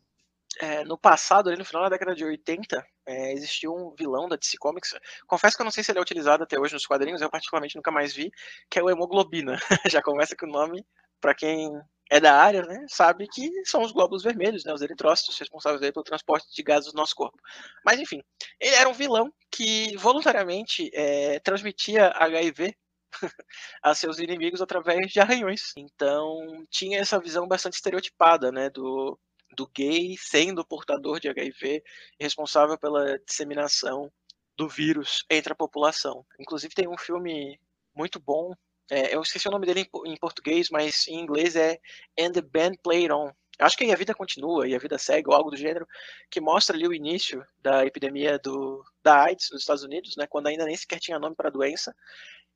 É, 0.58 0.84
no 0.84 0.96
passado, 0.96 1.50
ali 1.50 1.58
no 1.58 1.66
final 1.66 1.82
da 1.82 1.90
década 1.90 2.14
de 2.14 2.24
80, 2.24 2.82
é, 3.06 3.32
existiu 3.34 3.74
um 3.74 3.94
vilão 3.94 4.26
da 4.26 4.36
DC 4.36 4.56
Comics. 4.56 4.94
Confesso 5.26 5.54
que 5.54 5.60
eu 5.60 5.64
não 5.64 5.70
sei 5.70 5.84
se 5.84 5.92
ele 5.92 5.98
é 5.98 6.02
utilizado 6.02 6.42
até 6.42 6.58
hoje 6.58 6.72
nos 6.72 6.86
quadrinhos, 6.86 7.20
eu 7.20 7.28
particularmente 7.28 7.76
nunca 7.76 7.90
mais 7.90 8.14
vi, 8.14 8.30
que 8.70 8.78
é 8.78 8.82
o 8.82 8.88
Hemoglobina. 8.88 9.58
Já 9.90 10.00
começa 10.00 10.34
com 10.34 10.46
o 10.46 10.50
nome, 10.50 10.82
para 11.20 11.34
quem 11.34 11.70
é 12.10 12.18
da 12.18 12.34
área, 12.34 12.62
né, 12.62 12.86
sabe 12.88 13.26
que 13.26 13.50
são 13.66 13.82
os 13.82 13.92
glóbulos 13.92 14.22
vermelhos, 14.22 14.64
né, 14.64 14.72
os 14.72 14.82
eritrócitos 14.82 15.38
responsáveis 15.38 15.80
pelo 15.92 16.04
transporte 16.04 16.46
de 16.54 16.62
gases 16.62 16.90
do 16.90 16.96
nosso 16.96 17.14
corpo. 17.14 17.38
Mas 17.84 18.00
enfim, 18.00 18.22
ele 18.58 18.74
era 18.74 18.88
um 18.88 18.94
vilão 18.94 19.30
que 19.50 19.94
voluntariamente 19.96 20.90
é, 20.94 21.38
transmitia 21.40 22.08
HIV 22.08 22.74
a 23.82 23.94
seus 23.94 24.18
inimigos 24.18 24.62
através 24.62 25.12
de 25.12 25.20
arranhões. 25.20 25.72
Então 25.76 26.64
tinha 26.70 26.98
essa 26.98 27.20
visão 27.20 27.46
bastante 27.46 27.74
estereotipada, 27.74 28.50
né, 28.50 28.70
do, 28.70 29.18
do 29.56 29.66
gay 29.68 30.16
sendo 30.18 30.64
portador 30.64 31.20
de 31.20 31.28
HIV 31.28 31.82
responsável 32.20 32.78
pela 32.78 33.18
disseminação 33.20 34.12
do 34.56 34.68
vírus 34.68 35.24
entre 35.30 35.52
a 35.52 35.56
população. 35.56 36.24
Inclusive 36.38 36.74
tem 36.74 36.88
um 36.88 36.98
filme 36.98 37.58
muito 37.94 38.18
bom 38.20 38.54
é, 38.90 39.14
eu 39.14 39.22
esqueci 39.22 39.48
o 39.48 39.50
nome 39.50 39.64
dele 39.64 39.80
em, 39.80 40.12
em, 40.12 40.16
português, 40.18 40.68
mas 40.70 41.08
em 41.08 41.18
inglês 41.18 41.56
é 41.56 41.78
And 42.18 42.32
the 42.32 42.42
Band 42.42 42.72
Played 42.82 43.10
On. 43.10 43.32
Acho 43.58 43.76
que 43.76 43.90
a 43.90 43.96
vida 43.96 44.14
continua 44.14 44.68
e 44.68 44.74
a 44.74 44.78
vida 44.78 44.98
segue, 44.98 45.28
ou 45.28 45.34
algo 45.34 45.50
do 45.50 45.56
gênero, 45.56 45.86
que 46.30 46.40
mostra 46.42 46.76
ali 46.76 46.86
o 46.86 46.92
início 46.92 47.42
da 47.58 47.86
epidemia 47.86 48.38
do, 48.38 48.84
da 49.02 49.24
AIDS 49.24 49.48
nos 49.50 49.62
Estados 49.62 49.82
Unidos, 49.82 50.14
né, 50.16 50.26
quando 50.26 50.48
ainda 50.48 50.66
nem 50.66 50.76
sequer 50.76 50.98
tinha 50.98 51.18
nome 51.18 51.34
para 51.34 51.48
a 51.48 51.52
doença. 51.52 51.94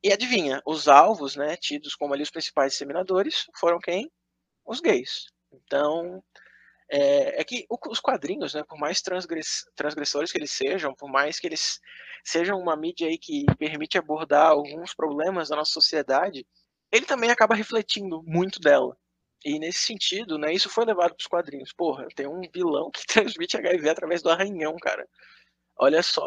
E 0.03 0.13
adivinha, 0.13 0.63
os 0.67 0.89
alvos, 0.89 1.37
né, 1.37 1.57
tidos 1.57 1.95
como 1.95 2.15
ali 2.15 2.23
os 2.23 2.31
principais 2.31 2.73
disseminadores, 2.73 3.47
foram 3.59 3.79
quem? 3.79 4.11
Os 4.67 4.81
gays. 4.81 5.27
Então, 5.53 6.23
é, 6.91 7.41
é 7.41 7.45
que 7.45 7.67
os 7.91 8.01
quadrinhos, 8.01 8.55
né, 8.55 8.65
por 8.69 8.79
mais 8.79 9.03
transgress, 9.03 9.65
transgressores 9.77 10.33
que 10.33 10.39
eles 10.39 10.53
sejam, 10.53 10.95
por 10.95 11.11
mais 11.11 11.41
que 11.41 11.47
eles 11.49 11.81
sejam 12.25 12.59
uma 12.61 12.77
mídia 12.77 13.09
aí 13.09 13.19
que 13.19 13.45
permite 13.59 13.99
abordar 13.99 14.49
alguns 14.51 14.95
problemas 14.95 15.49
da 15.51 15.57
nossa 15.57 15.73
sociedade, 15.73 16.47
ele 16.93 17.07
também 17.07 17.31
acaba 17.31 17.55
refletindo 17.55 18.23
muito 18.25 18.61
dela. 18.61 18.97
E 19.45 19.59
nesse 19.59 19.81
sentido, 19.81 20.39
né, 20.39 20.53
isso 20.53 20.71
foi 20.71 20.85
levado 20.85 21.11
para 21.17 21.23
os 21.23 21.27
quadrinhos. 21.29 21.73
Porra, 21.73 22.07
tem 22.17 22.27
um 22.27 22.41
vilão 22.55 22.91
que 22.91 23.07
transmite 23.07 23.57
HIV 23.57 23.91
através 23.91 24.23
do 24.23 24.31
arranhão, 24.31 24.77
cara. 24.81 25.07
Olha 25.79 26.03
só 26.03 26.25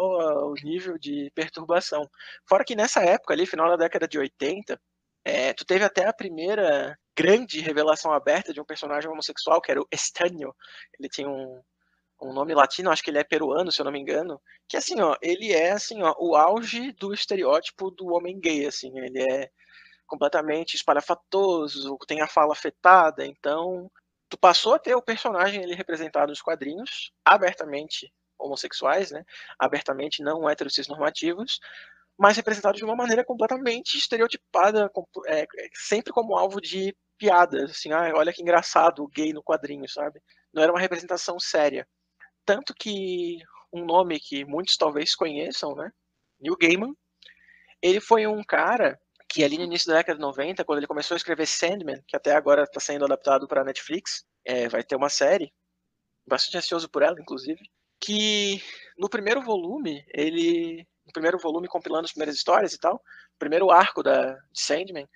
o 0.48 0.54
nível 0.64 0.98
de 0.98 1.32
perturbação. 1.34 2.08
Fora 2.48 2.64
que 2.64 2.76
nessa 2.76 3.02
época 3.04 3.34
ali, 3.34 3.46
final 3.46 3.70
da 3.70 3.78
década 3.78 4.08
de 4.08 4.20
80, 4.20 4.80
é, 5.26 5.54
tu 5.54 5.66
teve 5.66 5.84
até 5.84 6.06
a 6.06 6.14
primeira 6.14 6.98
grande 7.18 7.60
revelação 7.60 8.14
aberta 8.14 8.54
de 8.54 8.62
um 8.62 8.66
personagem 8.66 9.10
homossexual, 9.10 9.62
que 9.62 9.72
era 9.72 9.82
o 9.82 9.88
Estanio. 9.92 10.56
Ele 11.00 11.10
tinha 11.10 11.28
um, 11.28 11.62
um 12.22 12.34
nome 12.34 12.54
latino, 12.54 12.92
acho 12.92 13.04
que 13.04 13.10
ele 13.10 13.20
é 13.20 13.24
peruano, 13.24 13.72
se 13.72 13.82
eu 13.82 13.86
não 13.86 13.92
me 13.92 14.00
engano, 14.00 14.42
que 14.68 14.78
assim, 14.78 15.00
ó, 15.02 15.16
ele 15.22 15.52
é 15.54 15.72
assim, 15.72 16.02
ó, 16.04 16.14
o 16.20 16.36
auge 16.36 16.92
do 16.94 17.14
estereótipo 17.14 17.92
do 17.92 18.08
homem 18.14 18.40
gay, 18.40 18.66
assim, 18.66 18.92
ele 19.00 19.22
é 19.22 19.50
completamente 20.06 20.76
espalhafatoso, 20.76 21.98
tem 22.08 22.22
a 22.22 22.28
fala 22.28 22.54
afetada, 22.54 23.26
então 23.26 23.90
tu 24.30 24.38
passou 24.38 24.74
a 24.74 24.80
ter 24.80 24.96
o 24.96 25.02
personagem 25.02 25.62
ele 25.64 25.76
representado 25.76 26.30
nos 26.30 26.42
quadrinhos, 26.42 27.12
abertamente 27.24 28.12
homossexuais, 28.40 29.12
né, 29.12 29.24
abertamente 29.58 30.24
não 30.24 30.50
heterossexuais 30.50 30.88
normativos, 30.88 31.60
mas 32.18 32.38
representado 32.38 32.78
de 32.78 32.84
uma 32.84 32.96
maneira 32.96 33.24
completamente 33.24 33.98
estereotipada, 33.98 34.92
é, 35.28 35.48
sempre 35.74 36.12
como 36.12 36.38
alvo 36.38 36.60
de 36.60 36.96
piadas, 37.18 37.72
assim, 37.72 37.92
ah, 37.92 38.12
olha 38.16 38.34
que 38.34 38.42
engraçado 38.42 39.04
o 39.04 39.08
gay 39.08 39.34
no 39.34 39.44
quadrinho, 39.44 39.88
sabe? 39.88 40.22
Não 40.54 40.64
era 40.64 40.72
uma 40.72 40.80
representação 40.80 41.40
séria. 41.40 41.88
Tanto 42.46 42.74
que 42.74 43.38
um 43.72 43.86
nome 43.86 44.20
que 44.20 44.46
muitos 44.46 44.78
talvez 44.78 45.16
conheçam, 45.16 45.76
né? 45.76 45.92
Neil 46.40 46.58
Gaiman, 46.58 46.94
ele 47.82 48.02
foi 48.02 48.28
um 48.28 48.44
cara 48.44 49.00
que 49.30 49.44
ali 49.44 49.58
no 49.58 49.64
início 49.66 49.88
da 49.90 49.98
década 49.98 50.16
de 50.16 50.22
90, 50.22 50.66
quando 50.66 50.80
ele 50.80 50.88
começou 50.88 51.16
a 51.16 51.18
escrever 51.18 51.46
Sandman, 51.46 52.02
que 52.08 52.16
até 52.16 52.34
agora 52.34 52.64
está 52.64 52.80
sendo 52.80 53.06
adaptado 53.06 53.48
para 53.48 53.64
Netflix, 53.64 54.26
é, 54.44 54.68
vai 54.68 54.84
ter 54.84 54.96
uma 54.96 55.10
série, 55.10 55.54
bastante 56.28 56.58
ansioso 56.58 56.90
por 56.90 57.04
ela, 57.04 57.20
inclusive, 57.20 57.60
que 58.00 58.62
no 58.98 59.10
primeiro 59.10 59.42
volume 59.42 60.04
ele 60.14 60.88
no 61.06 61.14
primeiro 61.14 61.40
volume 61.40 61.68
compilando 61.68 62.06
as 62.06 62.12
primeiras 62.12 62.36
histórias 62.36 62.74
e 62.74 62.80
tal, 62.80 63.02
primeiro 63.40 63.72
arco 63.72 64.04
da 64.04 64.34
de 64.52 64.62
Sandman, 64.62 65.10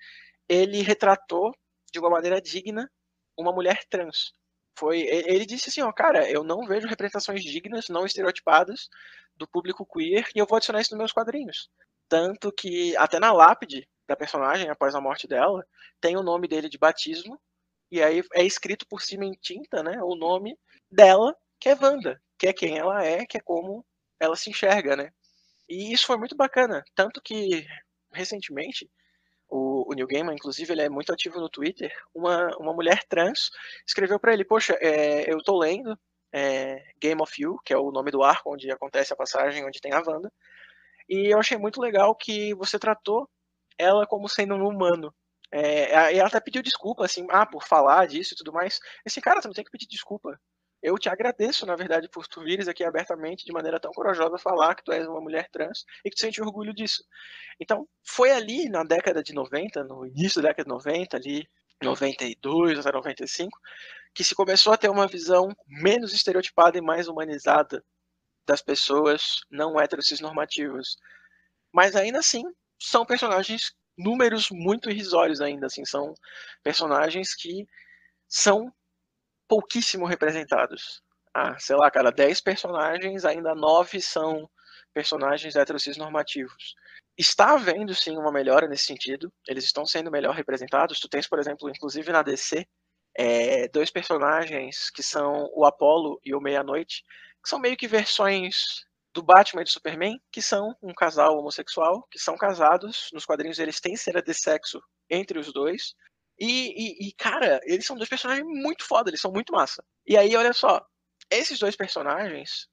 ele 0.48 0.82
retratou 0.82 1.52
de 1.92 2.00
uma 2.00 2.10
maneira 2.10 2.40
digna 2.40 2.90
uma 3.36 3.52
mulher 3.52 3.84
trans. 3.88 4.32
Foi, 4.76 5.02
ele 5.02 5.46
disse 5.46 5.70
assim, 5.70 5.82
ó, 5.82 5.92
cara, 5.92 6.28
eu 6.28 6.42
não 6.42 6.66
vejo 6.66 6.88
representações 6.88 7.42
dignas, 7.44 7.88
não 7.88 8.04
estereotipadas 8.04 8.88
do 9.36 9.46
público 9.46 9.86
queer 9.86 10.28
e 10.34 10.38
eu 10.40 10.46
vou 10.46 10.56
adicionar 10.56 10.80
isso 10.80 10.90
nos 10.90 10.98
meus 10.98 11.12
quadrinhos. 11.12 11.68
Tanto 12.08 12.52
que 12.52 12.96
até 12.96 13.20
na 13.20 13.32
lápide 13.32 13.88
da 14.06 14.16
personagem 14.16 14.68
após 14.68 14.94
a 14.94 15.00
morte 15.00 15.28
dela, 15.28 15.64
tem 16.00 16.16
o 16.16 16.22
nome 16.22 16.48
dele 16.48 16.68
de 16.68 16.76
batismo 16.76 17.40
e 17.90 18.02
aí 18.02 18.22
é 18.34 18.44
escrito 18.44 18.86
por 18.88 19.00
cima 19.00 19.24
em 19.24 19.32
tinta, 19.32 19.82
né, 19.82 20.02
o 20.02 20.16
nome 20.16 20.58
dela, 20.90 21.34
que 21.60 21.68
é 21.68 21.78
Wanda, 21.80 22.20
que 22.44 22.48
é 22.48 22.52
quem 22.52 22.78
ela 22.78 23.02
é, 23.02 23.24
que 23.24 23.38
é 23.38 23.40
como 23.40 23.84
ela 24.20 24.36
se 24.36 24.50
enxerga, 24.50 24.94
né? 24.96 25.10
E 25.68 25.92
isso 25.92 26.06
foi 26.06 26.18
muito 26.18 26.36
bacana, 26.36 26.84
tanto 26.94 27.22
que 27.22 27.66
recentemente 28.12 28.90
o, 29.48 29.90
o 29.90 29.94
Neil 29.94 30.06
Gaiman, 30.06 30.34
inclusive, 30.34 30.72
ele 30.72 30.82
é 30.82 30.88
muito 30.90 31.12
ativo 31.12 31.40
no 31.40 31.48
Twitter. 31.48 31.92
Uma, 32.14 32.54
uma 32.58 32.74
mulher 32.74 33.02
trans 33.08 33.50
escreveu 33.86 34.18
para 34.20 34.34
ele: 34.34 34.44
Poxa, 34.44 34.76
é, 34.80 35.30
eu 35.32 35.42
tô 35.42 35.58
lendo 35.58 35.98
é, 36.32 36.84
Game 37.00 37.20
of 37.22 37.32
You, 37.40 37.58
que 37.64 37.72
é 37.72 37.78
o 37.78 37.90
nome 37.90 38.10
do 38.10 38.22
arco 38.22 38.52
onde 38.52 38.70
acontece 38.70 39.12
a 39.12 39.16
passagem, 39.16 39.64
onde 39.64 39.80
tem 39.80 39.92
a 39.92 40.02
Wanda. 40.06 40.30
E 41.08 41.32
eu 41.32 41.38
achei 41.38 41.56
muito 41.56 41.80
legal 41.80 42.14
que 42.14 42.54
você 42.54 42.78
tratou 42.78 43.28
ela 43.78 44.06
como 44.06 44.28
sendo 44.28 44.54
um 44.54 44.68
humano. 44.68 45.14
É, 45.50 46.16
ela 46.16 46.28
até 46.28 46.40
pediu 46.40 46.62
desculpa, 46.62 47.04
assim, 47.04 47.26
ah, 47.30 47.46
por 47.46 47.64
falar 47.64 48.06
disso 48.06 48.34
e 48.34 48.36
tudo 48.36 48.52
mais. 48.52 48.80
Esse 49.06 49.20
cara, 49.20 49.40
tu 49.40 49.46
não 49.46 49.54
tem 49.54 49.64
que 49.64 49.70
pedir 49.70 49.86
desculpa. 49.86 50.38
Eu 50.84 50.98
te 50.98 51.08
agradeço, 51.08 51.64
na 51.64 51.74
verdade, 51.74 52.10
por 52.10 52.28
tu 52.28 52.42
vires 52.44 52.68
aqui 52.68 52.84
abertamente, 52.84 53.46
de 53.46 53.52
maneira 53.52 53.80
tão 53.80 53.90
corajosa, 53.90 54.36
falar 54.36 54.74
que 54.74 54.84
tu 54.84 54.92
és 54.92 55.06
uma 55.06 55.18
mulher 55.18 55.48
trans 55.50 55.82
e 56.04 56.10
que 56.10 56.16
tu 56.16 56.20
sente 56.20 56.42
orgulho 56.42 56.74
disso. 56.74 57.02
Então, 57.58 57.88
foi 58.06 58.30
ali 58.30 58.68
na 58.68 58.84
década 58.84 59.22
de 59.22 59.32
90, 59.32 59.82
no 59.82 60.06
início 60.06 60.42
da 60.42 60.48
década 60.50 60.64
de 60.64 60.74
90, 60.74 61.16
ali, 61.16 61.48
92 61.82 62.78
até 62.78 62.92
95, 62.92 63.58
que 64.14 64.22
se 64.22 64.34
começou 64.34 64.74
a 64.74 64.76
ter 64.76 64.90
uma 64.90 65.06
visão 65.06 65.48
menos 65.66 66.12
estereotipada 66.12 66.76
e 66.76 66.82
mais 66.82 67.08
humanizada 67.08 67.82
das 68.46 68.60
pessoas 68.60 69.40
não 69.50 69.80
heterossexnormativas. 69.80 70.96
Mas 71.72 71.96
ainda 71.96 72.18
assim, 72.18 72.42
são 72.78 73.06
personagens, 73.06 73.72
números 73.96 74.50
muito 74.50 74.90
irrisórios 74.90 75.40
ainda, 75.40 75.64
assim, 75.64 75.86
são 75.86 76.12
personagens 76.62 77.34
que 77.34 77.66
são 78.28 78.70
pouquíssimo 79.48 80.06
representados. 80.06 81.02
Ah, 81.32 81.58
sei 81.58 81.76
lá, 81.76 81.90
cada 81.90 82.10
10 82.10 82.40
personagens, 82.40 83.24
ainda 83.24 83.54
9 83.54 84.00
são 84.00 84.48
personagens 84.92 85.56
heterocis 85.56 85.96
normativos. 85.96 86.74
Está 87.18 87.54
havendo 87.54 87.94
sim 87.94 88.16
uma 88.16 88.32
melhora 88.32 88.68
nesse 88.68 88.84
sentido, 88.84 89.32
eles 89.48 89.64
estão 89.64 89.84
sendo 89.86 90.10
melhor 90.10 90.34
representados. 90.34 91.00
Tu 91.00 91.08
tens, 91.08 91.28
por 91.28 91.38
exemplo, 91.38 91.68
inclusive 91.68 92.10
na 92.12 92.22
DC, 92.22 92.66
é, 93.16 93.68
dois 93.68 93.90
personagens 93.90 94.90
que 94.90 95.02
são 95.02 95.48
o 95.54 95.64
Apollo 95.64 96.20
e 96.24 96.34
o 96.34 96.40
Meia-Noite, 96.40 97.02
que 97.42 97.48
são 97.48 97.58
meio 97.58 97.76
que 97.76 97.86
versões 97.86 98.84
do 99.12 99.22
Batman 99.22 99.62
e 99.62 99.64
do 99.64 99.70
Superman, 99.70 100.20
que 100.32 100.42
são 100.42 100.76
um 100.82 100.92
casal 100.92 101.38
homossexual, 101.38 102.06
que 102.10 102.18
são 102.18 102.36
casados. 102.36 103.10
Nos 103.12 103.24
quadrinhos 103.24 103.60
eles 103.60 103.80
têm 103.80 103.96
cena 103.96 104.20
de 104.20 104.34
sexo 104.34 104.82
entre 105.08 105.38
os 105.38 105.52
dois, 105.52 105.94
e, 106.38 107.06
e, 107.06 107.08
e, 107.08 107.12
cara, 107.12 107.60
eles 107.64 107.86
são 107.86 107.96
dois 107.96 108.08
personagens 108.08 108.46
muito 108.46 108.84
foda, 108.84 109.10
eles 109.10 109.20
são 109.20 109.32
muito 109.32 109.52
massa. 109.52 109.84
E 110.06 110.16
aí, 110.16 110.34
olha 110.36 110.52
só, 110.52 110.84
esses 111.30 111.58
dois 111.58 111.76
personagens, 111.76 112.68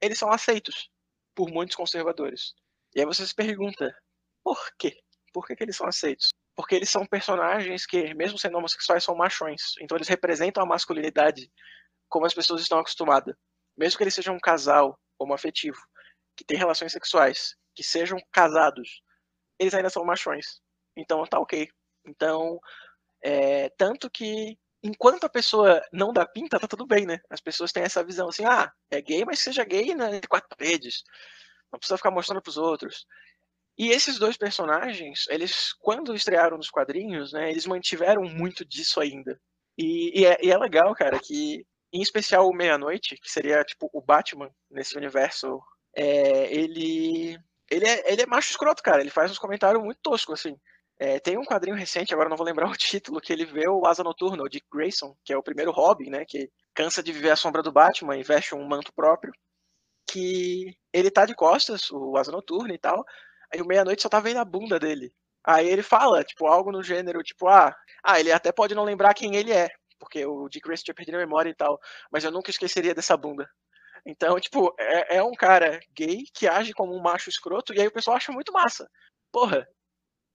eles 0.00 0.18
são 0.18 0.30
aceitos 0.30 0.90
por 1.34 1.50
muitos 1.50 1.76
conservadores. 1.76 2.54
E 2.94 3.00
aí 3.00 3.06
você 3.06 3.26
se 3.26 3.34
pergunta, 3.34 3.94
por 4.42 4.58
quê? 4.78 4.98
Por 5.32 5.46
que, 5.46 5.54
que 5.54 5.64
eles 5.64 5.76
são 5.76 5.86
aceitos? 5.86 6.30
Porque 6.54 6.74
eles 6.74 6.88
são 6.88 7.04
personagens 7.06 7.84
que, 7.84 8.14
mesmo 8.14 8.38
sendo 8.38 8.56
homossexuais, 8.56 9.04
são 9.04 9.14
machões. 9.14 9.74
Então 9.80 9.96
eles 9.96 10.08
representam 10.08 10.62
a 10.62 10.66
masculinidade 10.66 11.52
como 12.08 12.24
as 12.24 12.32
pessoas 12.32 12.62
estão 12.62 12.78
acostumadas. 12.78 13.36
Mesmo 13.76 13.98
que 13.98 14.04
eles 14.04 14.14
sejam 14.14 14.34
um 14.34 14.40
casal 14.40 14.98
homoafetivo, 15.18 15.78
que 16.34 16.44
tem 16.44 16.56
relações 16.56 16.92
sexuais, 16.92 17.54
que 17.74 17.84
sejam 17.84 18.18
casados, 18.32 19.02
eles 19.58 19.74
ainda 19.74 19.90
são 19.90 20.04
machões. 20.04 20.62
Então 20.96 21.22
tá 21.26 21.38
ok. 21.38 21.68
Então, 22.06 22.58
é, 23.26 23.68
tanto 23.70 24.08
que 24.08 24.56
enquanto 24.80 25.24
a 25.24 25.28
pessoa 25.28 25.82
não 25.92 26.12
dá 26.12 26.24
pinta, 26.24 26.60
tá 26.60 26.68
tudo 26.68 26.86
bem, 26.86 27.04
né? 27.04 27.18
As 27.28 27.40
pessoas 27.40 27.72
têm 27.72 27.82
essa 27.82 28.04
visão 28.04 28.28
assim, 28.28 28.44
ah, 28.44 28.72
é 28.88 29.00
gay, 29.02 29.24
mas 29.24 29.40
seja 29.40 29.64
gay 29.64 29.96
né, 29.96 30.20
de 30.20 30.28
quatro 30.28 30.48
paredes. 30.56 31.02
Não 31.72 31.78
precisa 31.80 31.96
ficar 31.96 32.12
mostrando 32.12 32.40
pros 32.40 32.56
outros. 32.56 33.04
E 33.76 33.90
esses 33.90 34.16
dois 34.16 34.36
personagens, 34.36 35.24
eles, 35.28 35.72
quando 35.80 36.14
estrearam 36.14 36.56
nos 36.56 36.70
quadrinhos, 36.70 37.32
né, 37.32 37.50
eles 37.50 37.66
mantiveram 37.66 38.22
muito 38.22 38.64
disso 38.64 39.00
ainda. 39.00 39.40
E, 39.76 40.20
e, 40.20 40.24
é, 40.24 40.38
e 40.40 40.52
é, 40.52 40.56
legal, 40.56 40.94
cara, 40.94 41.18
que, 41.18 41.66
em 41.92 42.00
especial 42.00 42.48
o 42.48 42.54
Meia-Noite, 42.54 43.16
que 43.16 43.28
seria, 43.28 43.64
tipo, 43.64 43.90
o 43.92 44.00
Batman 44.00 44.50
nesse 44.70 44.96
universo, 44.96 45.60
é, 45.96 46.54
ele, 46.54 47.36
ele, 47.68 47.88
é, 47.88 48.12
ele 48.12 48.22
é 48.22 48.26
macho 48.26 48.50
escroto, 48.50 48.84
cara. 48.84 49.00
Ele 49.00 49.10
faz 49.10 49.32
uns 49.32 49.38
comentários 49.38 49.82
muito 49.82 49.98
toscos, 50.00 50.38
assim. 50.38 50.56
É, 50.98 51.20
tem 51.20 51.36
um 51.36 51.44
quadrinho 51.44 51.76
recente, 51.76 52.14
agora 52.14 52.28
não 52.28 52.36
vou 52.36 52.46
lembrar 52.46 52.68
o 52.70 52.76
título, 52.76 53.20
que 53.20 53.32
ele 53.32 53.44
vê 53.44 53.68
o 53.68 53.86
Asa 53.86 54.02
Noturna, 54.02 54.42
o 54.42 54.48
Dick 54.48 54.66
Grayson, 54.72 55.16
que 55.24 55.32
é 55.32 55.36
o 55.36 55.42
primeiro 55.42 55.70
Robin, 55.72 56.10
né? 56.10 56.24
Que 56.24 56.50
cansa 56.74 57.02
de 57.02 57.12
viver 57.12 57.30
a 57.30 57.36
sombra 57.36 57.62
do 57.62 57.72
Batman 57.72 58.16
e 58.16 58.22
veste 58.22 58.54
um 58.54 58.66
manto 58.66 58.92
próprio. 58.92 59.32
Que 60.08 60.76
ele 60.92 61.10
tá 61.10 61.26
de 61.26 61.34
costas, 61.34 61.90
o 61.90 62.16
Asa 62.16 62.32
Noturna 62.32 62.74
e 62.74 62.78
tal. 62.78 63.04
Aí 63.52 63.60
o 63.60 63.66
meia-noite 63.66 64.02
só 64.02 64.08
tá 64.08 64.20
vendo 64.20 64.38
a 64.38 64.44
bunda 64.44 64.78
dele. 64.78 65.12
Aí 65.44 65.68
ele 65.68 65.82
fala, 65.82 66.24
tipo, 66.24 66.46
algo 66.46 66.72
no 66.72 66.82
gênero, 66.82 67.22
tipo, 67.22 67.46
ah, 67.48 67.74
ah, 68.04 68.18
ele 68.18 68.32
até 68.32 68.50
pode 68.52 68.74
não 68.74 68.84
lembrar 68.84 69.14
quem 69.14 69.36
ele 69.36 69.52
é, 69.52 69.68
porque 69.98 70.26
o 70.26 70.48
Dick 70.48 70.66
Grayson 70.66 70.84
tinha 70.84 70.94
perdido 70.94 71.16
a 71.16 71.18
memória 71.18 71.50
e 71.50 71.54
tal, 71.54 71.78
mas 72.10 72.24
eu 72.24 72.32
nunca 72.32 72.50
esqueceria 72.50 72.94
dessa 72.94 73.16
bunda. 73.16 73.48
Então, 74.04 74.38
tipo, 74.40 74.74
é, 74.78 75.18
é 75.18 75.22
um 75.22 75.34
cara 75.34 75.80
gay 75.92 76.24
que 76.34 76.48
age 76.48 76.72
como 76.72 76.94
um 76.94 77.02
macho 77.02 77.28
escroto, 77.30 77.72
e 77.74 77.80
aí 77.80 77.86
o 77.86 77.92
pessoal 77.92 78.16
acha 78.16 78.32
muito 78.32 78.52
massa. 78.52 78.88
Porra, 79.32 79.68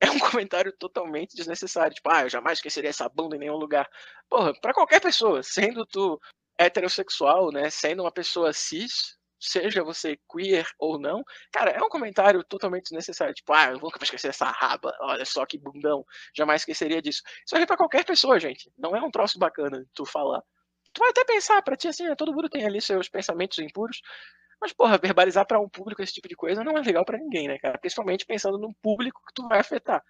é 0.01 0.09
um 0.11 0.19
comentário 0.43 0.73
totalmente 0.77 1.35
desnecessário. 1.35 1.93
Tipo, 1.93 2.11
ah, 2.11 2.23
eu 2.23 2.29
jamais 2.29 2.57
esqueceria 2.57 2.89
essa 2.89 3.07
bunda 3.07 3.35
em 3.35 3.39
nenhum 3.39 3.55
lugar. 3.57 3.87
Porra, 4.29 4.53
pra 4.59 4.73
qualquer 4.73 4.99
pessoa, 5.01 5.43
sendo 5.43 5.85
tu 5.85 6.19
heterossexual, 6.57 7.51
né, 7.51 7.69
sendo 7.69 8.03
uma 8.03 8.11
pessoa 8.11 8.53
cis, 8.53 9.17
seja 9.39 9.83
você 9.83 10.17
queer 10.31 10.67
ou 10.77 10.99
não, 10.99 11.23
cara, 11.51 11.71
é 11.71 11.81
um 11.81 11.89
comentário 11.89 12.43
totalmente 12.43 12.83
desnecessário. 12.83 13.33
Tipo, 13.33 13.53
ah, 13.53 13.67
eu 13.67 13.73
nunca 13.79 13.97
vou 13.97 14.03
esquecer 14.03 14.29
essa 14.29 14.45
raba, 14.45 14.95
olha 15.01 15.25
só 15.25 15.45
que 15.45 15.57
bundão, 15.57 16.05
jamais 16.35 16.61
esqueceria 16.61 17.01
disso. 17.01 17.21
Isso 17.45 17.55
é 17.55 17.65
pra 17.65 17.77
qualquer 17.77 18.05
pessoa, 18.05 18.39
gente. 18.39 18.71
Não 18.77 18.95
é 18.95 19.01
um 19.01 19.11
troço 19.11 19.39
bacana 19.39 19.83
tu 19.93 20.05
falar. 20.05 20.41
Tu 20.93 20.99
vai 20.99 21.09
até 21.09 21.23
pensar, 21.25 21.61
pra 21.63 21.75
ti, 21.75 21.87
assim, 21.87 22.03
né, 22.03 22.15
todo 22.15 22.33
mundo 22.33 22.49
tem 22.49 22.65
ali 22.65 22.81
seus 22.81 23.09
pensamentos 23.09 23.57
impuros, 23.59 24.01
mas, 24.61 24.71
porra, 24.71 24.99
verbalizar 24.99 25.45
para 25.47 25.59
um 25.59 25.67
público 25.67 26.03
esse 26.03 26.13
tipo 26.13 26.29
de 26.29 26.35
coisa 26.35 26.63
não 26.63 26.77
é 26.77 26.81
legal 26.81 27.03
para 27.03 27.17
ninguém, 27.17 27.47
né, 27.47 27.57
cara? 27.57 27.79
Principalmente 27.79 28.27
pensando 28.27 28.59
no 28.59 28.71
público 28.75 29.19
que 29.27 29.33
tu 29.33 29.47
vai 29.47 29.59
afetar. 29.59 30.03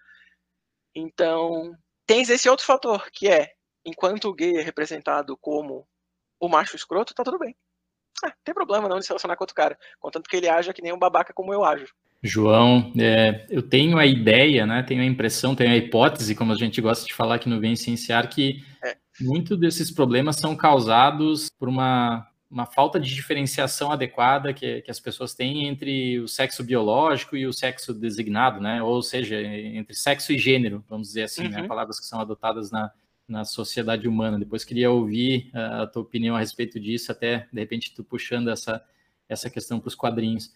Então, 0.94 1.74
tens 2.06 2.28
esse 2.28 2.50
outro 2.50 2.66
fator, 2.66 3.10
que 3.10 3.28
é, 3.28 3.52
enquanto 3.84 4.28
o 4.28 4.34
gay 4.34 4.58
é 4.58 4.62
representado 4.62 5.38
como 5.38 5.88
o 6.38 6.48
macho 6.48 6.76
escroto, 6.76 7.14
tá 7.14 7.24
tudo 7.24 7.38
bem. 7.38 7.56
Ah, 8.22 8.28
não 8.28 8.34
tem 8.44 8.54
problema 8.54 8.88
não 8.88 8.98
de 8.98 9.04
se 9.04 9.08
relacionar 9.08 9.36
com 9.36 9.42
outro 9.44 9.56
cara, 9.56 9.78
contanto 9.98 10.28
que 10.28 10.36
ele 10.36 10.48
haja 10.48 10.74
que 10.74 10.82
nem 10.82 10.92
um 10.92 10.98
babaca 10.98 11.32
como 11.32 11.54
eu 11.54 11.64
ajo. 11.64 11.86
João, 12.22 12.92
é, 13.00 13.46
eu 13.50 13.62
tenho 13.62 13.98
a 13.98 14.06
ideia, 14.06 14.66
né, 14.66 14.82
tenho 14.82 15.02
a 15.02 15.06
impressão, 15.06 15.56
tenho 15.56 15.72
a 15.72 15.76
hipótese, 15.76 16.34
como 16.34 16.52
a 16.52 16.56
gente 16.56 16.80
gosta 16.80 17.06
de 17.06 17.14
falar 17.14 17.36
aqui 17.36 17.48
no 17.48 17.58
Vem 17.58 17.74
Cienciar, 17.74 18.28
que 18.28 18.62
é. 18.84 18.96
muitos 19.20 19.58
desses 19.58 19.90
problemas 19.90 20.36
são 20.36 20.54
causados 20.54 21.50
por 21.58 21.68
uma 21.68 22.28
uma 22.52 22.66
falta 22.66 23.00
de 23.00 23.12
diferenciação 23.12 23.90
adequada 23.90 24.52
que, 24.52 24.82
que, 24.82 24.90
as 24.90 25.00
pessoas 25.00 25.32
têm 25.32 25.66
entre 25.66 26.20
o 26.20 26.28
sexo 26.28 26.62
biológico 26.62 27.34
e 27.34 27.46
o 27.46 27.52
sexo 27.52 27.94
designado, 27.94 28.60
né? 28.60 28.82
Ou 28.82 29.02
seja, 29.02 29.40
entre 29.42 29.94
sexo 29.94 30.32
e 30.34 30.38
gênero, 30.38 30.84
vamos 30.86 31.08
dizer 31.08 31.22
assim, 31.22 31.48
né? 31.48 31.56
uhum. 31.56 31.62
né? 31.62 31.68
Palavras 31.68 31.98
que 31.98 32.04
são 32.04 32.20
adotadas 32.20 32.70
na, 32.70 32.92
na 33.26 33.46
sociedade 33.46 34.06
humana. 34.06 34.38
Depois 34.38 34.64
queria 34.64 34.90
ouvir 34.90 35.50
a 35.54 35.86
tua 35.86 36.02
opinião 36.02 36.36
a 36.36 36.40
respeito 36.40 36.78
disso, 36.78 37.10
até 37.10 37.48
de 37.50 37.58
repente 37.58 37.94
tu 37.94 38.04
puxando 38.04 38.50
essa, 38.50 38.84
essa 39.26 39.48
questão 39.48 39.80
para 39.80 39.88
os 39.88 39.94
quadrinhos. 39.94 40.52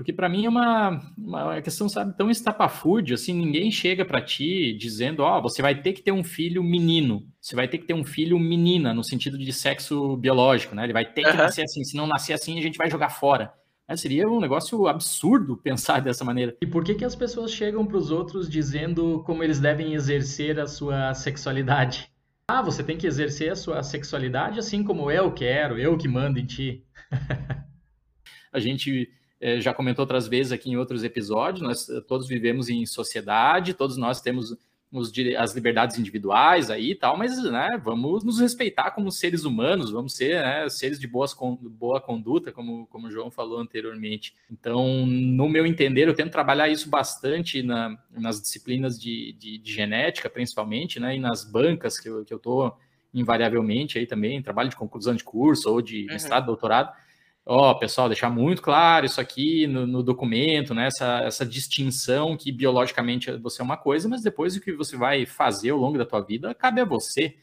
Porque 0.00 0.14
para 0.14 0.30
mim 0.30 0.46
é 0.46 0.48
uma, 0.48 0.98
uma 1.14 1.60
questão, 1.60 1.86
sabe, 1.86 2.16
tão 2.16 2.30
estapafúrdio, 2.30 3.14
assim, 3.14 3.34
ninguém 3.34 3.70
chega 3.70 4.02
para 4.02 4.22
ti 4.22 4.72
dizendo, 4.72 5.20
ó, 5.20 5.38
oh, 5.38 5.42
você 5.42 5.60
vai 5.60 5.74
ter 5.74 5.92
que 5.92 6.00
ter 6.00 6.10
um 6.10 6.24
filho 6.24 6.64
menino, 6.64 7.22
você 7.38 7.54
vai 7.54 7.68
ter 7.68 7.76
que 7.76 7.84
ter 7.84 7.92
um 7.92 8.02
filho 8.02 8.38
menina, 8.38 8.94
no 8.94 9.04
sentido 9.04 9.36
de 9.36 9.52
sexo 9.52 10.16
biológico, 10.16 10.74
né? 10.74 10.84
Ele 10.84 10.94
vai 10.94 11.04
ter 11.04 11.24
que 11.24 11.28
uhum. 11.28 11.36
nascer 11.36 11.64
assim, 11.64 11.84
se 11.84 11.94
não 11.94 12.06
nascer 12.06 12.32
assim, 12.32 12.58
a 12.58 12.62
gente 12.62 12.78
vai 12.78 12.90
jogar 12.90 13.10
fora. 13.10 13.52
seria 13.94 14.26
um 14.26 14.40
negócio 14.40 14.88
absurdo 14.88 15.54
pensar 15.58 16.00
dessa 16.00 16.24
maneira. 16.24 16.56
E 16.62 16.66
por 16.66 16.82
que, 16.82 16.94
que 16.94 17.04
as 17.04 17.14
pessoas 17.14 17.52
chegam 17.52 17.84
para 17.84 17.98
os 17.98 18.10
outros 18.10 18.48
dizendo 18.48 19.22
como 19.26 19.44
eles 19.44 19.60
devem 19.60 19.92
exercer 19.92 20.58
a 20.58 20.66
sua 20.66 21.12
sexualidade? 21.12 22.10
Ah, 22.48 22.62
você 22.62 22.82
tem 22.82 22.96
que 22.96 23.06
exercer 23.06 23.52
a 23.52 23.54
sua 23.54 23.82
sexualidade 23.82 24.58
assim 24.58 24.82
como 24.82 25.10
eu 25.10 25.30
quero, 25.30 25.78
eu 25.78 25.98
que 25.98 26.08
mando 26.08 26.38
em 26.38 26.46
ti. 26.46 26.86
a 28.50 28.58
gente 28.58 29.19
é, 29.40 29.60
já 29.60 29.72
comentou 29.72 30.02
outras 30.02 30.28
vezes 30.28 30.52
aqui 30.52 30.70
em 30.70 30.76
outros 30.76 31.02
episódios, 31.02 31.62
nós 31.62 31.86
todos 32.06 32.28
vivemos 32.28 32.68
em 32.68 32.84
sociedade, 32.84 33.74
todos 33.74 33.96
nós 33.96 34.20
temos 34.20 34.56
os, 34.92 35.12
as 35.38 35.54
liberdades 35.54 35.98
individuais 35.98 36.70
aí 36.70 36.90
e 36.90 36.94
tal, 36.94 37.16
mas 37.16 37.40
né, 37.44 37.80
vamos 37.82 38.24
nos 38.24 38.40
respeitar 38.40 38.90
como 38.90 39.10
seres 39.10 39.44
humanos, 39.44 39.90
vamos 39.90 40.14
ser 40.14 40.42
né, 40.42 40.68
seres 40.68 40.98
de 40.98 41.06
boas, 41.06 41.34
boa 41.62 42.00
conduta, 42.00 42.50
como, 42.50 42.86
como 42.88 43.06
o 43.06 43.10
João 43.10 43.30
falou 43.30 43.60
anteriormente. 43.60 44.34
Então, 44.50 45.06
no 45.06 45.48
meu 45.48 45.64
entender, 45.64 46.08
eu 46.08 46.14
tento 46.14 46.32
trabalhar 46.32 46.68
isso 46.68 46.90
bastante 46.90 47.62
na, 47.62 47.96
nas 48.10 48.40
disciplinas 48.40 49.00
de, 49.00 49.32
de, 49.34 49.58
de, 49.58 49.72
genética, 49.72 50.28
principalmente, 50.28 50.98
né, 50.98 51.16
e 51.16 51.20
nas 51.20 51.44
bancas 51.44 51.98
que 51.98 52.08
eu 52.08 52.22
estou 52.22 52.76
invariavelmente 53.12 53.98
aí 53.98 54.06
também, 54.06 54.42
trabalho 54.42 54.68
de 54.68 54.76
conclusão 54.76 55.14
de 55.14 55.24
curso 55.24 55.70
ou 55.70 55.80
de 55.80 56.02
uhum. 56.02 56.12
mestrado, 56.12 56.46
doutorado, 56.46 56.92
ó, 57.52 57.72
oh, 57.72 57.74
pessoal, 57.80 58.08
deixar 58.08 58.30
muito 58.30 58.62
claro 58.62 59.04
isso 59.04 59.20
aqui 59.20 59.66
no, 59.66 59.84
no, 59.84 60.04
documento, 60.04 60.72
né? 60.72 60.86
Essa, 60.86 61.18
essa 61.24 61.44
distinção 61.44 62.36
que 62.36 62.52
biologicamente 62.52 63.28
você 63.38 63.60
é 63.60 63.64
uma 63.64 63.76
coisa, 63.76 64.08
mas 64.08 64.22
depois 64.22 64.54
o 64.54 64.60
que 64.60 64.72
você 64.72 64.96
vai 64.96 65.26
fazer 65.26 65.70
ao 65.70 65.78
longo 65.78 65.98
da 65.98 66.06
tua 66.06 66.20
vida 66.20 66.54
cabe 66.54 66.80
a 66.80 66.84
você. 66.84 67.34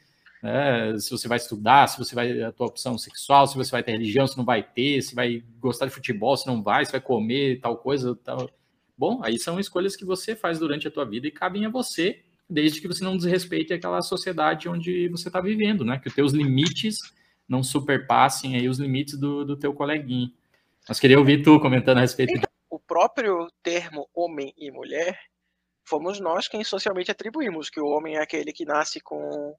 Né? 0.41 0.97
Se 0.97 1.11
você 1.11 1.27
vai 1.27 1.35
estudar, 1.35 1.87
se 1.87 1.97
você 1.97 2.15
vai 2.15 2.41
a 2.41 2.53
tua 2.53 2.67
opção 2.67 2.97
sexual, 2.97 3.47
se 3.47 3.57
você 3.57 3.69
vai 3.69 3.83
ter 3.83 3.91
religião, 3.91 4.25
se 4.25 4.37
não 4.37 4.45
vai 4.45 4.63
ter, 4.63 5.01
se 5.01 5.13
vai 5.13 5.43
gostar 5.59 5.87
de 5.87 5.91
futebol, 5.91 6.37
se 6.37 6.47
não 6.47 6.63
vai, 6.63 6.85
se 6.85 6.91
vai 6.93 7.01
comer 7.01 7.59
tal 7.59 7.75
coisa, 7.75 8.17
tal. 8.23 8.49
Bom, 8.97 9.19
aí 9.21 9.37
são 9.37 9.59
escolhas 9.59 9.97
que 9.97 10.05
você 10.05 10.37
faz 10.37 10.57
durante 10.57 10.87
a 10.87 10.91
tua 10.91 11.03
vida 11.03 11.27
e 11.27 11.31
cabem 11.31 11.65
a 11.65 11.69
você, 11.69 12.21
desde 12.49 12.79
que 12.79 12.87
você 12.87 13.03
não 13.03 13.17
desrespeite 13.17 13.73
aquela 13.73 14.01
sociedade 14.01 14.69
onde 14.69 15.09
você 15.09 15.27
está 15.27 15.41
vivendo, 15.41 15.83
né? 15.83 15.99
Que 15.99 16.07
os 16.07 16.15
teus 16.15 16.31
limites 16.31 16.95
não 17.47 17.63
superpassem 17.63 18.55
aí 18.55 18.67
os 18.67 18.79
limites 18.79 19.17
do, 19.17 19.45
do 19.45 19.57
teu 19.57 19.73
coleguinha. 19.73 20.31
Mas 20.87 20.99
queria 20.99 21.19
ouvir 21.19 21.43
tu 21.43 21.59
comentando 21.59 21.97
a 21.97 22.01
respeito. 22.01 22.33
Então, 22.33 22.49
o 22.69 22.79
próprio 22.79 23.49
termo 23.63 24.09
homem 24.13 24.53
e 24.57 24.71
mulher 24.71 25.19
fomos 25.85 26.19
nós 26.19 26.47
quem 26.47 26.63
socialmente 26.63 27.11
atribuímos 27.11 27.69
que 27.69 27.79
o 27.79 27.87
homem 27.87 28.15
é 28.15 28.21
aquele 28.21 28.51
que 28.51 28.65
nasce 28.65 28.99
com 28.99 29.55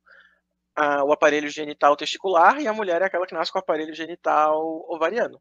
a, 0.77 1.03
o 1.05 1.13
aparelho 1.13 1.49
genital 1.49 1.97
testicular 1.97 2.61
e 2.61 2.69
a 2.69 2.73
mulher 2.73 3.03
é 3.03 3.07
aquela 3.07 3.27
que 3.27 3.35
nasce 3.35 3.51
com 3.51 3.59
o 3.59 3.63
aparelho 3.63 3.95
genital 3.95 4.87
ovariano. 4.89 5.41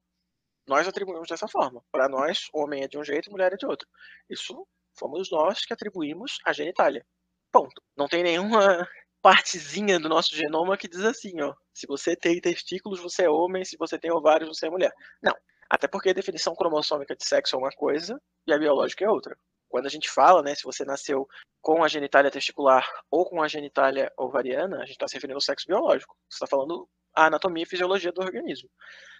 Nós 0.67 0.87
atribuímos 0.87 1.29
dessa 1.29 1.47
forma. 1.47 1.81
Para 1.91 2.09
nós, 2.09 2.47
homem 2.53 2.83
é 2.83 2.87
de 2.87 2.97
um 2.97 3.03
jeito, 3.03 3.31
mulher 3.31 3.53
é 3.53 3.57
de 3.57 3.65
outro. 3.65 3.87
Isso 4.29 4.67
fomos 4.97 5.29
nós 5.31 5.65
que 5.65 5.73
atribuímos 5.73 6.39
a 6.45 6.51
genitália. 6.51 7.05
Ponto. 7.51 7.81
Não 7.95 8.07
tem 8.07 8.23
nenhuma 8.23 8.87
partezinha 9.27 9.99
do 9.99 10.07
nosso 10.07 10.33
genoma 10.33 10.77
que 10.77 10.87
diz 10.87 11.01
assim, 11.01 11.41
ó, 11.41 11.53
se 11.73 11.85
você 11.85 12.15
tem 12.15 12.39
testículos, 12.39 13.01
você 13.01 13.23
é 13.23 13.29
homem, 13.29 13.65
se 13.65 13.75
você 13.75 13.99
tem 13.99 14.09
ovários, 14.09 14.47
você 14.47 14.67
é 14.67 14.69
mulher. 14.69 14.93
Não. 15.21 15.35
Até 15.69 15.85
porque 15.85 16.11
a 16.11 16.13
definição 16.13 16.55
cromossômica 16.55 17.13
de 17.13 17.25
sexo 17.25 17.57
é 17.57 17.59
uma 17.59 17.71
coisa 17.71 18.17
e 18.47 18.53
a 18.53 18.57
biológica 18.57 19.03
é 19.03 19.09
outra. 19.09 19.37
Quando 19.67 19.85
a 19.85 19.89
gente 19.89 20.09
fala, 20.09 20.41
né, 20.41 20.55
se 20.55 20.63
você 20.63 20.85
nasceu 20.85 21.27
com 21.61 21.83
a 21.83 21.89
genitália 21.89 22.31
testicular 22.31 22.87
ou 23.11 23.29
com 23.29 23.43
a 23.43 23.49
genitália 23.49 24.09
ovariana, 24.17 24.77
a 24.77 24.85
gente 24.85 24.91
está 24.91 25.09
se 25.09 25.15
referindo 25.15 25.35
ao 25.35 25.41
sexo 25.41 25.67
biológico. 25.67 26.15
Você 26.29 26.37
está 26.37 26.47
falando 26.47 26.87
a 27.13 27.25
anatomia 27.25 27.63
e 27.63 27.67
fisiologia 27.67 28.13
do 28.13 28.21
organismo. 28.21 28.69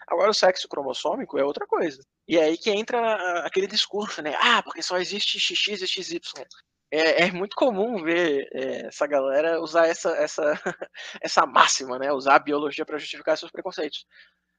Agora, 0.08 0.32
o 0.32 0.34
sexo 0.34 0.70
cromossômico 0.70 1.38
é 1.38 1.44
outra 1.44 1.68
coisa. 1.68 2.02
E 2.26 2.38
é 2.38 2.44
aí 2.46 2.58
que 2.58 2.72
entra 2.72 3.46
aquele 3.46 3.68
discurso, 3.68 4.22
né? 4.22 4.34
Ah, 4.40 4.64
porque 4.64 4.82
só 4.82 4.98
existe 5.00 5.38
XX 5.38 5.82
e 5.82 5.86
XY 5.86 6.22
é, 6.92 7.26
é, 7.26 7.32
muito 7.32 7.56
comum 7.56 8.02
ver 8.04 8.48
é, 8.54 8.88
essa 8.88 9.06
galera 9.06 9.62
usar 9.62 9.88
essa, 9.88 10.12
essa, 10.12 10.42
essa 11.22 11.46
máxima, 11.46 12.00
né? 12.00 12.12
Usar 12.12 12.36
a 12.36 12.40
biologia 12.40 12.86
para 12.86 12.98
justificar 12.98 13.38
seus 13.38 13.52
preconceitos. 13.52 14.06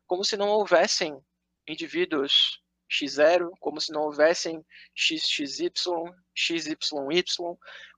Como 0.06 0.24
se 0.24 0.36
não 0.36 0.48
houvessem 0.48 1.18
indivíduos 1.66 2.60
X0, 2.90 3.50
como 3.60 3.80
se 3.80 3.92
não 3.92 4.02
houvessem 4.02 4.64
XXY, 4.96 5.70
XYY, 6.34 7.24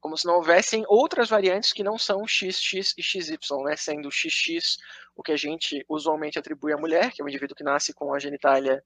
como 0.00 0.16
se 0.16 0.26
não 0.26 0.34
houvessem 0.34 0.84
outras 0.88 1.28
variantes 1.28 1.72
que 1.72 1.84
não 1.84 1.96
são 1.96 2.26
XX 2.26 2.94
e 2.98 3.02
XY, 3.02 3.38
né? 3.64 3.76
Sendo 3.76 4.10
XX 4.10 4.76
o 5.16 5.22
que 5.22 5.32
a 5.32 5.36
gente 5.36 5.84
usualmente 5.88 6.38
atribui 6.38 6.72
à 6.72 6.76
mulher, 6.76 7.12
que 7.12 7.20
é 7.20 7.24
o 7.24 7.28
indivíduo 7.28 7.56
que 7.56 7.64
nasce 7.64 7.92
com 7.92 8.14
a 8.14 8.18
genitália 8.18 8.82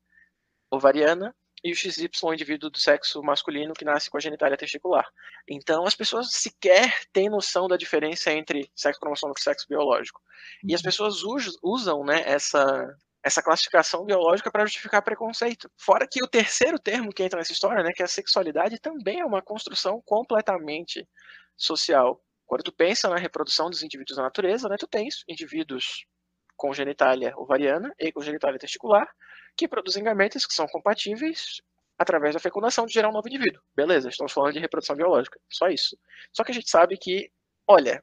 ovariana, 0.70 1.34
e 1.65 1.73
o 1.73 1.75
XY 1.75 2.05
é 2.05 2.27
o 2.27 2.35
indivíduo 2.35 2.69
do 2.69 2.79
sexo 2.79 3.23
masculino 3.23 3.73
que 3.73 3.87
nasce 3.87 4.11
com 4.11 4.19
a 4.19 4.21
genitália 4.21 4.57
testicular. 4.57 5.09
Então, 5.49 5.87
as 5.87 5.95
pessoas 5.95 6.31
sequer 6.31 7.07
têm 7.11 7.31
noção 7.31 7.67
da 7.67 7.79
diferença 7.79 8.31
entre 8.31 8.71
sexo 8.77 9.01
cromossômico 9.01 9.41
e 9.41 9.43
sexo 9.43 9.67
biológico. 9.67 10.21
E 10.62 10.75
as 10.75 10.83
uhum. 10.83 10.85
pessoas 10.85 11.23
usam 11.62 12.05
né, 12.05 12.23
essa, 12.27 12.87
essa 13.25 13.43
classificação 13.43 14.05
biológica 14.05 14.51
para 14.51 14.67
justificar 14.67 15.03
preconceito. 15.03 15.71
Fora 15.81 16.07
que 16.07 16.23
o 16.23 16.29
terceiro 16.29 16.79
termo 16.79 17.11
que 17.11 17.23
entra 17.23 17.39
nessa 17.39 17.53
história, 17.53 17.83
né, 17.83 17.93
que 17.95 18.03
é 18.03 18.05
a 18.05 18.09
sexualidade, 18.09 18.79
também 18.79 19.21
é 19.21 19.25
uma 19.25 19.41
construção 19.41 20.03
completamente 20.05 21.09
social. 21.57 22.23
Quando 22.45 22.62
tu 22.62 22.73
pensa 22.73 23.09
na 23.09 23.17
reprodução 23.17 23.71
dos 23.71 23.83
indivíduos 23.83 24.19
na 24.19 24.25
natureza, 24.25 24.69
né, 24.69 24.77
tu 24.79 24.87
tens 24.87 25.25
indivíduos 25.27 26.05
com 26.57 26.75
genitália 26.75 27.33
ovariana 27.39 27.91
e 27.99 28.12
com 28.12 28.21
genitália 28.21 28.59
testicular, 28.59 29.09
que 29.57 29.69
produzem 29.69 30.03
gametas 30.03 30.47
que 30.47 30.55
são 30.55 30.67
compatíveis 30.67 31.61
através 31.99 32.35
da 32.35 32.41
fecundação 32.41 32.87
de 32.87 32.93
gerar 32.93 33.09
um 33.09 33.13
novo 33.13 33.29
indivíduo. 33.29 33.63
Beleza, 33.75 34.09
estamos 34.09 34.33
falando 34.33 34.55
de 34.55 34.59
reprodução 34.59 34.97
biológica, 34.97 35.39
só 35.49 35.69
isso. 35.69 35.97
Só 36.33 36.43
que 36.43 36.51
a 36.51 36.55
gente 36.55 36.69
sabe 36.69 36.97
que, 36.97 37.31
olha, 37.67 38.03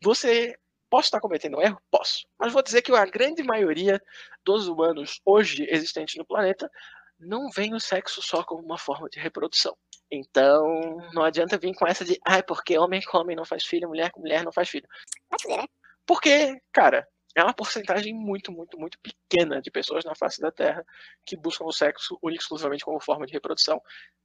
você 0.00 0.56
posso 0.88 1.06
estar 1.06 1.20
cometendo 1.20 1.56
um 1.56 1.62
erro? 1.62 1.80
Posso. 1.90 2.26
Mas 2.38 2.52
vou 2.52 2.62
dizer 2.62 2.82
que 2.82 2.92
a 2.92 3.04
grande 3.04 3.42
maioria 3.42 4.00
dos 4.44 4.68
humanos 4.68 5.20
hoje 5.24 5.66
existentes 5.68 6.16
no 6.16 6.24
planeta 6.24 6.70
não 7.18 7.50
vem 7.50 7.74
o 7.74 7.80
sexo 7.80 8.22
só 8.22 8.44
como 8.44 8.62
uma 8.62 8.78
forma 8.78 9.08
de 9.08 9.18
reprodução. 9.18 9.76
Então, 10.10 10.98
não 11.12 11.24
adianta 11.24 11.58
vir 11.58 11.74
com 11.74 11.86
essa 11.86 12.04
de, 12.04 12.18
ai, 12.24 12.40
ah, 12.40 12.42
porque 12.42 12.78
homem 12.78 13.02
com 13.02 13.18
homem 13.18 13.34
não 13.34 13.44
faz 13.44 13.64
filho, 13.64 13.88
mulher 13.88 14.10
com 14.12 14.20
mulher 14.20 14.44
não 14.44 14.52
faz 14.52 14.68
filho. 14.68 14.86
Pode 15.28 15.42
ser, 15.42 15.56
né? 15.56 15.64
Porque, 16.04 16.60
cara, 16.72 17.06
é 17.36 17.44
uma 17.44 17.52
porcentagem 17.52 18.14
muito, 18.14 18.50
muito, 18.50 18.78
muito 18.78 18.98
pequena 18.98 19.60
de 19.60 19.70
pessoas 19.70 20.04
na 20.04 20.14
face 20.14 20.40
da 20.40 20.50
Terra 20.50 20.84
que 21.24 21.36
buscam 21.36 21.66
o 21.66 21.72
sexo 21.72 22.18
único 22.22 22.42
exclusivamente 22.42 22.84
como 22.84 22.98
forma 22.98 23.26
de 23.26 23.32
reprodução. 23.34 23.80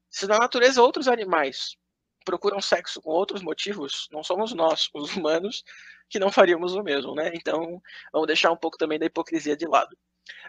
Se 0.09 0.25
na 0.25 0.37
natureza 0.39 0.81
outros 0.81 1.09
animais 1.09 1.75
procuram 2.23 2.61
sexo 2.61 3.01
com 3.01 3.11
outros 3.11 3.41
motivos, 3.41 4.07
não 4.11 4.23
somos 4.23 4.53
nós, 4.53 4.89
os 4.93 5.11
humanos, 5.17 5.61
que 6.09 6.19
não 6.19 6.31
faríamos 6.31 6.73
o 6.73 6.81
mesmo, 6.81 7.13
né? 7.13 7.31
Então, 7.33 7.81
vamos 8.13 8.27
deixar 8.27 8.49
um 8.49 8.57
pouco 8.57 8.77
também 8.77 8.97
da 8.97 9.07
hipocrisia 9.07 9.57
de 9.57 9.67
lado. 9.67 9.97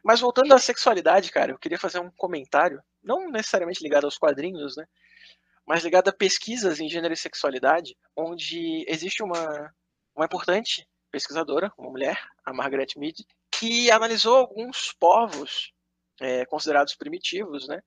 Mas 0.05 0.21
voltando 0.21 0.55
à 0.55 0.59
sexualidade, 0.59 1.33
cara, 1.33 1.51
eu 1.51 1.59
queria 1.59 1.79
fazer 1.79 1.99
um 1.99 2.13
comentário, 2.13 2.81
não 3.03 3.29
necessariamente 3.29 3.83
ligado 3.83 4.05
aos 4.05 4.19
quadrinhos, 4.19 4.77
né? 4.77 4.87
Mas 5.67 5.83
ligado 5.83 6.09
a 6.09 6.13
pesquisas 6.13 6.79
em 6.79 6.89
gênero 6.89 7.15
e 7.15 7.17
sexualidade, 7.17 7.97
onde 8.17 8.85
existe 8.87 9.21
uma, 9.23 9.75
uma 10.15 10.27
importante 10.27 10.87
pesquisadora, 11.13 11.73
uma 11.79 11.91
mulher, 11.91 12.19
a 12.45 12.53
Margaret 12.53 12.89
Mead, 12.97 13.25
que 13.51 13.91
analisou 13.91 14.37
alguns 14.37 14.93
povos 14.95 15.73
é, 16.21 16.45
considerados 16.47 16.95
primitivos, 16.95 17.69
né? 17.69 17.83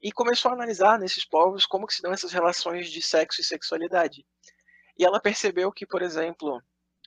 E 0.00 0.12
começou 0.12 0.50
a 0.50 0.54
analisar 0.54 0.98
nesses 0.98 1.24
povos 1.24 1.66
como 1.66 1.86
que 1.86 1.94
se 1.94 2.00
dão 2.00 2.12
essas 2.12 2.32
relações 2.32 2.88
de 2.90 3.02
sexo 3.02 3.40
e 3.40 3.44
sexualidade. 3.44 4.24
E 4.96 5.04
ela 5.04 5.20
percebeu 5.20 5.72
que, 5.72 5.84
por 5.84 6.02
exemplo, 6.02 6.62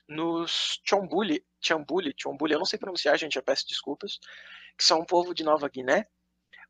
nos 0.06 0.80
Chombuli, 0.84 1.44
Chambuli, 1.60 2.14
Chombuli, 2.16 2.52
eu 2.52 2.58
não 2.58 2.66
sei 2.66 2.78
pronunciar, 2.78 3.18
gente, 3.18 3.34
já 3.34 3.42
peço 3.42 3.66
desculpas, 3.66 4.18
que 4.76 4.84
são 4.84 5.00
um 5.00 5.06
povo 5.06 5.34
de 5.34 5.42
Nova 5.42 5.68
Guiné, 5.68 6.06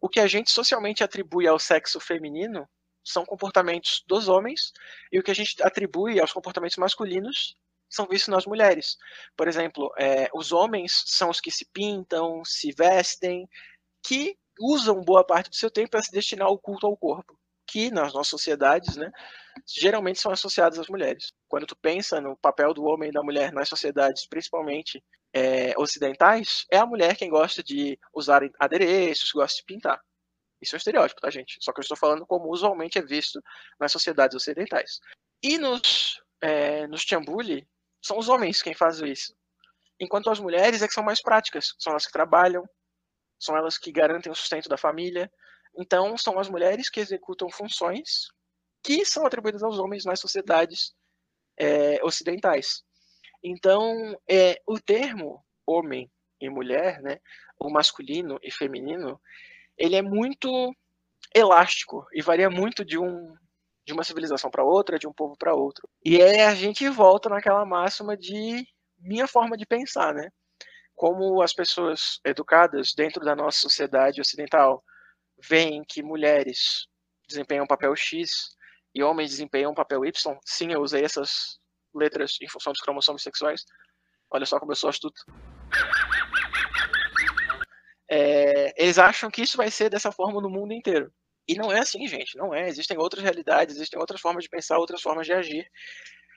o 0.01 0.09
que 0.09 0.21
a 0.21 0.27
gente 0.27 0.51
socialmente 0.51 1.03
atribui 1.03 1.47
ao 1.47 1.59
sexo 1.59 2.01
feminino 2.01 2.69
são 3.05 3.25
comportamentos 3.25 4.05
dos 4.07 4.29
homens, 4.29 4.73
e 5.11 5.19
o 5.19 5.23
que 5.23 5.31
a 5.31 5.35
gente 5.35 5.61
atribui 5.63 6.21
aos 6.21 6.33
comportamentos 6.33 6.77
masculinos 6.77 7.57
são 7.95 8.07
vistos 8.07 8.29
nas 8.29 8.47
mulheres. 8.47 8.97
Por 9.37 9.47
exemplo, 9.49 9.93
é, 9.99 10.29
os 10.35 10.53
homens 10.53 11.05
são 11.07 11.31
os 11.31 11.41
que 11.41 11.51
se 11.51 11.67
pintam, 11.73 12.45
se 12.45 12.73
vestem, 12.73 13.49
que 14.03 14.37
usam 14.61 15.01
boa 15.01 15.25
parte 15.25 15.51
do 15.51 15.57
seu 15.57 15.71
tempo 15.71 15.91
para 15.91 16.03
se 16.03 16.11
destinar 16.11 16.47
ao 16.47 16.59
culto 16.59 16.87
ao 16.87 16.97
corpo, 16.97 17.39
que 17.67 17.91
nas 17.91 18.13
nossas 18.13 18.29
sociedades, 18.29 18.97
né, 18.97 19.11
geralmente 19.67 20.21
são 20.21 20.33
associados 20.33 20.79
às 20.79 20.89
mulheres. 20.89 21.33
Quando 21.49 21.67
tu 21.67 21.77
pensa 21.77 22.21
no 22.21 22.37
papel 22.37 22.75
do 22.75 22.85
homem 22.85 23.11
e 23.11 23.13
da 23.13 23.23
mulher 23.23 23.53
nas 23.53 23.69
sociedades, 23.69 24.27
principalmente 24.27 25.03
é, 25.33 25.73
ocidentais, 25.79 26.67
é 26.71 26.79
a 26.79 26.87
mulher 26.87 27.17
quem 27.17 27.31
gosta 27.31 27.63
de 27.63 27.99
usar 28.15 28.43
adereços, 28.59 29.33
gosta 29.33 29.57
de 29.57 29.65
pintar. 29.65 30.01
Isso 30.61 30.75
é 30.75 30.77
um 30.77 30.79
estereótipo, 30.79 31.21
tá, 31.21 31.29
gente? 31.31 31.57
Só 31.61 31.73
que 31.73 31.81
eu 31.81 31.83
estou 31.83 31.97
falando 31.97 32.25
como 32.25 32.51
usualmente 32.51 32.99
é 32.99 33.03
visto 33.03 33.43
nas 33.81 33.91
sociedades 33.91 34.37
ocidentais. 34.37 35.01
E 35.43 35.59
nos, 35.59 36.23
é, 36.41 36.87
nos 36.87 37.03
Chambuli, 37.03 37.67
são 38.03 38.19
os 38.19 38.29
homens 38.29 38.61
quem 38.61 38.75
fazem 38.75 39.11
isso. 39.11 39.35
Enquanto 39.99 40.29
as 40.29 40.41
mulheres 40.41 40.83
é 40.83 40.89
que 40.89 40.95
são 40.95 41.05
mais 41.05 41.23
práticas, 41.23 41.75
são 41.79 41.93
elas 41.93 42.05
que 42.05 42.13
trabalham, 42.13 42.65
são 43.39 43.57
elas 43.57 43.79
que 43.79 43.93
garantem 43.93 44.31
o 44.31 44.35
sustento 44.35 44.69
da 44.69 44.77
família. 44.77 45.31
Então, 45.79 46.19
são 46.19 46.39
as 46.39 46.49
mulheres 46.49 46.91
que 46.91 47.01
executam 47.01 47.49
funções 47.51 48.27
que 48.83 49.05
são 49.05 49.25
atribuídas 49.25 49.63
aos 49.63 49.79
homens 49.79 50.05
nas 50.05 50.19
sociedades 50.19 50.93
é, 51.57 52.05
ocidentais. 52.05 52.83
Então, 53.43 54.17
é, 54.29 54.61
o 54.67 54.81
termo 54.81 55.45
homem 55.67 56.11
e 56.41 56.51
mulher, 56.51 57.01
né, 57.01 57.19
o 57.59 57.71
masculino 57.71 58.39
e 58.43 58.51
feminino, 58.51 59.21
ele 59.79 59.95
é 59.95 60.03
muito 60.03 60.75
elástico 61.35 62.07
e 62.13 62.21
varia 62.21 62.51
muito 62.51 62.85
de 62.85 62.99
um 62.99 63.37
de 63.85 63.93
uma 63.93 64.05
civilização 64.05 64.51
para 64.51 64.65
outra, 64.65 64.99
de 64.99 65.07
um 65.07 65.13
povo 65.13 65.37
para 65.37 65.55
outro. 65.55 65.89
E 66.05 66.21
aí 66.23 66.41
a 66.41 66.55
gente 66.55 66.89
volta 66.89 67.29
naquela 67.29 67.65
máxima 67.65 68.17
de 68.17 68.67
minha 68.99 69.27
forma 69.27 69.57
de 69.57 69.67
pensar, 69.67 70.15
né? 70.15 70.31
Como 70.95 71.43
as 71.43 71.53
pessoas 71.53 72.21
educadas 72.25 72.93
dentro 72.95 73.25
da 73.25 73.35
nossa 73.35 73.59
sociedade 73.59 74.21
ocidental 74.21 74.83
veem 75.49 75.83
que 75.87 76.03
mulheres 76.03 76.87
desempenham 77.29 77.65
um 77.65 77.69
papel 77.69 77.95
X 77.97 78.57
e 78.95 79.03
homens 79.03 79.31
desempenham 79.31 79.73
um 79.73 79.75
papel 79.75 80.05
Y. 80.05 80.39
Sim, 80.45 80.73
eu 80.73 80.81
usei 80.81 81.05
essas 81.05 81.59
letras 81.95 82.37
em 82.41 82.49
função 82.49 82.73
dos 82.73 82.83
cromossomos 82.83 83.23
sexuais. 83.23 83.65
Olha 84.31 84.47
só 84.47 84.61
como 84.61 84.73
eu 84.73 84.77
sou 84.77 84.91
astuto. 84.91 85.21
É, 88.09 88.83
eles 88.83 88.99
acham 88.99 89.31
que 89.31 89.43
isso 89.43 89.57
vai 89.57 89.71
ser 89.71 89.89
dessa 89.89 90.13
forma 90.13 90.41
no 90.41 90.51
mundo 90.51 90.73
inteiro. 90.73 91.13
E 91.47 91.55
não 91.55 91.73
é 91.73 91.81
assim, 91.81 92.07
gente. 92.07 92.37
Não 92.37 92.55
é. 92.55 92.69
Existem 92.69 92.99
outras 92.99 93.23
realidades, 93.23 93.77
existem 93.77 93.99
outras 93.99 94.21
formas 94.21 94.45
de 94.45 94.51
pensar, 94.51 94.79
outras 94.79 95.01
formas 95.01 95.27
de 95.27 95.33
agir. 95.33 95.69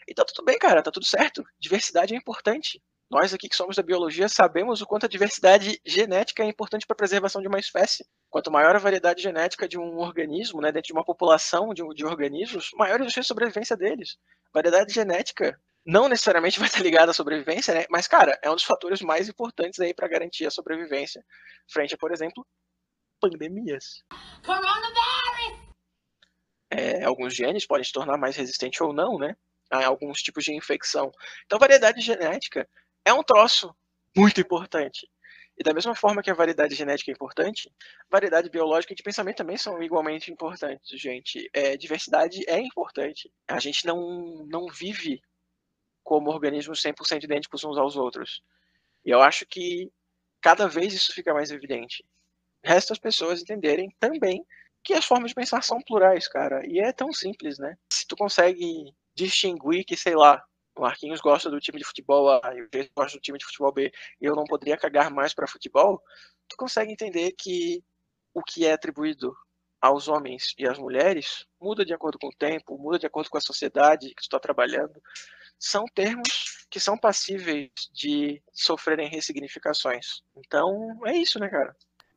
E 0.07 0.13
tá 0.13 0.23
tudo 0.25 0.45
bem, 0.45 0.57
cara, 0.57 0.83
tá 0.83 0.91
tudo 0.91 1.05
certo. 1.05 1.43
Diversidade 1.59 2.13
é 2.13 2.17
importante. 2.17 2.81
Nós 3.09 3.33
aqui 3.33 3.47
que 3.47 3.55
somos 3.55 3.75
da 3.75 3.83
biologia 3.83 4.27
sabemos 4.27 4.81
o 4.81 4.85
quanto 4.85 5.05
a 5.05 5.09
diversidade 5.09 5.79
genética 5.85 6.43
é 6.43 6.47
importante 6.47 6.87
para 6.87 6.95
a 6.95 6.97
preservação 6.97 7.41
de 7.41 7.47
uma 7.47 7.59
espécie. 7.59 8.03
Quanto 8.29 8.51
maior 8.51 8.75
a 8.75 8.79
variedade 8.79 9.21
genética 9.21 9.67
de 9.67 9.77
um 9.77 9.97
organismo, 9.99 10.59
né, 10.59 10.71
dentro 10.71 10.87
de 10.87 10.93
uma 10.93 11.05
população 11.05 11.73
de, 11.73 11.83
de 11.93 12.03
organismos, 12.03 12.71
maior 12.75 13.01
a 13.01 13.23
sobrevivência 13.23 13.77
deles. 13.77 14.17
Variedade 14.51 14.91
genética 14.91 15.59
não 15.85 16.09
necessariamente 16.09 16.57
vai 16.59 16.67
estar 16.67 16.81
ligada 16.81 17.11
à 17.11 17.13
sobrevivência, 17.13 17.73
né? 17.73 17.85
Mas, 17.89 18.07
cara, 18.07 18.37
é 18.41 18.49
um 18.49 18.55
dos 18.55 18.63
fatores 18.63 19.01
mais 19.01 19.29
importantes 19.29 19.79
aí 19.79 19.93
para 19.93 20.07
garantir 20.07 20.47
a 20.47 20.51
sobrevivência 20.51 21.23
frente 21.71 21.93
a, 21.93 21.97
por 21.97 22.11
exemplo, 22.11 22.45
pandemias. 23.19 24.03
É, 26.69 27.03
alguns 27.03 27.35
genes 27.35 27.65
podem 27.65 27.83
se 27.83 27.91
tornar 27.91 28.17
mais 28.17 28.35
resistentes 28.35 28.81
ou 28.81 28.93
não, 28.93 29.17
né? 29.17 29.35
A 29.71 29.85
alguns 29.85 30.21
tipos 30.21 30.43
de 30.43 30.53
infecção. 30.53 31.11
Então, 31.45 31.59
variedade 31.59 32.01
genética 32.01 32.67
é 33.03 33.13
um 33.13 33.23
troço 33.23 33.75
muito 34.15 34.41
importante. 34.41 35.09
E 35.57 35.63
da 35.63 35.73
mesma 35.73 35.95
forma 35.95 36.21
que 36.21 36.29
a 36.29 36.33
variedade 36.33 36.75
genética 36.75 37.09
é 37.09 37.13
importante, 37.13 37.71
variedade 38.09 38.49
biológica 38.49 38.91
e 38.91 38.95
de 38.95 39.03
pensamento 39.03 39.37
também 39.37 39.55
são 39.55 39.81
igualmente 39.81 40.31
importantes, 40.31 40.99
gente. 40.99 41.49
É, 41.53 41.77
diversidade 41.77 42.43
é 42.47 42.59
importante. 42.59 43.31
A 43.47 43.59
gente 43.59 43.85
não, 43.85 44.45
não 44.49 44.67
vive 44.67 45.21
como 46.03 46.29
organismos 46.29 46.81
100% 46.81 47.23
idênticos 47.23 47.63
uns 47.63 47.77
aos 47.77 47.95
outros. 47.95 48.43
E 49.05 49.09
eu 49.09 49.21
acho 49.21 49.45
que 49.45 49.89
cada 50.41 50.67
vez 50.67 50.93
isso 50.93 51.13
fica 51.13 51.33
mais 51.33 51.51
evidente. 51.51 52.05
Resta 52.65 52.93
as 52.93 52.99
pessoas 52.99 53.41
entenderem 53.41 53.95
também 53.99 54.43
que 54.83 54.93
as 54.93 55.05
formas 55.05 55.29
de 55.29 55.35
pensar 55.35 55.63
são 55.63 55.79
plurais, 55.81 56.27
cara. 56.27 56.65
E 56.67 56.79
é 56.79 56.91
tão 56.91 57.13
simples, 57.13 57.59
né? 57.59 57.77
Se 57.91 58.07
tu 58.07 58.15
consegue 58.15 58.91
distinguir 59.13 59.85
que, 59.85 59.95
sei 59.95 60.15
lá, 60.15 60.43
o 60.75 60.81
Marquinhos 60.81 61.21
gosta 61.21 61.49
do 61.49 61.59
time 61.59 61.77
de 61.77 61.85
futebol 61.85 62.27
A 62.29 62.53
e 62.55 62.61
o 62.63 62.69
gosta 62.97 63.17
do 63.17 63.21
time 63.21 63.37
de 63.37 63.45
futebol 63.45 63.71
B 63.71 63.91
e 64.19 64.25
eu 64.25 64.35
não 64.35 64.45
poderia 64.45 64.77
cagar 64.77 65.11
mais 65.11 65.33
para 65.33 65.47
futebol, 65.47 66.01
tu 66.47 66.57
consegue 66.57 66.91
entender 66.91 67.33
que 67.37 67.83
o 68.33 68.41
que 68.41 68.65
é 68.65 68.73
atribuído 68.73 69.35
aos 69.79 70.07
homens 70.07 70.55
e 70.57 70.67
às 70.67 70.79
mulheres 70.79 71.45
muda 71.61 71.85
de 71.85 71.93
acordo 71.93 72.17
com 72.17 72.27
o 72.27 72.35
tempo, 72.35 72.77
muda 72.79 72.97
de 72.97 73.05
acordo 73.05 73.29
com 73.29 73.37
a 73.37 73.41
sociedade 73.41 74.09
que 74.09 74.15
tu 74.15 74.23
está 74.23 74.39
trabalhando. 74.39 74.99
São 75.59 75.85
termos 75.93 76.65
que 76.69 76.79
são 76.79 76.97
passíveis 76.97 77.69
de 77.93 78.41
sofrerem 78.51 79.07
ressignificações. 79.07 80.23
Então, 80.35 80.99
é 81.05 81.15
isso, 81.15 81.39
né, 81.39 81.47
cara? 81.47 81.75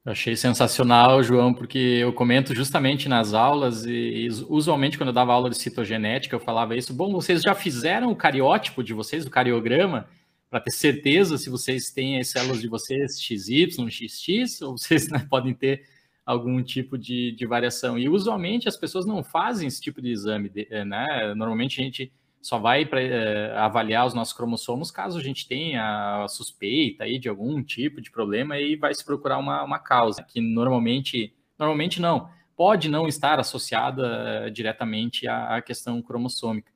Achei 0.08 0.34
sensacional, 0.34 1.22
João, 1.22 1.52
porque 1.52 1.78
eu 1.78 2.14
comento 2.14 2.54
justamente 2.54 3.10
nas 3.10 3.34
aulas 3.34 3.84
e 3.84 4.26
usualmente 4.48 4.96
quando 4.96 5.08
eu 5.08 5.12
dava 5.14 5.34
aula 5.34 5.50
de 5.50 5.58
citogenética 5.58 6.34
eu 6.34 6.40
falava 6.40 6.74
isso. 6.74 6.94
Bom, 6.94 7.12
vocês 7.12 7.42
já 7.42 7.54
fizeram 7.54 8.10
o 8.10 8.16
cariótipo 8.16 8.82
de 8.82 8.94
vocês, 8.94 9.26
o 9.26 9.30
cariograma, 9.30 10.08
para 10.48 10.60
ter 10.60 10.70
certeza 10.70 11.36
se 11.36 11.50
vocês 11.50 11.90
têm 11.90 12.18
as 12.18 12.28
células 12.28 12.58
de 12.58 12.68
vocês 12.68 13.20
XY, 13.20 13.68
XX, 13.70 14.62
ou 14.62 14.78
vocês 14.78 15.10
né, 15.10 15.26
podem 15.28 15.52
ter 15.52 15.84
algum 16.24 16.62
tipo 16.62 16.96
de, 16.96 17.32
de 17.32 17.44
variação. 17.44 17.98
E 17.98 18.08
usualmente 18.08 18.66
as 18.66 18.78
pessoas 18.78 19.04
não 19.04 19.22
fazem 19.22 19.68
esse 19.68 19.80
tipo 19.80 20.00
de 20.00 20.08
exame, 20.10 20.50
né? 20.86 21.34
Normalmente 21.34 21.82
a 21.82 21.84
gente 21.84 22.10
só 22.48 22.58
vai 22.58 22.86
para 22.86 23.02
é, 23.02 23.54
avaliar 23.58 24.06
os 24.06 24.14
nossos 24.14 24.32
cromossomos 24.32 24.90
caso 24.90 25.18
a 25.18 25.22
gente 25.22 25.46
tenha 25.46 26.24
a 26.24 26.28
suspeita 26.28 27.04
aí 27.04 27.18
de 27.18 27.28
algum 27.28 27.62
tipo 27.62 28.00
de 28.00 28.10
problema 28.10 28.58
e 28.58 28.74
vai 28.74 28.94
se 28.94 29.04
procurar 29.04 29.36
uma, 29.36 29.62
uma 29.62 29.78
causa 29.78 30.22
que 30.22 30.40
normalmente, 30.40 31.34
normalmente 31.58 32.00
não, 32.00 32.30
pode 32.56 32.88
não 32.88 33.06
estar 33.06 33.38
associada 33.38 34.46
uh, 34.46 34.50
diretamente 34.50 35.28
à, 35.28 35.56
à, 35.56 35.62
questão 35.62 36.00
cromossômica. 36.00 36.72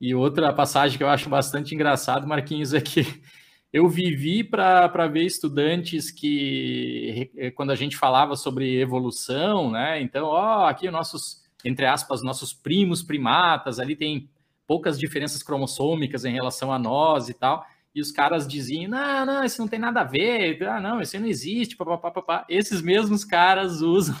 E 0.00 0.14
outra 0.14 0.52
passagem 0.52 0.96
que 0.96 1.02
eu 1.02 1.08
acho 1.08 1.28
bastante 1.28 1.74
engraçado, 1.74 2.24
Marquinhos, 2.24 2.72
é 2.72 2.80
que 2.80 3.04
eu 3.72 3.88
vivi 3.88 4.44
para 4.44 5.08
ver 5.08 5.24
estudantes 5.24 6.12
que, 6.12 7.52
quando 7.56 7.72
a 7.72 7.74
gente 7.74 7.96
falava 7.96 8.36
sobre 8.36 8.80
evolução, 8.80 9.72
né? 9.72 10.00
Então, 10.00 10.26
ó, 10.26 10.68
aqui 10.68 10.88
nossos, 10.92 11.42
entre 11.64 11.86
aspas, 11.86 12.22
nossos 12.22 12.52
primos 12.52 13.02
primatas, 13.02 13.80
ali 13.80 13.96
tem 13.96 14.30
poucas 14.68 14.98
diferenças 14.98 15.42
cromossômicas 15.42 16.26
em 16.26 16.34
relação 16.34 16.70
a 16.70 16.78
nós 16.78 17.30
e 17.30 17.34
tal. 17.34 17.66
E 17.94 18.00
os 18.02 18.12
caras 18.12 18.46
diziam: 18.46 18.90
não, 18.90 19.26
não, 19.26 19.42
isso 19.42 19.60
não 19.60 19.66
tem 19.66 19.78
nada 19.78 20.02
a 20.02 20.04
ver, 20.04 20.62
ah, 20.64 20.78
não, 20.78 21.00
isso 21.00 21.18
não 21.18 21.26
existe, 21.26 21.74
papapá, 21.74 22.10
papá. 22.10 22.46
Esses 22.48 22.82
mesmos 22.82 23.24
caras 23.24 23.80
usam 23.82 24.14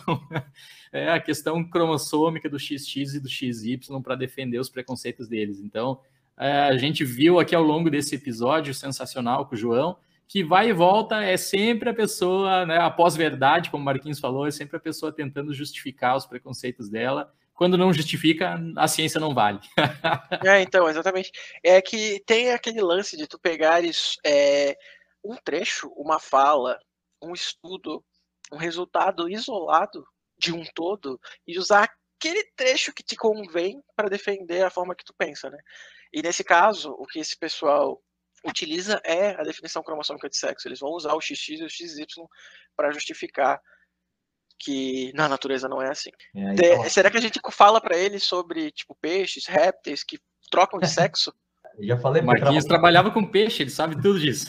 é, 0.90 1.12
a 1.12 1.20
questão 1.20 1.62
cromossômica 1.62 2.48
do 2.48 2.58
XX 2.58 3.14
e 3.14 3.20
do 3.20 3.28
XY 3.28 3.78
para 4.02 4.16
defender 4.16 4.58
os 4.58 4.70
preconceitos 4.70 5.28
deles. 5.28 5.60
Então, 5.60 6.00
é, 6.36 6.62
a 6.62 6.76
gente 6.78 7.04
viu 7.04 7.38
aqui 7.38 7.54
ao 7.54 7.62
longo 7.62 7.90
desse 7.90 8.14
episódio 8.14 8.72
sensacional 8.72 9.44
com 9.44 9.54
o 9.54 9.58
João, 9.58 9.98
que 10.26 10.42
vai 10.42 10.70
e 10.70 10.72
volta 10.72 11.22
é 11.22 11.36
sempre 11.36 11.90
a 11.90 11.94
pessoa, 11.94 12.64
né, 12.64 12.78
a 12.78 12.90
pós-verdade, 12.90 13.70
como 13.70 13.82
o 13.82 13.84
Marquinhos 13.84 14.18
falou, 14.18 14.46
é 14.46 14.50
sempre 14.50 14.76
a 14.76 14.80
pessoa 14.80 15.12
tentando 15.12 15.52
justificar 15.52 16.16
os 16.16 16.26
preconceitos 16.26 16.88
dela 16.88 17.32
quando 17.58 17.76
não 17.76 17.92
justifica, 17.92 18.54
a 18.76 18.86
ciência 18.86 19.18
não 19.18 19.34
vale. 19.34 19.58
é, 20.46 20.62
então, 20.62 20.88
exatamente. 20.88 21.32
É 21.60 21.82
que 21.82 22.22
tem 22.24 22.52
aquele 22.52 22.80
lance 22.80 23.16
de 23.16 23.26
tu 23.26 23.36
pegares 23.36 24.16
é, 24.24 24.76
um 25.24 25.34
trecho, 25.34 25.88
uma 25.96 26.20
fala, 26.20 26.78
um 27.20 27.32
estudo, 27.32 28.04
um 28.52 28.56
resultado 28.56 29.28
isolado 29.28 30.06
de 30.38 30.54
um 30.54 30.62
todo 30.72 31.20
e 31.48 31.58
usar 31.58 31.90
aquele 32.16 32.44
trecho 32.54 32.92
que 32.94 33.02
te 33.02 33.16
convém 33.16 33.82
para 33.96 34.08
defender 34.08 34.62
a 34.62 34.70
forma 34.70 34.94
que 34.94 35.04
tu 35.04 35.12
pensa, 35.18 35.50
né? 35.50 35.58
E 36.12 36.22
nesse 36.22 36.44
caso, 36.44 36.92
o 36.92 37.06
que 37.06 37.18
esse 37.18 37.36
pessoal 37.36 38.00
utiliza 38.46 39.00
é 39.04 39.30
a 39.30 39.42
definição 39.42 39.82
cromossômica 39.82 40.28
de 40.28 40.36
sexo. 40.36 40.68
Eles 40.68 40.78
vão 40.78 40.90
usar 40.90 41.12
o 41.12 41.20
XX 41.20 41.58
e 41.58 41.64
o 41.64 41.68
XY 41.68 42.06
para 42.76 42.92
justificar 42.92 43.60
que 44.58 45.12
na 45.14 45.28
natureza 45.28 45.68
não 45.68 45.80
é 45.80 45.90
assim. 45.90 46.10
É, 46.34 46.52
então... 46.52 46.90
Será 46.90 47.10
que 47.10 47.16
a 47.16 47.20
gente 47.20 47.40
fala 47.52 47.80
para 47.80 47.96
eles 47.96 48.24
sobre 48.24 48.70
tipo 48.70 48.96
peixes, 49.00 49.46
répteis 49.46 50.02
que 50.02 50.18
trocam 50.50 50.78
de 50.78 50.88
sexo? 50.88 51.32
já 51.80 51.96
falei. 51.98 52.22
Marquinhos 52.22 52.64
trabalhava 52.64 53.10
com 53.10 53.24
peixe, 53.24 53.62
ele 53.62 53.70
sabe 53.70 53.94
tudo 53.96 54.18
disso. 54.18 54.46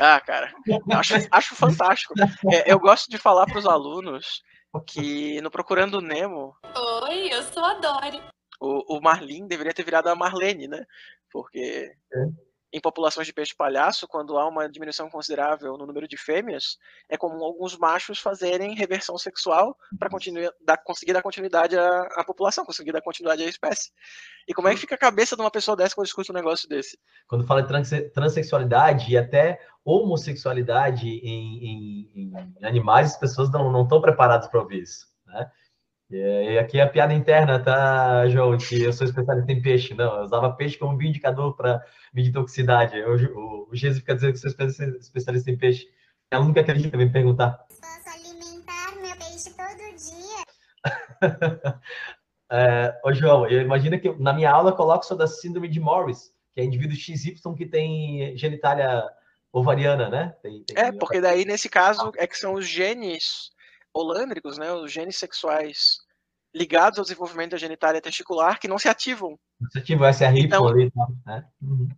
Ah, 0.00 0.20
cara, 0.20 0.52
acho, 0.92 1.14
acho 1.30 1.54
fantástico. 1.54 2.14
É, 2.50 2.72
eu 2.72 2.78
gosto 2.78 3.10
de 3.10 3.18
falar 3.18 3.44
para 3.46 3.58
os 3.58 3.66
alunos 3.66 4.42
que 4.86 5.40
no 5.42 5.50
Procurando 5.50 6.00
Nemo. 6.00 6.56
Oi, 7.02 7.28
eu 7.32 7.42
sou 7.42 7.64
a 7.64 7.74
Dory. 7.74 8.20
O, 8.60 8.96
o 8.96 9.00
Marlin 9.00 9.46
deveria 9.46 9.74
ter 9.74 9.84
virado 9.84 10.08
a 10.08 10.16
Marlene, 10.16 10.66
né? 10.66 10.84
Porque 11.30 11.92
é 12.12 12.26
em 12.74 12.80
populações 12.80 13.24
de 13.24 13.32
peixe 13.32 13.54
palhaço, 13.56 14.08
quando 14.08 14.36
há 14.36 14.48
uma 14.48 14.68
diminuição 14.68 15.08
considerável 15.08 15.78
no 15.78 15.86
número 15.86 16.08
de 16.08 16.16
fêmeas, 16.16 16.76
é 17.08 17.16
comum 17.16 17.44
alguns 17.44 17.78
machos 17.78 18.18
fazerem 18.18 18.74
reversão 18.74 19.16
sexual 19.16 19.76
para 19.96 20.10
conseguir 20.10 21.12
dar 21.14 21.22
continuidade 21.22 21.78
à, 21.78 22.00
à, 22.16 22.24
população, 22.24 22.64
conseguir 22.64 22.90
dar 22.90 23.00
continuidade 23.00 23.44
à 23.44 23.48
espécie. 23.48 23.92
E 24.48 24.52
como 24.52 24.66
é 24.66 24.74
que 24.74 24.80
fica 24.80 24.96
a 24.96 24.98
cabeça 24.98 25.36
de 25.36 25.42
uma 25.42 25.52
pessoa 25.52 25.76
dessa 25.76 25.94
quando 25.94 26.08
escuta 26.08 26.32
um 26.32 26.34
negócio 26.34 26.68
desse? 26.68 26.98
Quando 27.28 27.46
fala 27.46 27.62
de 27.62 27.68
trans 27.68 27.90
transexualidade 28.12 29.12
e 29.12 29.16
até 29.16 29.60
homossexualidade 29.84 31.08
em, 31.08 32.10
em, 32.12 32.32
em 32.58 32.66
animais, 32.66 33.12
as 33.12 33.18
pessoas 33.18 33.52
não 33.52 33.84
estão 33.84 34.00
preparadas 34.00 34.48
para 34.48 34.60
ouvir 34.60 34.82
isso. 34.82 35.06
Né? 35.26 35.48
E 36.16 36.58
aqui 36.58 36.78
é 36.78 36.82
a 36.82 36.88
piada 36.88 37.12
interna, 37.12 37.58
tá, 37.58 38.28
João? 38.28 38.56
Que 38.56 38.84
eu 38.84 38.92
sou 38.92 39.04
especialista 39.04 39.50
em 39.50 39.60
peixe. 39.60 39.94
Não, 39.94 40.18
eu 40.18 40.22
usava 40.22 40.52
peixe 40.52 40.78
como 40.78 40.96
bioindicador 40.96 41.56
para 41.56 41.84
medir 42.12 42.30
toxicidade. 42.30 43.00
O, 43.02 43.66
o 43.68 43.74
Jesus 43.74 43.98
fica 43.98 44.14
dizendo 44.14 44.32
que 44.34 44.38
sou 44.38 44.48
especialista 44.48 45.50
em 45.50 45.58
peixe. 45.58 45.88
Ela 46.30 46.44
nunca 46.44 46.60
acredita 46.60 46.96
me 46.96 47.10
perguntar. 47.10 47.66
Posso 47.68 48.16
alimentar 48.16 48.94
meu 48.94 49.16
peixe 49.16 49.50
todo 49.56 49.76
dia? 49.96 50.44
é, 52.48 53.00
ô, 53.04 53.12
João, 53.12 53.48
eu 53.48 53.62
imagino 53.62 53.98
que 53.98 54.12
na 54.12 54.32
minha 54.32 54.52
aula 54.52 54.70
eu 54.70 54.76
coloco 54.76 55.04
sobre 55.04 55.24
a 55.24 55.26
síndrome 55.28 55.66
de 55.66 55.80
Morris, 55.80 56.32
que 56.52 56.60
é 56.60 56.64
indivíduo 56.64 56.96
XY 56.96 57.40
que 57.56 57.66
tem 57.66 58.36
genitália 58.36 59.02
ovariana, 59.52 60.08
né? 60.08 60.36
Tem, 60.40 60.62
tem... 60.62 60.78
É, 60.78 60.92
porque 60.92 61.20
daí 61.20 61.44
nesse 61.44 61.68
caso 61.68 62.12
é 62.16 62.24
que 62.24 62.38
são 62.38 62.54
os 62.54 62.68
genes 62.68 63.50
holândricos, 63.92 64.58
né, 64.58 64.72
os 64.72 64.92
genes 64.92 65.16
sexuais 65.16 66.03
ligados 66.54 66.98
ao 66.98 67.04
desenvolvimento 67.04 67.50
da 67.52 67.56
genitália 67.58 68.00
testicular 68.00 68.58
que 68.60 68.68
não 68.68 68.78
se 68.78 68.88
ativam. 68.88 69.38
Se 69.72 69.78
ativar 69.78 70.10
esse 70.10 70.24
RIPO 70.26 70.46
Então- 70.46 70.68
ali, 70.68 70.92
né? 71.26 71.44
Uhum. 71.62 71.88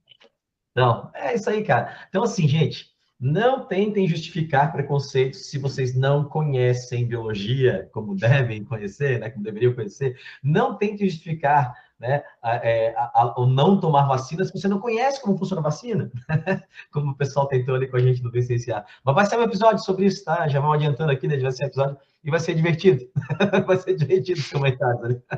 Não, 0.75 1.11
é 1.15 1.35
isso 1.35 1.49
aí, 1.49 1.63
cara. 1.65 1.97
Então, 2.09 2.23
assim, 2.23 2.47
gente, 2.47 2.87
não 3.19 3.65
tentem 3.67 4.07
justificar 4.07 4.73
preconceitos 4.73 5.47
se 5.51 5.59
vocês 5.59 5.95
não 5.95 6.25
conhecem 6.25 7.07
biologia 7.07 7.89
como 7.93 8.15
devem 8.51 8.63
conhecer, 8.65 9.19
né? 9.19 9.31
Como 9.31 9.43
deveriam 9.45 9.75
conhecer. 9.75 10.19
Não 10.43 10.77
tentem 10.77 11.09
justificar 11.09 11.75
né, 11.99 12.23
a- 12.43 12.57
é, 12.57 12.95
a- 12.95 13.11
a- 13.15 13.41
o 13.41 13.47
não 13.47 13.81
tomar 13.81 14.07
vacina 14.07 14.45
se 14.45 14.53
você 14.53 14.69
não 14.69 14.79
conhece 14.79 15.19
como 15.23 15.39
funciona 15.39 15.63
a 15.63 15.65
vacina. 15.65 16.11
como 16.93 17.13
o 17.13 17.17
pessoal 17.17 17.49
tentou 17.49 17.75
ali 17.75 17.87
com 17.89 17.97
a 17.97 18.01
gente 18.01 18.23
no 18.23 18.31
VCCA. 18.31 18.85
Mas 19.03 19.15
vai 19.15 19.25
ser 19.25 19.39
um 19.39 19.43
episódio 19.45 19.83
sobre 19.83 20.05
isso, 20.05 20.23
tá? 20.23 20.47
Já 20.47 20.61
vamos 20.61 20.77
adiantando 20.77 21.11
aqui, 21.11 21.27
né? 21.27 21.39
Vai 21.39 21.53
ser 21.53 21.65
um 21.65 21.69
episódio 21.69 21.97
e 22.27 22.31
vai 22.31 22.41
ser 22.41 22.55
divertido. 22.55 23.09
vai 23.67 23.77
ser 23.77 23.95
divertido 23.95 24.41
os 24.41 24.51
comentários 24.51 25.01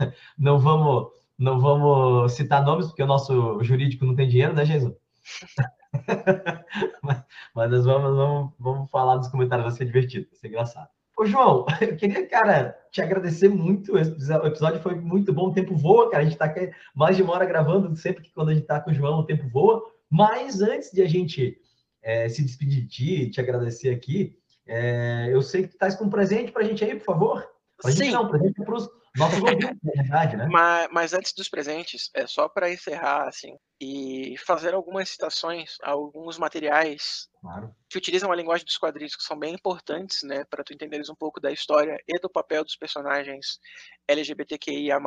ali. 0.00 0.12
não 0.36 0.58
vamos 0.58 1.12
não 1.38 1.60
vamos 1.60 2.32
citar 2.32 2.64
nomes, 2.64 2.86
porque 2.86 3.02
o 3.02 3.06
nosso 3.06 3.62
jurídico 3.62 4.04
não 4.04 4.16
tem 4.16 4.28
dinheiro, 4.28 4.54
né, 4.54 4.64
Jesus? 4.64 4.94
mas, 7.02 7.22
mas 7.54 7.70
nós 7.70 7.84
vamos, 7.84 8.16
vamos, 8.16 8.52
vamos 8.58 8.90
falar 8.90 9.16
nos 9.16 9.28
comentários, 9.28 9.66
vai 9.66 9.76
ser 9.76 9.84
divertido, 9.84 10.26
vai 10.28 10.38
ser 10.38 10.48
engraçado. 10.48 10.88
Ô, 11.16 11.24
João, 11.24 11.66
eu 11.80 11.96
queria, 11.96 12.26
cara, 12.26 12.76
te 12.90 13.00
agradecer 13.00 13.48
muito. 13.48 13.92
O 13.94 13.98
episódio 13.98 14.80
foi 14.80 14.94
muito 14.94 15.32
bom, 15.32 15.48
o 15.48 15.52
tempo 15.52 15.74
voa, 15.76 16.10
cara. 16.10 16.22
A 16.22 16.26
gente 16.26 16.38
tá 16.38 16.46
aqui 16.46 16.70
mais 16.94 17.16
de 17.16 17.22
uma 17.22 17.34
hora 17.34 17.46
gravando, 17.46 17.94
sempre 17.96 18.22
que 18.22 18.32
quando 18.32 18.50
a 18.50 18.54
gente 18.54 18.66
tá 18.66 18.80
com 18.80 18.90
o 18.90 18.94
João, 18.94 19.20
o 19.20 19.24
tempo 19.24 19.48
voa. 19.48 19.82
Mas 20.10 20.60
antes 20.60 20.90
de 20.90 21.02
a 21.02 21.08
gente 21.08 21.58
eh, 22.02 22.28
se 22.28 22.42
despedir 22.42 22.82
de 22.82 22.88
ti, 22.88 23.30
te 23.30 23.40
agradecer 23.40 23.90
aqui, 23.90 24.36
eh, 24.66 25.28
eu 25.30 25.42
sei 25.42 25.62
que 25.62 25.68
tu 25.68 25.72
estás 25.72 25.94
com 25.94 26.04
um 26.04 26.10
presente 26.10 26.52
pra 26.52 26.64
gente 26.64 26.84
aí, 26.84 26.96
por 26.96 27.04
favor. 27.04 27.48
Pra 27.80 27.90
gente 27.90 28.06
Sim. 28.06 28.12
não, 28.12 28.28
presente 28.28 28.64
pros 28.64 28.88
nossos 29.16 29.42
ouvintes, 29.42 29.78
na 29.82 29.92
verdade, 30.02 30.36
né? 30.36 30.48
Mas, 30.50 30.88
mas 30.90 31.12
antes 31.14 31.32
dos 31.34 31.48
presentes, 31.48 32.10
é 32.14 32.26
só 32.26 32.48
para 32.48 32.70
encerrar 32.70 33.28
assim 33.28 33.56
e 33.80 34.34
fazer 34.38 34.74
algumas 34.74 35.08
citações 35.08 35.76
a 35.82 35.90
alguns 35.90 36.38
materiais 36.38 37.28
Claro. 37.40 37.74
que 37.88 37.98
utilizam 37.98 38.32
a 38.32 38.36
linguagem 38.36 38.64
dos 38.64 38.76
quadrinhos 38.76 39.14
que 39.14 39.22
são 39.22 39.38
bem 39.38 39.54
importantes, 39.54 40.22
né, 40.24 40.44
para 40.50 40.64
tu 40.64 40.72
entenderes 40.72 41.08
um 41.08 41.14
pouco 41.14 41.40
da 41.40 41.52
história 41.52 41.96
e 42.08 42.18
do 42.18 42.28
papel 42.28 42.64
dos 42.64 42.76
personagens 42.76 43.60
LGBTQIA+ 44.08 44.98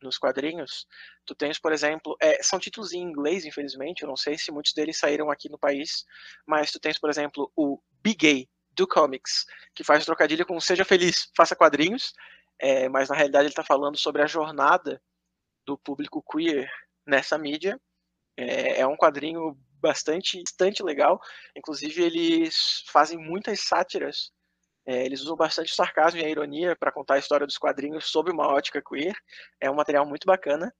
nos 0.00 0.16
quadrinhos. 0.16 0.86
Tu 1.26 1.34
tens, 1.34 1.58
por 1.58 1.72
exemplo, 1.72 2.16
é, 2.22 2.42
são 2.42 2.58
títulos 2.58 2.92
em 2.92 3.02
inglês, 3.02 3.44
infelizmente, 3.44 4.02
eu 4.02 4.08
não 4.08 4.16
sei 4.16 4.38
se 4.38 4.50
muitos 4.50 4.72
deles 4.72 4.98
saíram 4.98 5.30
aqui 5.30 5.50
no 5.50 5.58
país, 5.58 6.04
mas 6.46 6.70
tu 6.70 6.80
tens, 6.80 6.98
por 6.98 7.10
exemplo, 7.10 7.52
o 7.54 7.78
Be 8.02 8.14
Gay 8.14 8.48
do 8.76 8.86
Comics, 8.86 9.46
que 9.74 9.82
faz 9.82 10.04
trocadilho 10.04 10.46
com 10.46 10.60
Seja 10.60 10.84
Feliz, 10.84 11.30
faça 11.36 11.56
quadrinhos, 11.56 12.12
é, 12.58 12.88
mas 12.88 13.08
na 13.08 13.16
realidade 13.16 13.44
ele 13.44 13.52
está 13.52 13.64
falando 13.64 13.98
sobre 13.98 14.22
a 14.22 14.26
jornada 14.26 15.02
do 15.64 15.76
público 15.76 16.22
queer 16.22 16.70
nessa 17.06 17.36
mídia. 17.36 17.80
É, 18.36 18.80
é 18.80 18.86
um 18.86 18.96
quadrinho 18.96 19.58
bastante, 19.80 20.40
bastante 20.42 20.82
legal. 20.82 21.20
Inclusive, 21.56 22.02
eles 22.02 22.84
fazem 22.88 23.18
muitas 23.18 23.60
sátiras. 23.60 24.30
É, 24.86 25.04
eles 25.04 25.20
usam 25.22 25.36
bastante 25.36 25.72
o 25.72 25.74
sarcasmo 25.74 26.20
e 26.20 26.24
a 26.24 26.28
ironia 26.28 26.76
para 26.76 26.92
contar 26.92 27.14
a 27.14 27.18
história 27.18 27.46
dos 27.46 27.58
quadrinhos 27.58 28.06
sob 28.06 28.30
uma 28.30 28.46
ótica 28.48 28.82
queer. 28.82 29.16
É 29.60 29.70
um 29.70 29.74
material 29.74 30.06
muito 30.06 30.26
bacana. 30.26 30.72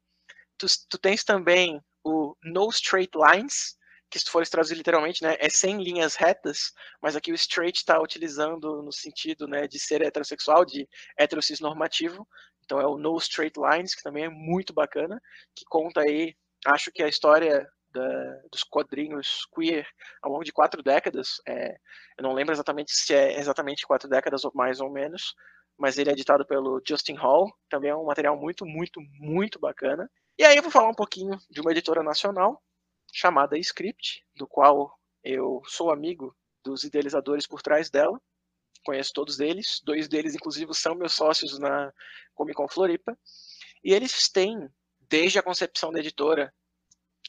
Tu, 0.59 0.67
tu 0.89 0.99
tens 0.99 1.25
também 1.25 1.81
o 2.05 2.37
No 2.43 2.69
Straight 2.71 3.11
Lines, 3.15 3.77
que 4.11 4.19
se 4.19 4.31
fores 4.31 4.49
traduzir 4.51 4.75
literalmente, 4.77 5.23
né, 5.23 5.37
é 5.41 5.49
sem 5.51 5.83
linhas 5.83 6.15
retas, 6.15 6.73
mas 7.03 7.17
aqui 7.17 7.33
o 7.33 7.35
straight 7.35 7.79
está 7.79 8.01
utilizando 8.01 8.83
no 8.83 8.93
sentido 8.93 9.47
né, 9.49 9.67
de 9.67 9.79
ser 9.79 10.03
heterossexual, 10.03 10.65
de 10.65 10.89
heterocis 11.19 11.61
normativo. 11.61 12.27
Então 12.65 12.81
é 12.81 12.87
o 12.87 12.99
No 12.99 13.17
Straight 13.19 13.59
Lines, 13.59 13.95
que 13.95 14.03
também 14.03 14.25
é 14.25 14.29
muito 14.29 14.73
bacana, 14.73 15.21
que 15.55 15.65
conta 15.67 16.01
aí, 16.01 16.35
acho 16.67 16.91
que 16.93 17.03
a 17.03 17.09
história 17.09 17.69
da- 17.93 18.41
dos 18.53 18.63
quadrinhos 18.65 19.47
queer 19.55 19.87
ao 20.23 20.31
longo 20.33 20.45
de 20.45 20.53
quatro 20.53 20.83
décadas. 20.83 21.37
é, 21.49 21.71
eu 22.19 22.23
não 22.23 22.33
lembro 22.33 22.53
exatamente 22.55 22.93
se 22.93 23.15
é 23.15 23.39
exatamente 23.39 23.87
quatro 23.87 24.09
décadas 24.09 24.45
ou 24.45 24.53
mais 24.55 24.81
ou 24.81 24.91
menos, 24.91 25.35
mas 25.79 25.99
ele 25.99 26.11
é 26.11 26.13
editado 26.13 26.47
pelo 26.47 26.81
Justin 26.87 27.15
Hall. 27.15 27.51
Também 27.71 27.91
é 27.91 27.97
um 27.97 28.05
material 28.07 28.37
muito, 28.37 28.65
muito, 28.67 29.01
muito 29.21 29.59
bacana. 29.59 30.11
E 30.39 30.45
aí 30.45 30.57
eu 30.57 30.63
vou 30.63 30.71
falar 30.73 30.89
um 30.89 30.95
pouquinho 30.95 31.39
de 31.51 31.61
uma 31.61 31.71
editora 31.71 32.03
nacional 32.03 32.63
chamada 33.17 33.57
Script, 33.57 34.23
do 34.35 34.47
qual 34.47 35.01
eu 35.25 35.63
sou 35.65 35.91
amigo 35.91 36.37
dos 36.63 36.85
idealizadores 36.85 37.47
por 37.47 37.63
trás 37.63 37.89
dela. 37.89 38.21
Conheço 38.85 39.11
todos 39.15 39.41
eles, 39.41 39.81
dois 39.83 40.07
deles, 40.07 40.35
inclusive, 40.35 40.75
são 40.75 40.95
meus 40.95 41.15
sócios 41.15 41.59
na 41.59 41.91
Comic 42.35 42.55
Con 42.55 42.69
Floripa. 42.69 43.19
E 43.83 43.95
eles 43.95 44.29
têm, 44.29 44.69
desde 45.09 45.39
a 45.39 45.43
concepção 45.43 45.91
da 45.91 45.99
editora 45.99 46.53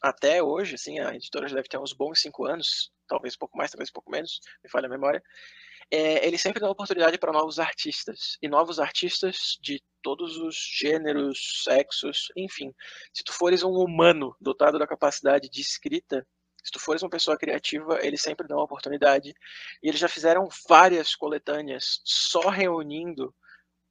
até 0.01 0.43
hoje, 0.43 0.75
assim, 0.75 0.99
a 0.99 1.15
editora 1.15 1.47
já 1.47 1.55
deve 1.55 1.69
ter 1.69 1.79
uns 1.79 1.93
bons 1.93 2.19
cinco 2.19 2.45
anos, 2.45 2.91
talvez 3.07 3.35
um 3.35 3.39
pouco 3.39 3.57
mais, 3.57 3.71
talvez 3.71 3.89
um 3.89 3.93
pouco 3.93 4.11
menos, 4.11 4.41
me 4.61 4.69
falha 4.69 4.87
a 4.87 4.89
memória. 4.89 5.23
É, 5.89 6.37
sempre 6.37 6.59
dão 6.59 6.69
oportunidade 6.69 7.17
para 7.17 7.31
novos 7.31 7.59
artistas, 7.59 8.37
e 8.41 8.49
novos 8.49 8.77
artistas 8.77 9.57
de 9.61 9.81
todos 10.07 10.37
os 10.37 10.55
gêneros, 10.55 11.63
sexos, 11.65 12.31
enfim. 12.33 12.73
Se 13.13 13.25
tu 13.25 13.33
fores 13.33 13.61
um 13.61 13.73
humano 13.73 14.33
dotado 14.39 14.79
da 14.79 14.87
capacidade 14.87 15.49
de 15.49 15.59
escrita, 15.59 16.25
se 16.63 16.71
tu 16.71 16.79
fores 16.79 17.03
uma 17.03 17.09
pessoa 17.09 17.37
criativa, 17.37 17.99
eles 18.01 18.21
sempre 18.21 18.47
dão 18.47 18.57
oportunidade. 18.59 19.33
E 19.83 19.89
eles 19.89 19.99
já 19.99 20.07
fizeram 20.07 20.47
várias 20.69 21.13
coletâneas 21.13 21.99
só 22.05 22.47
reunindo 22.47 23.35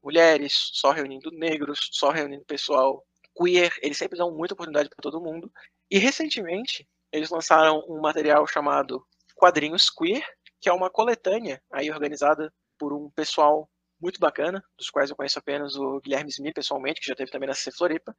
mulheres, 0.02 0.54
só 0.72 0.90
reunindo 0.90 1.30
negros, 1.30 1.90
só 1.92 2.08
reunindo 2.08 2.46
pessoal 2.46 3.04
queer. 3.36 3.70
Eles 3.82 3.98
sempre 3.98 4.16
dão 4.16 4.34
muita 4.34 4.54
oportunidade 4.54 4.88
para 4.88 5.02
todo 5.02 5.20
mundo. 5.20 5.52
E 5.90 5.98
recentemente, 5.98 6.88
eles 7.12 7.28
lançaram 7.28 7.84
um 7.90 8.00
material 8.00 8.46
chamado 8.46 9.06
Quadrinhos 9.34 9.90
Queer, 9.90 10.24
que 10.62 10.70
é 10.70 10.72
uma 10.72 10.88
coletânea 10.88 11.62
aí 11.70 11.90
organizada 11.90 12.50
por 12.78 12.94
um 12.94 13.10
pessoal 13.10 13.68
muito 14.00 14.20
bacana, 14.20 14.62
dos 14.76 14.90
quais 14.90 15.10
eu 15.10 15.16
conheço 15.16 15.38
apenas 15.38 15.74
o 15.76 16.00
Guilherme 16.00 16.30
Smith 16.30 16.54
pessoalmente, 16.54 17.00
que 17.00 17.06
já 17.06 17.14
teve 17.14 17.30
também 17.30 17.48
na 17.48 17.54
CC 17.54 17.72
Floripa, 17.72 18.14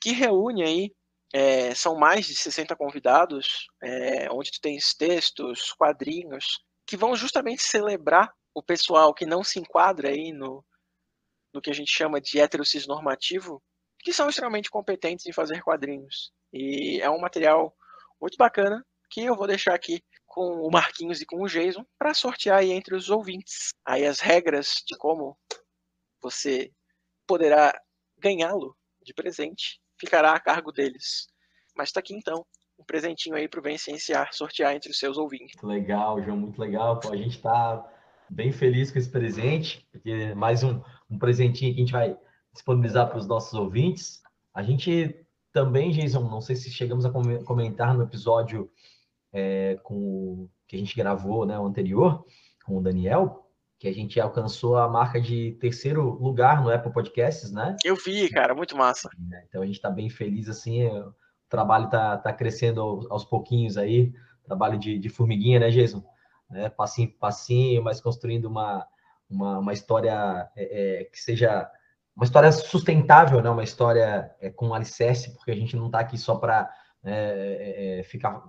que 0.00 0.12
reúne 0.12 0.62
aí, 0.62 0.94
é, 1.32 1.74
são 1.74 1.96
mais 1.96 2.26
de 2.26 2.34
60 2.34 2.76
convidados, 2.76 3.66
é, 3.82 4.30
onde 4.30 4.50
tu 4.50 4.60
tens 4.60 4.94
textos, 4.94 5.72
quadrinhos, 5.72 6.60
que 6.86 6.96
vão 6.96 7.16
justamente 7.16 7.62
celebrar 7.62 8.32
o 8.54 8.62
pessoal 8.62 9.14
que 9.14 9.24
não 9.24 9.42
se 9.42 9.58
enquadra 9.58 10.10
aí 10.10 10.32
no, 10.32 10.64
no 11.54 11.60
que 11.60 11.70
a 11.70 11.74
gente 11.74 11.90
chama 11.90 12.20
de 12.20 12.38
heterocis 12.38 12.86
normativo, 12.86 13.62
que 14.00 14.12
são 14.12 14.28
extremamente 14.28 14.70
competentes 14.70 15.26
em 15.26 15.32
fazer 15.32 15.62
quadrinhos. 15.62 16.32
E 16.52 17.00
é 17.00 17.08
um 17.08 17.20
material 17.20 17.74
muito 18.20 18.36
bacana 18.36 18.84
que 19.10 19.22
eu 19.22 19.36
vou 19.36 19.46
deixar 19.46 19.74
aqui 19.74 20.02
com 20.32 20.66
o 20.66 20.70
Marquinhos 20.70 21.20
e 21.20 21.26
com 21.26 21.42
o 21.42 21.46
Jason 21.46 21.84
para 21.98 22.14
sortear 22.14 22.60
aí 22.60 22.72
entre 22.72 22.96
os 22.96 23.10
ouvintes. 23.10 23.74
Aí 23.84 24.06
as 24.06 24.18
regras 24.18 24.82
de 24.86 24.96
como 24.96 25.36
você 26.22 26.72
poderá 27.26 27.78
ganhá-lo 28.18 28.74
de 29.02 29.12
presente 29.12 29.78
ficará 30.00 30.32
a 30.32 30.40
cargo 30.40 30.72
deles. 30.72 31.28
Mas 31.76 31.90
está 31.90 32.00
aqui 32.00 32.14
então 32.14 32.46
um 32.78 32.84
presentinho 32.84 33.36
aí 33.36 33.46
para 33.46 33.60
o 33.60 33.62
Vencenciar 33.62 34.32
sortear 34.32 34.74
entre 34.74 34.90
os 34.90 34.98
seus 34.98 35.18
ouvintes. 35.18 35.54
Muito 35.62 35.66
legal, 35.66 36.22
João, 36.22 36.38
muito 36.38 36.58
legal. 36.58 36.98
A 37.10 37.16
gente 37.16 37.36
está 37.36 37.86
bem 38.30 38.50
feliz 38.50 38.90
com 38.90 38.98
esse 38.98 39.10
presente, 39.10 39.86
porque 39.92 40.34
mais 40.34 40.64
um, 40.64 40.80
um 41.10 41.18
presentinho 41.18 41.74
que 41.74 41.80
a 41.80 41.84
gente 41.84 41.92
vai 41.92 42.18
disponibilizar 42.54 43.08
para 43.08 43.18
os 43.18 43.26
nossos 43.26 43.52
ouvintes. 43.52 44.22
A 44.54 44.62
gente 44.62 45.26
também, 45.52 45.90
Jason, 45.90 46.22
não 46.22 46.40
sei 46.40 46.56
se 46.56 46.70
chegamos 46.70 47.04
a 47.04 47.10
come- 47.10 47.44
comentar 47.44 47.94
no 47.94 48.02
episódio 48.02 48.72
é, 49.32 49.78
com 49.82 49.94
o- 49.94 50.50
que 50.66 50.76
a 50.76 50.78
gente 50.78 50.96
gravou, 50.96 51.44
né, 51.46 51.58
o 51.58 51.66
anterior, 51.66 52.24
com 52.64 52.78
o 52.78 52.82
Daniel, 52.82 53.48
que 53.78 53.88
a 53.88 53.92
gente 53.92 54.20
alcançou 54.20 54.76
a 54.76 54.88
marca 54.88 55.20
de 55.20 55.52
terceiro 55.60 56.02
lugar 56.02 56.62
no 56.62 56.70
Apple 56.70 56.92
Podcasts, 56.92 57.50
né? 57.50 57.76
Eu 57.84 57.96
vi, 57.96 58.28
cara, 58.30 58.54
muito 58.54 58.76
massa. 58.76 59.10
né? 59.18 59.44
Então 59.48 59.60
a 59.62 59.66
gente 59.66 59.74
está 59.76 59.90
bem 59.90 60.08
feliz 60.08 60.48
assim, 60.48 60.82
é, 60.82 60.92
o 61.00 61.12
trabalho 61.48 61.86
está 61.86 62.16
tá 62.16 62.32
crescendo 62.32 62.80
aos, 63.10 63.24
pouquinhos 63.24 63.76
aí, 63.76 64.12
trabalho 64.44 64.78
de, 64.78 64.98
de 64.98 65.08
formiguinha, 65.08 65.58
né, 65.58 65.70
Jason? 65.70 66.02
Né? 66.48 66.68
Passinho 66.68 67.10
passinho, 67.18 67.82
mas 67.82 68.00
construindo 68.00 68.44
uma, 68.46 68.86
uma, 69.28 69.58
uma 69.58 69.72
história 69.72 70.48
é, 70.56 71.00
é, 71.00 71.04
que 71.04 71.18
seja 71.20 71.68
uma 72.14 72.24
história 72.24 72.52
sustentável, 72.52 73.40
né? 73.42 73.50
Uma 73.50 73.64
história 73.64 74.30
é, 74.40 74.48
com 74.50 74.72
alicerce, 74.74 75.34
porque 75.34 75.50
a 75.50 75.56
gente 75.56 75.74
não 75.76 75.86
está 75.86 75.98
aqui 76.00 76.16
só 76.16 76.36
para 76.36 76.70
ficar 78.04 78.42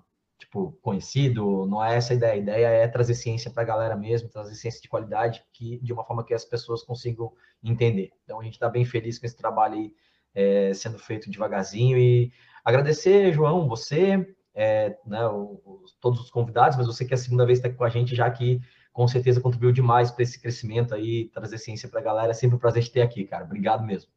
tipo 0.53 0.71
conhecido, 0.81 1.65
não 1.65 1.83
é 1.83 1.95
essa 1.95 2.13
a 2.13 2.15
ideia. 2.15 2.33
A 2.33 2.37
ideia 2.37 2.67
é 2.67 2.87
trazer 2.87 3.15
ciência 3.15 3.49
para 3.49 3.63
a 3.63 3.65
galera 3.65 3.95
mesmo, 3.95 4.29
trazer 4.29 4.53
ciência 4.55 4.81
de 4.81 4.87
qualidade, 4.87 5.43
que 5.51 5.79
de 5.79 5.91
uma 5.91 6.05
forma 6.05 6.23
que 6.23 6.33
as 6.33 6.45
pessoas 6.45 6.83
consigam 6.83 7.31
entender. 7.63 8.11
Então 8.23 8.39
a 8.39 8.43
gente 8.43 8.53
está 8.53 8.69
bem 8.69 8.85
feliz 8.85 9.17
com 9.17 9.25
esse 9.25 9.35
trabalho 9.35 9.75
aí 9.75 9.91
é, 10.35 10.73
sendo 10.73 10.99
feito 10.99 11.29
devagarzinho 11.29 11.97
e 11.97 12.31
agradecer, 12.63 13.31
João, 13.33 13.67
você, 13.67 14.25
é, 14.53 14.97
né, 15.05 15.25
o- 15.27 15.83
todos 15.99 16.19
os 16.19 16.29
convidados, 16.31 16.77
mas 16.77 16.87
você 16.87 17.05
que 17.05 17.13
é 17.13 17.15
a 17.15 17.17
segunda 17.17 17.45
vez 17.45 17.59
está 17.59 17.67
aqui 17.67 17.77
com 17.77 17.83
a 17.83 17.89
gente 17.89 18.15
já 18.15 18.25
aqui 18.25 18.59
com 18.91 19.07
certeza 19.07 19.41
contribuiu 19.41 19.71
demais 19.71 20.11
para 20.11 20.21
esse 20.23 20.39
crescimento 20.39 20.93
aí, 20.93 21.29
trazer 21.33 21.57
ciência 21.57 21.89
para 21.89 21.99
a 21.99 22.03
galera. 22.03 22.31
É 22.31 22.33
sempre 22.33 22.55
um 22.55 22.59
prazer 22.59 22.83
te 22.83 22.91
ter 22.91 23.01
aqui, 23.01 23.25
cara. 23.25 23.43
Obrigado 23.43 23.83
mesmo. 23.83 24.11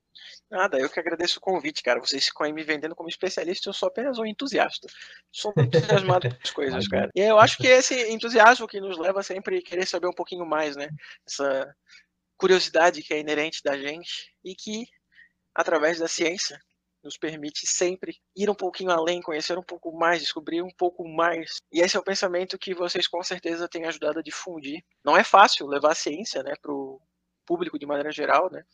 Nada, 0.51 0.79
eu 0.79 0.89
que 0.89 1.01
agradeço 1.01 1.39
o 1.39 1.41
convite, 1.41 1.83
cara. 1.83 2.01
Vocês 2.01 2.27
ficam 2.27 2.47
aí 2.47 2.53
me 2.53 2.63
vendendo 2.63 2.95
como 2.95 3.09
especialista, 3.09 3.69
eu 3.69 3.73
sou 3.73 3.89
apenas 3.89 4.19
um 4.19 4.27
entusiasta. 4.27 4.87
Sou 5.33 5.53
muito 5.57 5.77
entusiasmado 5.77 6.29
com 6.29 6.37
as 6.43 6.51
coisas, 6.51 6.89
cara. 6.89 7.11
E 7.15 7.21
eu 7.21 7.39
acho 7.39 7.57
que 7.59 7.67
esse 7.67 7.95
entusiasmo 8.11 8.67
que 8.67 8.81
nos 8.81 8.99
leva 8.99 9.21
a 9.21 9.23
sempre 9.23 9.63
querer 9.63 9.87
saber 9.87 10.07
um 10.07 10.15
pouquinho 10.15 10.47
mais, 10.47 10.77
né? 10.77 10.89
Essa 11.27 11.75
curiosidade 12.37 13.03
que 13.03 13.15
é 13.15 13.21
inerente 13.21 13.63
da 13.63 13.77
gente 13.77 14.33
e 14.45 14.55
que, 14.55 14.87
através 15.55 15.99
da 15.99 16.07
ciência, 16.07 16.61
nos 17.07 17.17
permite 17.17 17.67
sempre 17.67 18.17
ir 18.37 18.51
um 18.51 18.55
pouquinho 18.55 18.91
além, 18.91 19.23
conhecer 19.23 19.57
um 19.57 19.63
pouco 19.63 19.97
mais, 19.97 20.21
descobrir 20.21 20.61
um 20.61 20.71
pouco 20.77 21.09
mais. 21.09 21.57
E 21.73 21.81
esse 21.81 21.97
é 21.97 22.01
o 22.01 22.05
pensamento 22.05 22.59
que 22.59 22.75
vocês 22.75 23.07
com 23.07 23.23
certeza 23.23 23.69
têm 23.69 23.85
ajudado 23.85 24.19
a 24.19 24.23
difundir. 24.23 24.85
Não 25.05 25.17
é 25.17 25.23
fácil 25.23 25.67
levar 25.67 25.93
a 25.93 25.95
ciência, 25.95 26.43
né, 26.43 26.55
para 26.61 26.73
o 26.73 27.01
público 27.47 27.79
de 27.79 27.87
maneira 27.87 28.11
geral, 28.11 28.51
né? 28.51 28.65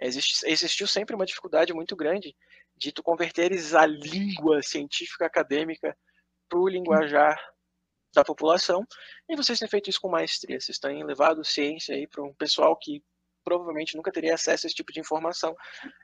Existe, 0.00 0.46
existiu 0.46 0.86
sempre 0.86 1.14
uma 1.16 1.26
dificuldade 1.26 1.72
muito 1.72 1.96
grande 1.96 2.36
de 2.76 2.92
tu 2.92 3.02
converteres 3.02 3.74
a 3.74 3.86
língua 3.86 4.62
científica 4.62 5.26
acadêmica 5.26 5.96
para 6.48 6.58
o 6.58 6.68
linguajar 6.68 7.36
da 8.14 8.24
população, 8.24 8.86
e 9.28 9.36
vocês 9.36 9.58
têm 9.58 9.68
feito 9.68 9.90
isso 9.90 10.00
com 10.00 10.08
maestria. 10.08 10.60
Vocês 10.60 10.78
têm 10.78 11.04
levado 11.04 11.44
ciência 11.44 11.94
aí 11.94 12.06
para 12.06 12.22
um 12.22 12.34
pessoal 12.34 12.76
que 12.76 13.02
provavelmente 13.44 13.96
nunca 13.96 14.12
teria 14.12 14.34
acesso 14.34 14.66
a 14.66 14.68
esse 14.68 14.76
tipo 14.76 14.92
de 14.92 15.00
informação 15.00 15.54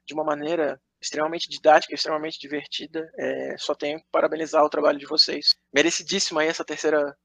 de 0.07 0.15
uma 0.15 0.25
maneira 0.25 0.81
extremamente 1.01 1.49
didática, 1.49 1.95
extremamente 1.95 2.39
divertida. 2.39 3.11
É, 3.19 3.57
só 3.59 3.75
tenho 3.75 3.99
que 3.99 4.07
parabenizar 4.11 4.65
o 4.65 4.71
trabalho 4.71 4.99
de 4.99 5.07
vocês. 5.07 5.55
Merecidíssima 5.73 6.41
aí 6.43 6.49
essa 6.49 6.65
terceira 6.65 7.17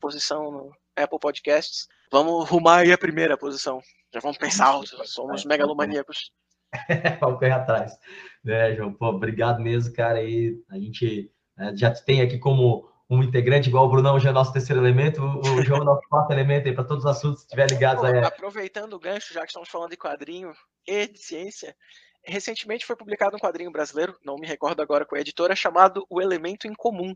posição 0.00 0.50
no 0.50 0.72
Apple 0.96 1.18
Podcasts. 1.20 1.86
Vamos 2.10 2.48
rumar 2.48 2.80
aí 2.80 2.92
a 2.92 2.98
primeira 2.98 3.36
posição. 3.36 3.80
Já 4.12 4.20
vamos 4.20 4.38
pensar 4.38 4.66
alto, 4.66 4.96
somos 5.06 5.44
megalomaníacos. 5.44 6.32
vamos 7.20 7.38
correr 7.38 7.52
atrás. 7.52 7.98
É, 8.46 8.74
João, 8.74 8.92
pô, 8.92 9.08
obrigado 9.08 9.60
mesmo, 9.60 9.94
cara. 9.94 10.22
E 10.22 10.56
a 10.70 10.76
gente 10.76 11.30
né, 11.56 11.72
já 11.76 11.90
tem 11.90 12.22
aqui 12.22 12.38
como 12.38 12.88
um 13.08 13.22
integrante, 13.22 13.68
igual 13.68 13.86
o 13.86 13.88
Brunão 13.88 14.18
já 14.18 14.30
é 14.30 14.32
nosso 14.32 14.52
terceiro 14.52 14.82
elemento, 14.82 15.22
o 15.22 15.62
João 15.62 15.82
é 15.82 15.84
nosso 15.84 16.02
quarto 16.08 16.32
elemento 16.32 16.66
aí 16.66 16.74
para 16.74 16.84
todos 16.84 17.04
os 17.04 17.10
assuntos 17.10 17.40
que 17.40 17.46
estiver 17.46 17.70
ligados 17.70 18.00
Pô, 18.00 18.06
aí. 18.06 18.24
Aproveitando 18.24 18.94
o 18.94 18.98
gancho, 18.98 19.32
já 19.32 19.42
que 19.42 19.48
estamos 19.48 19.68
falando 19.68 19.90
de 19.90 19.96
quadrinho 19.96 20.52
e 20.86 21.06
de 21.06 21.18
ciência, 21.18 21.76
recentemente 22.24 22.84
foi 22.84 22.96
publicado 22.96 23.36
um 23.36 23.38
quadrinho 23.38 23.70
brasileiro, 23.70 24.16
não 24.24 24.36
me 24.36 24.46
recordo 24.46 24.82
agora 24.82 25.04
qual 25.04 25.16
é 25.16 25.20
a 25.20 25.22
editora, 25.22 25.54
chamado 25.54 26.04
O 26.10 26.20
Elemento 26.20 26.66
em 26.66 26.74
Comum, 26.74 27.14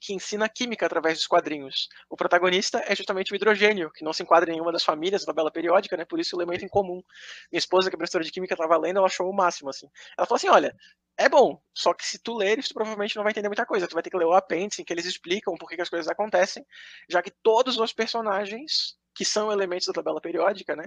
que 0.00 0.14
ensina 0.14 0.48
química 0.48 0.86
através 0.86 1.18
dos 1.18 1.26
quadrinhos. 1.26 1.88
O 2.08 2.16
protagonista 2.16 2.82
é 2.86 2.96
justamente 2.96 3.32
o 3.32 3.36
hidrogênio, 3.36 3.90
que 3.92 4.02
não 4.02 4.12
se 4.12 4.22
enquadra 4.22 4.50
em 4.50 4.54
nenhuma 4.54 4.72
das 4.72 4.82
famílias 4.82 5.22
da 5.22 5.26
tabela 5.26 5.50
periódica, 5.50 5.96
né? 5.96 6.04
Por 6.04 6.18
isso 6.18 6.34
o 6.34 6.38
elemento 6.40 6.64
em 6.64 6.68
comum. 6.68 7.02
Minha 7.52 7.58
esposa, 7.58 7.90
que 7.90 7.96
é 7.96 7.98
professora 7.98 8.24
de 8.24 8.30
química, 8.30 8.54
estava 8.54 8.76
lendo, 8.78 8.96
ela 8.96 9.06
achou 9.06 9.28
o 9.28 9.34
máximo, 9.34 9.68
assim. 9.68 9.88
Ela 10.16 10.26
falou 10.26 10.36
assim, 10.36 10.48
olha, 10.48 10.74
é 11.18 11.28
bom, 11.28 11.60
só 11.74 11.92
que 11.92 12.06
se 12.06 12.18
tu 12.18 12.34
leres, 12.34 12.68
tu 12.68 12.74
provavelmente 12.74 13.14
não 13.14 13.22
vai 13.22 13.32
entender 13.32 13.48
muita 13.48 13.66
coisa. 13.66 13.86
Tu 13.86 13.92
vai 13.92 14.02
ter 14.02 14.10
que 14.10 14.16
ler 14.16 14.24
o 14.24 14.32
apêndice, 14.32 14.80
em 14.80 14.84
que 14.84 14.92
eles 14.92 15.04
explicam 15.04 15.54
por 15.56 15.68
que, 15.68 15.76
que 15.76 15.82
as 15.82 15.90
coisas 15.90 16.08
acontecem, 16.08 16.64
já 17.08 17.22
que 17.22 17.30
todos 17.42 17.76
os 17.78 17.92
personagens 17.92 18.98
que 19.14 19.24
são 19.24 19.52
elementos 19.52 19.86
da 19.86 19.92
tabela 19.92 20.20
periódica, 20.20 20.74
né, 20.74 20.86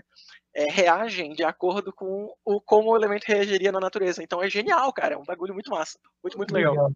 é, 0.56 0.66
reagem 0.66 1.34
de 1.34 1.44
acordo 1.44 1.94
com 1.94 2.34
o 2.44 2.60
como 2.62 2.90
o 2.90 2.96
elemento 2.96 3.26
reagiria 3.26 3.72
na 3.72 3.80
natureza. 3.80 4.24
Então 4.24 4.42
é 4.42 4.50
genial, 4.50 4.92
cara, 4.92 5.14
é 5.16 5.18
um 5.18 5.24
bagulho 5.24 5.54
muito 5.54 5.70
massa, 5.70 6.00
muito 6.24 6.38
muito 6.38 6.54
legal. 6.54 6.74
legal. 6.74 6.92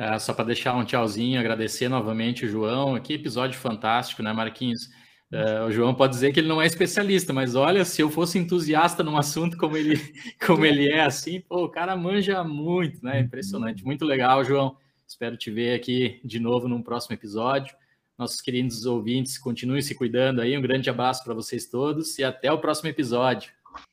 É, 0.00 0.18
só 0.18 0.32
para 0.32 0.46
deixar 0.46 0.74
um 0.74 0.82
tchauzinho, 0.82 1.38
agradecer 1.38 1.86
novamente 1.86 2.46
o 2.46 2.48
João. 2.48 2.98
Que 2.98 3.12
episódio 3.12 3.60
fantástico, 3.60 4.22
né, 4.22 4.32
Marquinhos? 4.32 4.88
É, 5.30 5.60
o 5.60 5.70
João 5.70 5.94
pode 5.94 6.14
dizer 6.14 6.32
que 6.32 6.40
ele 6.40 6.48
não 6.48 6.60
é 6.60 6.64
especialista, 6.64 7.34
mas 7.34 7.54
olha, 7.54 7.84
se 7.84 8.00
eu 8.00 8.08
fosse 8.08 8.38
entusiasta 8.38 9.02
num 9.02 9.18
assunto 9.18 9.58
como 9.58 9.76
ele, 9.76 10.00
como 10.46 10.64
ele 10.64 10.90
é, 10.90 11.02
assim, 11.02 11.42
pô, 11.42 11.64
o 11.66 11.68
cara 11.68 11.94
manja 11.98 12.42
muito, 12.42 13.04
né? 13.04 13.20
Impressionante, 13.20 13.84
muito 13.84 14.06
legal, 14.06 14.42
João. 14.42 14.74
Espero 15.06 15.36
te 15.36 15.50
ver 15.50 15.74
aqui 15.74 16.18
de 16.24 16.40
novo 16.40 16.66
num 16.66 16.82
próximo 16.82 17.14
episódio. 17.14 17.76
Nossos 18.16 18.40
queridos 18.40 18.86
ouvintes, 18.86 19.36
continuem 19.36 19.82
se 19.82 19.94
cuidando 19.94 20.40
aí. 20.40 20.56
Um 20.56 20.62
grande 20.62 20.88
abraço 20.88 21.22
para 21.22 21.34
vocês 21.34 21.66
todos 21.66 22.18
e 22.18 22.24
até 22.24 22.50
o 22.50 22.58
próximo 22.58 22.88
episódio. 22.88 23.52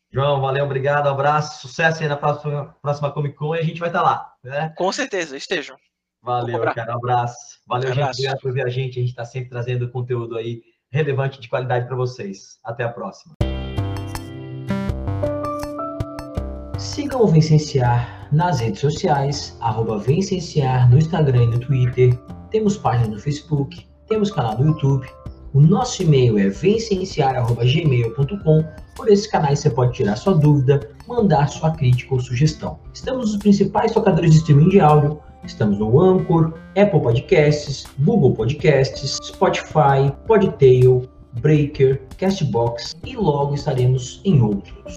João, 0.09 0.39
valeu, 0.39 0.63
obrigado, 0.63 1.07
abraço, 1.07 1.67
sucesso 1.67 2.01
aí 2.01 2.07
na 2.07 2.15
próxima, 2.15 2.73
próxima 2.81 3.11
Comic 3.11 3.35
Con 3.35 3.53
e 3.53 3.59
a 3.59 3.63
gente 3.63 3.81
vai 3.81 3.89
estar 3.89 3.99
tá 3.99 4.05
lá, 4.05 4.33
né? 4.41 4.73
Com 4.77 4.89
certeza, 4.93 5.35
estejam. 5.35 5.75
Valeu, 6.21 6.61
cara, 6.73 6.93
um 6.93 6.97
abraço. 6.97 7.59
Valeu, 7.67 7.89
um 7.89 7.93
abraço. 7.93 8.13
gente, 8.13 8.27
obrigado 8.27 8.41
por 8.41 8.53
ver 8.53 8.65
a 8.65 8.69
gente. 8.69 8.97
A 8.97 9.01
gente 9.01 9.09
está 9.09 9.25
sempre 9.25 9.49
trazendo 9.49 9.89
conteúdo 9.89 10.37
aí 10.37 10.61
relevante 10.91 11.39
de 11.39 11.49
qualidade 11.49 11.87
para 11.87 11.95
vocês. 11.95 12.59
Até 12.63 12.83
a 12.83 12.89
próxima. 12.89 13.33
Sigam 16.77 17.23
o 17.23 17.27
Vencenciar 17.27 18.27
nas 18.31 18.59
redes 18.59 18.81
sociais, 18.81 19.57
arroba 19.61 19.97
Vencenciar 19.97 20.87
no 20.89 20.97
Instagram 20.97 21.43
e 21.43 21.47
no 21.47 21.59
Twitter. 21.59 22.17
Temos 22.51 22.77
página 22.77 23.07
no 23.07 23.19
Facebook, 23.19 23.87
temos 24.07 24.31
canal 24.31 24.57
no 24.57 24.67
YouTube. 24.67 25.07
O 25.53 25.61
nosso 25.61 26.03
e-mail 26.03 26.37
é 26.37 26.49
vencenciar.gmail.com. 26.49 28.63
Por 28.95 29.09
esses 29.09 29.27
canais 29.27 29.59
você 29.59 29.69
pode 29.69 29.93
tirar 29.93 30.15
sua 30.15 30.33
dúvida, 30.33 30.89
mandar 31.07 31.47
sua 31.47 31.71
crítica 31.71 32.13
ou 32.13 32.19
sugestão. 32.19 32.79
Estamos 32.93 33.31
nos 33.31 33.41
principais 33.41 33.91
tocadores 33.91 34.31
de 34.31 34.37
streaming 34.37 34.69
de 34.69 34.79
áudio, 34.79 35.19
Estamos 35.47 35.79
no 35.79 35.99
Anchor, 36.01 36.53
Apple 36.75 36.99
Podcasts, 36.99 37.85
Google 37.99 38.33
Podcasts, 38.33 39.17
Spotify, 39.23 40.11
Podtail, 40.27 41.09
Breaker, 41.39 42.01
Castbox 42.17 42.93
e 43.05 43.15
logo 43.15 43.55
estaremos 43.55 44.21
em 44.25 44.41
outros. 44.41 44.96